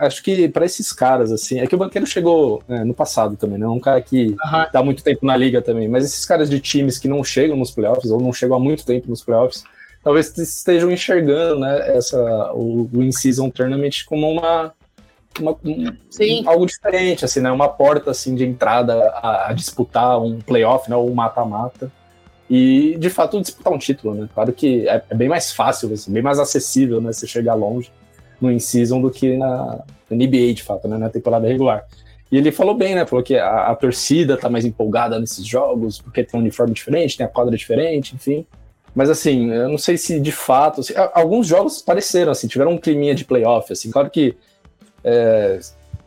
acho 0.00 0.22
que 0.22 0.46
para 0.48 0.66
esses 0.66 0.92
caras, 0.92 1.32
assim, 1.32 1.60
é 1.60 1.66
que 1.66 1.74
o 1.74 1.78
banqueiro 1.78 2.06
chegou 2.06 2.62
é, 2.68 2.84
no 2.84 2.92
passado 2.92 3.36
também, 3.36 3.58
né? 3.58 3.66
Um 3.66 3.80
cara 3.80 4.02
que 4.02 4.28
uhum. 4.28 4.66
dá 4.70 4.82
muito 4.82 5.02
tempo 5.02 5.24
na 5.24 5.34
liga 5.34 5.62
também, 5.62 5.88
mas 5.88 6.04
esses 6.04 6.26
caras 6.26 6.50
de 6.50 6.60
times 6.60 6.98
que 6.98 7.08
não 7.08 7.24
chegam 7.24 7.56
nos 7.56 7.70
playoffs, 7.70 8.10
ou 8.10 8.20
não 8.20 8.34
chegam 8.34 8.56
há 8.56 8.60
muito 8.60 8.84
tempo 8.84 9.08
nos 9.08 9.22
playoffs, 9.22 9.64
talvez 10.04 10.36
estejam 10.36 10.90
enxergando, 10.90 11.60
né, 11.60 11.96
essa, 11.96 12.52
o, 12.52 12.88
o 12.92 13.02
In-Season 13.02 13.48
Tournament 13.50 14.04
como 14.06 14.30
uma. 14.30 14.74
Uma, 15.38 15.52
um, 15.64 16.48
algo 16.48 16.66
diferente, 16.66 17.24
assim, 17.24 17.40
né? 17.40 17.50
Uma 17.50 17.68
porta 17.68 18.10
assim 18.10 18.34
de 18.34 18.44
entrada 18.44 18.94
a, 19.14 19.50
a 19.50 19.52
disputar 19.52 20.20
um 20.20 20.40
playoff, 20.40 20.90
né? 20.90 20.96
Ou 20.96 21.08
um 21.08 21.14
mata-mata 21.14 21.90
e 22.50 22.96
de 22.98 23.08
fato 23.08 23.40
disputar 23.40 23.72
um 23.72 23.78
título, 23.78 24.12
né? 24.14 24.28
Claro 24.34 24.52
que 24.52 24.88
é, 24.88 25.02
é 25.08 25.14
bem 25.14 25.28
mais 25.28 25.52
fácil, 25.52 25.92
assim, 25.92 26.12
bem 26.12 26.22
mais 26.22 26.40
acessível, 26.40 27.00
né? 27.00 27.12
Você 27.12 27.26
chegar 27.26 27.54
longe 27.54 27.92
no 28.40 28.50
in-season 28.50 29.00
do 29.00 29.10
que 29.10 29.36
na, 29.36 29.84
NBA, 30.10 30.54
de 30.54 30.62
fato, 30.64 30.88
né? 30.88 30.98
Na 30.98 31.08
temporada 31.08 31.46
regular. 31.46 31.86
E 32.30 32.36
ele 32.36 32.50
falou 32.50 32.74
bem, 32.74 32.96
né? 32.96 33.06
Falou 33.06 33.24
que 33.24 33.36
a, 33.36 33.68
a, 33.68 33.76
torcida 33.76 34.36
tá 34.36 34.48
mais 34.48 34.64
empolgada 34.64 35.18
nesses 35.20 35.46
jogos, 35.46 36.00
porque 36.00 36.24
tem 36.24 36.38
um 36.38 36.42
uniforme 36.42 36.74
diferente, 36.74 37.16
tem 37.16 37.26
a 37.26 37.28
quadra 37.28 37.56
diferente, 37.56 38.16
enfim. 38.16 38.44
Mas 38.94 39.08
assim, 39.08 39.50
eu 39.52 39.68
não 39.68 39.78
sei 39.78 39.96
se 39.96 40.18
de 40.18 40.32
fato. 40.32 40.80
Assim, 40.80 40.94
alguns 41.14 41.46
jogos 41.46 41.80
pareceram, 41.80 42.32
assim, 42.32 42.48
tiveram 42.48 42.72
um 42.72 42.78
climinha 42.78 43.14
de 43.14 43.24
playoff, 43.24 43.72
assim. 43.72 43.90
Claro 43.90 44.10
que 44.10 44.36
é, 45.04 45.58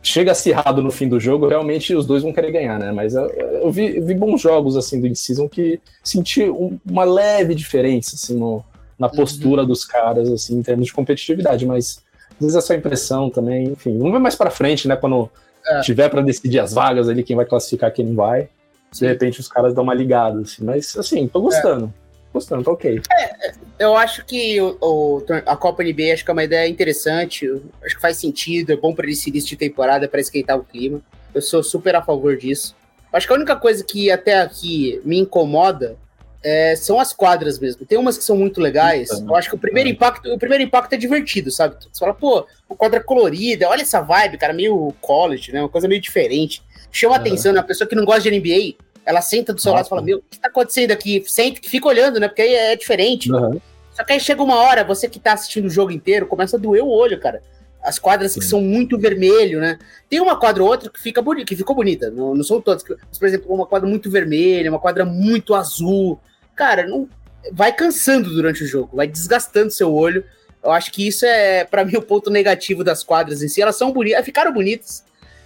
chega 0.02 0.32
acirrado 0.32 0.82
no 0.82 0.90
fim 0.90 1.08
do 1.08 1.18
jogo, 1.18 1.48
realmente 1.48 1.94
os 1.94 2.06
dois 2.06 2.22
vão 2.22 2.32
querer 2.32 2.52
ganhar, 2.52 2.78
né? 2.78 2.92
Mas 2.92 3.14
eu, 3.14 3.26
eu, 3.26 3.72
vi, 3.72 3.96
eu 3.96 4.04
vi, 4.04 4.14
bons 4.14 4.40
jogos 4.40 4.76
assim 4.76 5.00
do 5.00 5.06
in-season 5.06 5.48
que 5.48 5.80
senti 6.02 6.42
um, 6.44 6.78
uma 6.88 7.04
leve 7.04 7.54
diferença 7.54 8.14
assim 8.14 8.34
no, 8.34 8.62
na 8.98 9.08
postura 9.08 9.62
uhum. 9.62 9.68
dos 9.68 9.84
caras 9.84 10.30
assim 10.30 10.58
em 10.58 10.62
termos 10.62 10.86
de 10.86 10.92
competitividade, 10.92 11.66
mas 11.66 12.02
às 12.32 12.40
vezes 12.40 12.56
é 12.56 12.60
só 12.60 12.74
impressão 12.74 13.30
também, 13.30 13.68
enfim. 13.68 13.96
Vamos 13.96 14.12
ver 14.12 14.18
mais 14.18 14.34
para 14.34 14.50
frente, 14.50 14.86
né, 14.86 14.96
quando 14.96 15.30
é. 15.66 15.80
tiver 15.80 16.08
para 16.08 16.20
decidir 16.20 16.58
as 16.58 16.74
vagas 16.74 17.08
ali, 17.08 17.22
quem 17.22 17.36
vai 17.36 17.46
classificar, 17.46 17.92
quem 17.92 18.04
não 18.04 18.14
vai. 18.14 18.48
De 18.92 19.06
repente 19.06 19.40
os 19.40 19.48
caras 19.48 19.74
dão 19.74 19.82
uma 19.82 19.94
ligada 19.94 20.40
assim, 20.40 20.62
mas 20.64 20.96
assim, 20.96 21.26
tô 21.26 21.40
gostando. 21.40 21.86
É 21.86 22.03
gostando, 22.34 22.64
tá 22.64 22.72
ok. 22.72 23.00
É, 23.16 23.52
eu 23.78 23.96
acho 23.96 24.26
que 24.26 24.60
o, 24.60 24.76
o, 24.80 25.24
a 25.46 25.56
Copa 25.56 25.84
NBA 25.84 26.12
acho 26.12 26.24
que 26.24 26.30
é 26.30 26.32
uma 26.32 26.44
ideia 26.44 26.68
interessante, 26.68 27.48
acho 27.82 27.94
que 27.94 28.02
faz 28.02 28.16
sentido, 28.16 28.72
é 28.72 28.76
bom 28.76 28.92
para 28.92 29.08
esse 29.08 29.30
início 29.30 29.50
de 29.50 29.56
temporada, 29.56 30.08
para 30.08 30.20
esquentar 30.20 30.58
o 30.58 30.64
clima. 30.64 31.00
Eu 31.32 31.40
sou 31.40 31.62
super 31.62 31.94
a 31.94 32.02
favor 32.02 32.36
disso. 32.36 32.76
Acho 33.12 33.28
que 33.28 33.32
a 33.32 33.36
única 33.36 33.54
coisa 33.54 33.84
que 33.84 34.10
até 34.10 34.40
aqui 34.40 35.00
me 35.04 35.20
incomoda 35.20 35.96
é, 36.42 36.74
são 36.76 36.98
as 36.98 37.12
quadras 37.12 37.58
mesmo. 37.58 37.86
Tem 37.86 37.96
umas 37.96 38.18
que 38.18 38.24
são 38.24 38.36
muito 38.36 38.60
legais. 38.60 39.08
Eu 39.10 39.34
acho 39.34 39.48
que 39.48 39.54
o 39.54 39.58
primeiro 39.58 39.88
impacto, 39.88 40.28
o 40.32 40.38
primeiro 40.38 40.64
impacto 40.64 40.92
é 40.92 40.96
divertido, 40.96 41.50
sabe? 41.50 41.76
Você 41.80 41.98
fala, 41.98 42.12
pô, 42.12 42.46
o 42.68 42.74
quadra 42.74 43.00
colorida, 43.00 43.68
olha 43.68 43.82
essa 43.82 44.00
vibe, 44.00 44.36
cara, 44.36 44.52
meio 44.52 44.92
college, 45.00 45.52
né? 45.52 45.60
Uma 45.60 45.68
coisa 45.68 45.88
meio 45.88 46.00
diferente. 46.00 46.62
Chama 46.90 47.14
uhum. 47.14 47.20
atenção, 47.20 47.52
né? 47.52 47.60
A 47.60 47.64
pessoa 47.64 47.88
que 47.88 47.94
não 47.94 48.04
gosta 48.04 48.28
de 48.28 48.38
NBA, 48.38 48.74
ela 49.04 49.20
senta 49.20 49.52
do 49.52 49.60
seu 49.60 49.70
Nossa. 49.70 49.78
lado 49.78 49.86
e 49.86 49.90
fala: 49.90 50.02
Meu, 50.02 50.18
o 50.18 50.22
que 50.22 50.38
tá 50.38 50.48
acontecendo 50.48 50.90
aqui? 50.90 51.22
Senta, 51.26 51.60
fica 51.68 51.88
olhando, 51.88 52.18
né? 52.18 52.28
Porque 52.28 52.42
aí 52.42 52.54
é 52.54 52.76
diferente. 52.76 53.30
Uhum. 53.30 53.60
Só 53.92 54.02
que 54.02 54.12
aí 54.12 54.20
chega 54.20 54.42
uma 54.42 54.56
hora, 54.56 54.82
você 54.82 55.08
que 55.08 55.20
tá 55.20 55.32
assistindo 55.32 55.66
o 55.66 55.70
jogo 55.70 55.92
inteiro, 55.92 56.26
começa 56.26 56.56
a 56.56 56.60
doer 56.60 56.82
o 56.82 56.88
olho, 56.88 57.18
cara. 57.20 57.42
As 57.82 57.98
quadras 57.98 58.32
Sim. 58.32 58.40
que 58.40 58.46
são 58.46 58.60
muito 58.60 58.98
vermelho, 58.98 59.60
né? 59.60 59.78
Tem 60.08 60.20
uma 60.20 60.36
quadra 60.36 60.62
ou 60.62 60.68
outra 60.68 60.90
que, 60.90 61.00
fica 61.00 61.20
boni 61.20 61.44
que 61.44 61.54
ficou 61.54 61.76
bonita, 61.76 62.10
não, 62.10 62.34
não 62.34 62.42
são 62.42 62.60
todas. 62.60 62.82
Mas, 63.08 63.18
por 63.18 63.28
exemplo, 63.28 63.54
uma 63.54 63.66
quadra 63.66 63.88
muito 63.88 64.10
vermelha, 64.10 64.70
uma 64.70 64.80
quadra 64.80 65.04
muito 65.04 65.54
azul. 65.54 66.18
Cara, 66.56 66.86
não, 66.86 67.08
vai 67.52 67.72
cansando 67.72 68.30
durante 68.30 68.64
o 68.64 68.66
jogo, 68.66 68.96
vai 68.96 69.06
desgastando 69.06 69.70
seu 69.70 69.92
olho. 69.94 70.24
Eu 70.62 70.70
acho 70.72 70.90
que 70.90 71.06
isso 71.06 71.26
é, 71.26 71.64
para 71.64 71.84
mim, 71.84 71.96
o 71.96 72.02
ponto 72.02 72.30
negativo 72.30 72.82
das 72.82 73.04
quadras 73.04 73.42
em 73.42 73.48
si. 73.48 73.60
Elas 73.60 73.76
são 73.76 73.92
bonitas, 73.92 74.24
ficaram 74.24 74.52
bonitas, 74.52 75.04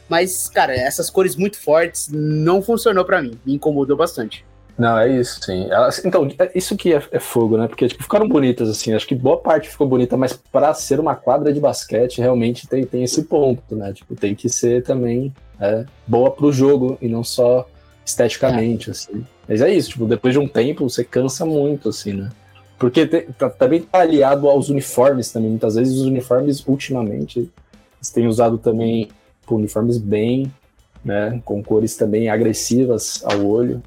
mas, 0.09 0.49
cara, 0.49 0.75
essas 0.75 1.11
cores 1.11 1.37
muito 1.37 1.59
fortes 1.59 2.09
não 2.11 2.63
funcionou 2.63 3.05
para 3.05 3.21
mim. 3.23 3.39
Me 3.45 3.55
incomodou 3.55 3.97
bastante. 3.97 4.45
Não, 4.79 4.97
é 4.97 5.09
isso, 5.09 5.41
sim. 5.43 5.67
Elas, 5.69 6.05
então, 6.05 6.29
é 6.39 6.51
isso 6.55 6.77
que 6.77 6.95
é, 6.95 7.03
é, 7.11 7.19
fogo, 7.19 7.57
né? 7.57 7.67
Porque 7.67 7.89
tipo, 7.89 8.01
ficaram 8.01 8.29
bonitas, 8.29 8.69
assim. 8.69 8.93
Acho 8.93 9.09
que 9.09 9.15
boa 9.15 9.37
parte 9.37 9.69
ficou 9.69 9.89
bonita, 9.89 10.17
mas 10.17 10.33
para 10.33 10.73
ser 10.73 11.01
uma 11.01 11.17
quadra 11.17 11.53
de 11.53 11.59
basquete, 11.59 12.21
realmente 12.21 12.69
tem, 12.69 12.87
tem 12.87 13.03
esse 13.03 13.25
ponto, 13.25 13.75
né? 13.75 13.93
Tipo, 13.93 14.15
tem 14.15 14.37
que 14.37 14.49
ser 14.49 14.85
também 14.85 15.35
é, 15.61 15.85
boa 16.07 16.31
pro 16.31 16.53
jogo 16.53 16.97
e 17.03 17.09
não 17.09 17.25
só 17.25 17.69
esteticamente, 18.07 18.89
é. 18.89 18.93
assim. 18.93 19.27
Mas 19.49 19.61
é 19.61 19.73
isso, 19.75 19.91
tipo, 19.91 20.07
depois 20.07 20.33
de 20.33 20.39
um 20.39 20.47
tempo 20.47 20.89
você 20.89 21.03
cansa 21.03 21.45
muito, 21.45 21.89
assim, 21.89 22.13
né? 22.13 22.31
Porque 22.79 23.05
te, 23.05 23.23
tá, 23.37 23.51
também 23.51 23.83
tá 23.83 23.99
aliado 23.99 24.49
aos 24.49 24.69
uniformes 24.69 25.33
também. 25.33 25.51
Muitas 25.51 25.75
vezes 25.75 25.95
os 25.95 26.07
uniformes, 26.07 26.65
ultimamente, 26.65 27.51
eles 27.99 28.11
têm 28.13 28.29
usado 28.29 28.57
também 28.59 29.09
com 29.49 29.57
uniformes 29.57 29.99
bem, 29.99 30.53
né, 31.05 31.41
com 31.45 31.63
cores 31.63 31.97
também 31.97 32.29
agressivas 32.29 33.23
ao 33.25 33.45
olho. 33.45 33.83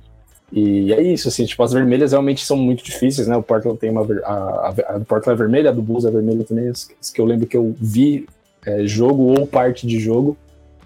E 0.51 0.91
é 0.91 1.01
isso, 1.01 1.30
assim, 1.30 1.45
tipo, 1.45 1.64
as 1.64 1.72
vermelhas 1.72 2.12
realmente 2.12 2.45
são 2.45 2.57
muito 2.57 2.84
difíceis, 2.84 3.26
né? 3.26 3.38
O 3.38 3.43
Portland 3.43 3.80
tem 3.80 3.89
uma. 3.89 4.01
A, 4.26 4.97
do 4.97 5.05
Portland 5.05 5.39
é 5.39 5.43
vermelha, 5.43 5.70
a 5.70 5.74
do 5.74 5.82
Bulls 5.82 6.03
é 6.03 6.12
vermelha 6.12 6.43
também. 6.43 6.68
As, 6.68 6.89
que 7.14 7.22
eu 7.22 7.26
lembro 7.26 7.47
que 7.47 7.55
eu 7.55 7.74
vi 7.80 8.28
é, 8.66 8.86
jogo 8.86 9.39
ou 9.39 9.47
parte 9.47 9.88
de 9.88 9.97
jogo. 9.97 10.36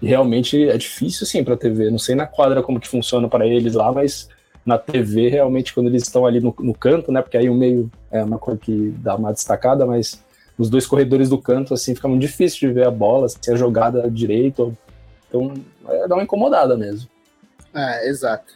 E 0.00 0.06
realmente 0.06 0.68
é 0.68 0.76
difícil, 0.76 1.24
assim, 1.24 1.42
pra 1.42 1.56
TV. 1.56 1.90
Não 1.90 1.98
sei 1.98 2.14
na 2.14 2.26
quadra 2.26 2.62
como 2.62 2.78
que 2.78 2.86
funciona 2.86 3.28
para 3.28 3.44
eles 3.44 3.74
lá, 3.74 3.90
mas 3.90 4.28
na 4.64 4.78
TV, 4.78 5.28
realmente, 5.28 5.74
quando 5.74 5.88
eles 5.88 6.02
estão 6.02 6.26
ali 6.26 6.40
no, 6.40 6.54
no, 6.60 6.74
canto, 6.74 7.10
né? 7.10 7.20
Porque 7.20 7.36
aí 7.36 7.48
o 7.48 7.54
meio 7.54 7.90
é 8.10 8.22
uma 8.22 8.38
cor 8.38 8.56
que 8.58 8.94
dá 8.98 9.16
uma 9.16 9.32
destacada, 9.32 9.84
mas 9.84 10.22
os 10.58 10.70
dois 10.70 10.86
corredores 10.86 11.28
do 11.28 11.38
canto, 11.38 11.74
assim, 11.74 11.94
fica 11.94 12.08
muito 12.08 12.22
difícil 12.22 12.68
de 12.68 12.74
ver 12.74 12.86
a 12.86 12.90
bola, 12.90 13.28
se 13.28 13.38
é 13.48 13.56
jogada 13.56 14.10
direito. 14.10 14.76
Então, 15.28 15.54
é, 15.88 16.08
dá 16.08 16.14
uma 16.14 16.22
incomodada 16.24 16.76
mesmo. 16.76 17.08
É, 17.74 18.08
exato. 18.08 18.54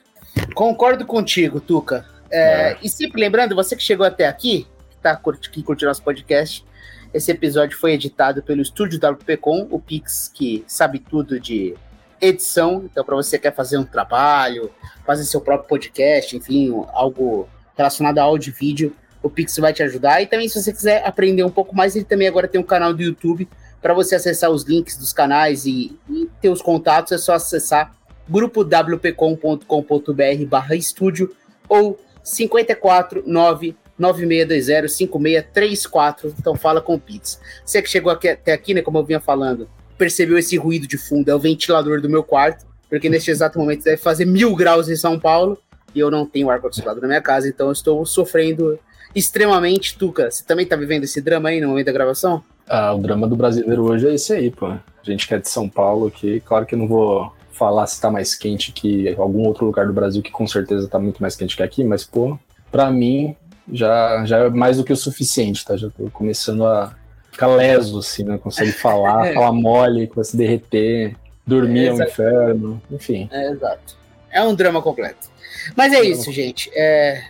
Concordo 0.55 1.05
contigo, 1.05 1.61
Tuca. 1.61 2.07
É, 2.30 2.72
é. 2.72 2.78
E 2.82 2.88
sempre 2.88 3.20
lembrando, 3.20 3.55
você 3.55 3.76
que 3.76 3.82
chegou 3.82 4.07
até 4.07 4.26
aqui, 4.26 4.66
que, 4.90 4.96
tá, 5.03 5.20
que 5.53 5.62
curtiu 5.62 5.88
nosso 5.88 6.03
podcast, 6.03 6.64
esse 7.12 7.30
episódio 7.30 7.76
foi 7.76 7.92
editado 7.92 8.42
pelo 8.42 8.62
estúdio 8.62 8.98
WPcom, 8.98 9.66
o 9.70 9.80
Pix, 9.80 10.30
que 10.32 10.64
sabe 10.66 11.01
tudo 11.01 11.40
de 11.40 11.74
edição. 12.20 12.84
Então, 12.84 13.05
para 13.05 13.16
você 13.16 13.36
que 13.36 13.42
quer 13.42 13.55
fazer 13.55 13.78
um 13.78 13.84
trabalho, 13.84 14.70
fazer 15.05 15.24
seu 15.24 15.40
próprio 15.40 15.68
podcast, 15.68 16.36
enfim, 16.36 16.72
algo 16.92 17.48
relacionado 17.76 18.18
a 18.18 18.22
áudio 18.22 18.51
e 18.51 18.59
vídeo, 18.59 18.94
o 19.23 19.31
Pix 19.31 19.57
vai 19.59 19.73
te 19.73 19.83
ajudar. 19.83 20.23
E 20.23 20.27
também, 20.27 20.49
se 20.49 20.61
você 20.61 20.73
quiser 20.73 21.07
aprender 21.07 21.45
um 21.45 21.51
pouco 21.51 21.75
mais, 21.75 21.97
ele 21.97 22.05
também 22.05 22.29
agora 22.29 22.49
tem 22.49 22.61
um 22.61 22.64
canal 22.64 22.95
do 22.95 23.03
YouTube 23.03 23.49
para 23.81 23.95
você 23.95 24.14
acessar 24.14 24.51
os 24.51 24.64
links 24.64 24.97
dos 24.97 25.12
canais 25.12 25.66
e, 25.66 25.99
e, 26.09 26.29
ter 26.41 26.49
os 26.49 26.62
contatos. 26.62 27.12
É 27.12 27.18
só 27.18 27.35
acessar 27.35 27.95
grupowpcom.com.br 28.29 30.45
barra 30.47 30.75
estúdio 30.75 31.35
ou 31.68 31.99
549 32.23 33.77
9620 33.99 36.31
Então 36.39 36.57
fala 36.57 36.81
com 36.81 36.95
o 36.95 37.01
Pix. 37.01 37.41
Você 37.64 37.83
que 37.83 37.89
chegou 37.89 38.11
aqui, 38.11 38.29
até 38.29 38.53
aqui, 38.53 38.73
né, 38.73 38.83
como 38.83 38.99
eu 38.99 39.05
vinha 39.05 39.21
falando, 39.21 39.68
percebeu 39.99 40.39
esse 40.39 40.57
ruído 40.57 40.87
de 40.87 40.97
fundo, 40.97 41.31
é 41.31 41.35
o 41.35 41.39
ventilador 41.39 42.01
do 42.01 42.09
meu 42.09 42.25
quarto, 42.25 42.64
porque 42.89 43.11
neste 43.11 43.31
exato 43.31 43.59
momento 43.59 43.85
deve 43.85 43.99
fazer 43.99 44.25
mil 44.25 44.57
graus 44.57 44.89
em 44.89 44.97
São 44.97 45.21
Paulo 45.21 45.59
e 45.95 46.01
eu 46.01 46.11
não 46.11 46.25
tenho 46.25 46.49
ar-condicionado 46.49 47.01
na 47.01 47.07
minha 47.07 47.21
casa, 47.21 47.49
então 47.49 47.66
eu 47.66 47.73
estou 47.73 48.07
sofrendo 48.07 48.79
extremamente 49.14 49.96
Tuca. 49.96 50.30
Você 50.30 50.44
também 50.44 50.66
tá 50.66 50.76
vivendo 50.76 51.04
esse 51.04 51.20
drama 51.20 51.48
aí 51.48 51.61
no 51.61 51.68
momento 51.68 51.86
da 51.86 51.92
gravação? 51.92 52.42
Ah, 52.68 52.94
o 52.94 52.98
drama 52.98 53.26
do 53.26 53.36
brasileiro 53.36 53.84
hoje 53.84 54.08
é 54.08 54.14
esse 54.14 54.32
aí, 54.32 54.50
pô. 54.50 54.66
A 54.66 54.80
gente 55.02 55.26
que 55.26 55.34
é 55.34 55.38
de 55.38 55.48
São 55.48 55.68
Paulo 55.68 56.06
aqui, 56.06 56.40
claro 56.40 56.66
que 56.66 56.74
eu 56.74 56.78
não 56.78 56.86
vou 56.86 57.32
falar 57.52 57.86
se 57.86 58.00
tá 58.00 58.11
mais 58.11 58.34
quente 58.34 58.72
que 58.72 59.14
algum 59.18 59.46
outro 59.46 59.66
lugar 59.66 59.86
do 59.86 59.92
Brasil 59.92 60.22
que 60.22 60.30
com 60.30 60.46
certeza 60.46 60.88
tá 60.88 60.98
muito 60.98 61.20
mais 61.20 61.36
quente 61.36 61.56
que 61.56 61.62
aqui, 61.62 61.84
mas, 61.84 62.04
pô, 62.04 62.38
pra 62.70 62.90
mim 62.90 63.36
já, 63.72 64.24
já 64.24 64.38
é 64.38 64.48
mais 64.48 64.76
do 64.76 64.84
que 64.84 64.92
o 64.92 64.96
suficiente, 64.96 65.64
tá? 65.64 65.76
Já 65.76 65.90
tô 65.90 66.08
começando 66.11 66.64
a 66.64 66.94
ficar 67.30 67.48
leso, 67.48 67.98
assim, 67.98 68.22
não 68.24 68.32
né? 68.32 68.38
consegue 68.38 68.72
falar, 68.72 69.26
é. 69.26 69.34
falar 69.34 69.52
mole, 69.52 70.06
começa 70.06 70.36
a 70.36 70.38
derreter, 70.38 71.16
dormir 71.46 71.84
é, 71.84 71.86
é 71.88 71.92
um 71.92 72.02
inferno, 72.02 72.82
enfim. 72.90 73.28
É, 73.30 73.50
exato. 73.50 73.96
É 74.30 74.42
um 74.42 74.54
drama 74.54 74.80
completo. 74.80 75.28
Mas 75.76 75.92
é 75.92 76.02
isso, 76.02 76.30
gente. 76.32 76.70
É, 76.72 77.22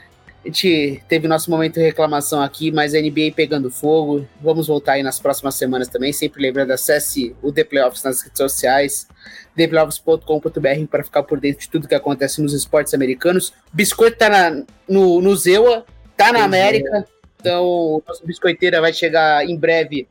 A 0.42 0.48
gente 0.48 1.02
teve 1.06 1.28
nosso 1.28 1.50
momento 1.50 1.74
de 1.74 1.82
reclamação 1.82 2.40
aqui, 2.40 2.72
mas 2.72 2.94
a 2.94 3.00
NBA 3.00 3.32
pegando 3.36 3.70
fogo. 3.70 4.26
Vamos 4.40 4.68
voltar 4.68 4.92
aí 4.92 5.02
nas 5.02 5.20
próximas 5.20 5.54
semanas 5.54 5.88
também. 5.88 6.14
Sempre 6.14 6.40
lembrando, 6.42 6.70
acesse 6.70 7.36
o 7.42 7.52
The 7.52 7.62
Playoffs 7.62 8.02
nas 8.02 8.22
redes 8.22 8.38
sociais, 8.38 9.06
theplayoffs.com.br 9.54 10.86
para 10.90 11.04
ficar 11.04 11.24
por 11.24 11.38
dentro 11.38 11.60
de 11.60 11.68
tudo 11.68 11.86
que 11.86 11.94
acontece 11.94 12.40
nos 12.40 12.54
esportes 12.54 12.94
americanos. 12.94 13.50
O 13.70 13.76
Biscoito 13.76 14.16
tá 14.16 14.30
na, 14.30 14.64
no, 14.88 15.20
no 15.20 15.36
Zewa, 15.36 15.84
tá 16.16 16.32
na 16.32 16.42
América. 16.42 17.06
Então, 17.38 17.64
o 17.64 18.02
nosso 18.06 18.24
biscoiteira 18.26 18.80
vai 18.80 18.92
chegar 18.92 19.46
em 19.46 19.56
breve 19.56 20.06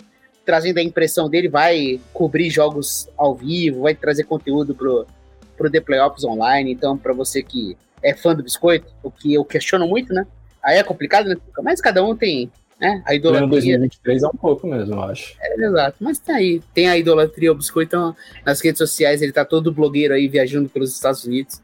trazendo 0.45 0.79
a 0.79 0.83
impressão 0.83 1.29
dele, 1.29 1.47
vai 1.47 1.99
cobrir 2.11 2.49
jogos 2.49 3.07
ao 3.15 3.35
vivo, 3.35 3.81
vai 3.81 3.93
trazer 3.93 4.23
conteúdo 4.23 4.73
pro, 4.73 5.05
pro 5.55 5.69
The 5.69 5.79
Playoffs 5.79 6.23
online. 6.23 6.71
Então, 6.71 6.97
para 6.97 7.13
você 7.13 7.43
que 7.43 7.77
é 8.03 8.13
fã 8.13 8.35
do 8.35 8.43
biscoito, 8.43 8.87
o 9.03 9.11
que 9.11 9.33
eu 9.33 9.43
questiono 9.45 9.87
muito, 9.87 10.13
né? 10.13 10.25
Aí 10.63 10.77
é 10.77 10.83
complicado, 10.83 11.27
né? 11.27 11.35
Mas 11.63 11.79
cada 11.81 12.03
um 12.03 12.15
tem 12.15 12.51
né? 12.79 13.01
A 13.05 13.13
idolatria. 13.13 13.49
2023 13.49 14.23
é 14.23 14.27
um 14.27 14.37
pouco 14.37 14.65
mesmo, 14.65 14.95
eu 14.95 15.03
acho. 15.03 15.35
É, 15.41 15.65
exato. 15.65 15.97
Mas 15.99 16.17
tá 16.17 16.35
aí. 16.35 16.61
Tem 16.73 16.87
a 16.87 16.97
idolatria 16.97 17.49
ao 17.49 17.55
biscoito 17.55 17.95
então, 17.95 18.15
nas 18.45 18.61
redes 18.61 18.77
sociais. 18.77 19.21
Ele 19.21 19.33
tá 19.33 19.43
todo 19.43 19.71
blogueiro 19.71 20.13
aí 20.13 20.27
viajando 20.27 20.69
pelos 20.69 20.93
Estados 20.93 21.25
Unidos. 21.25 21.61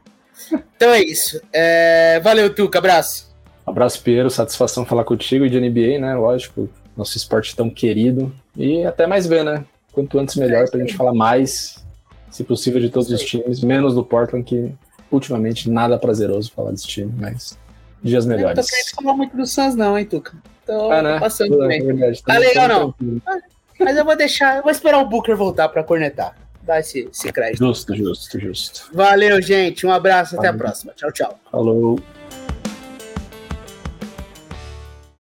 Então 0.76 0.90
é 0.90 1.00
isso. 1.00 1.40
É... 1.52 2.20
Valeu, 2.20 2.54
Tuca. 2.54 2.78
Abraço. 2.78 3.34
Abraço, 3.64 4.02
Piero. 4.02 4.28
Satisfação 4.28 4.84
falar 4.84 5.04
contigo 5.04 5.46
e 5.46 5.50
de 5.50 5.58
NBA, 5.58 5.98
né? 5.98 6.14
Lógico. 6.14 6.68
Nosso 6.94 7.16
esporte 7.16 7.56
tão 7.56 7.70
querido. 7.70 8.30
E 8.54 8.84
até 8.84 9.06
mais 9.06 9.26
ver, 9.26 9.42
né? 9.42 9.64
Quanto 9.92 10.18
antes 10.18 10.36
melhor 10.36 10.64
é, 10.64 10.70
pra 10.70 10.80
gente 10.80 10.94
falar 10.94 11.14
mais, 11.14 11.82
se 12.30 12.44
possível, 12.44 12.78
de 12.78 12.90
todos 12.90 13.10
os 13.10 13.22
times, 13.22 13.62
menos 13.62 13.94
do 13.94 14.04
Portland, 14.04 14.44
que 14.44 14.70
ultimamente 15.10 15.70
nada 15.70 15.98
prazeroso 15.98 16.52
falar 16.52 16.72
desse 16.72 16.86
time, 16.86 17.12
mas 17.18 17.58
dias 18.02 18.26
melhores. 18.26 18.56
Eu 18.56 18.62
não 18.62 18.62
tô 18.62 18.68
querendo 18.68 18.94
falar 18.94 19.16
muito 19.16 19.36
do 19.36 19.46
Suns, 19.46 19.74
não, 19.74 19.98
hein, 19.98 20.04
Tuca? 20.04 20.32
Tô, 20.66 20.90
ah, 20.90 21.02
né? 21.02 21.20
passando 21.20 21.54
é, 21.54 21.58
também. 21.58 21.84
Verdade, 21.84 22.22
tá 22.22 22.38
legal, 22.38 22.68
não. 22.68 22.94
Ah, 23.26 23.38
mas 23.78 23.96
eu 23.96 24.04
vou 24.04 24.16
deixar, 24.16 24.56
eu 24.56 24.62
vou 24.62 24.72
esperar 24.72 24.98
o 24.98 25.08
Booker 25.08 25.36
voltar 25.36 25.68
pra 25.68 25.84
cornetar. 25.84 26.36
Dá 26.62 26.80
esse, 26.80 27.08
esse 27.12 27.32
crédito. 27.32 27.58
Justo, 27.58 27.94
justo, 27.94 28.40
justo. 28.40 28.90
Valeu, 28.92 29.40
gente. 29.40 29.86
Um 29.86 29.92
abraço, 29.92 30.36
até 30.36 30.48
a 30.48 30.52
próxima. 30.52 30.92
Tchau, 30.94 31.12
tchau. 31.12 31.38
Falou. 31.50 32.00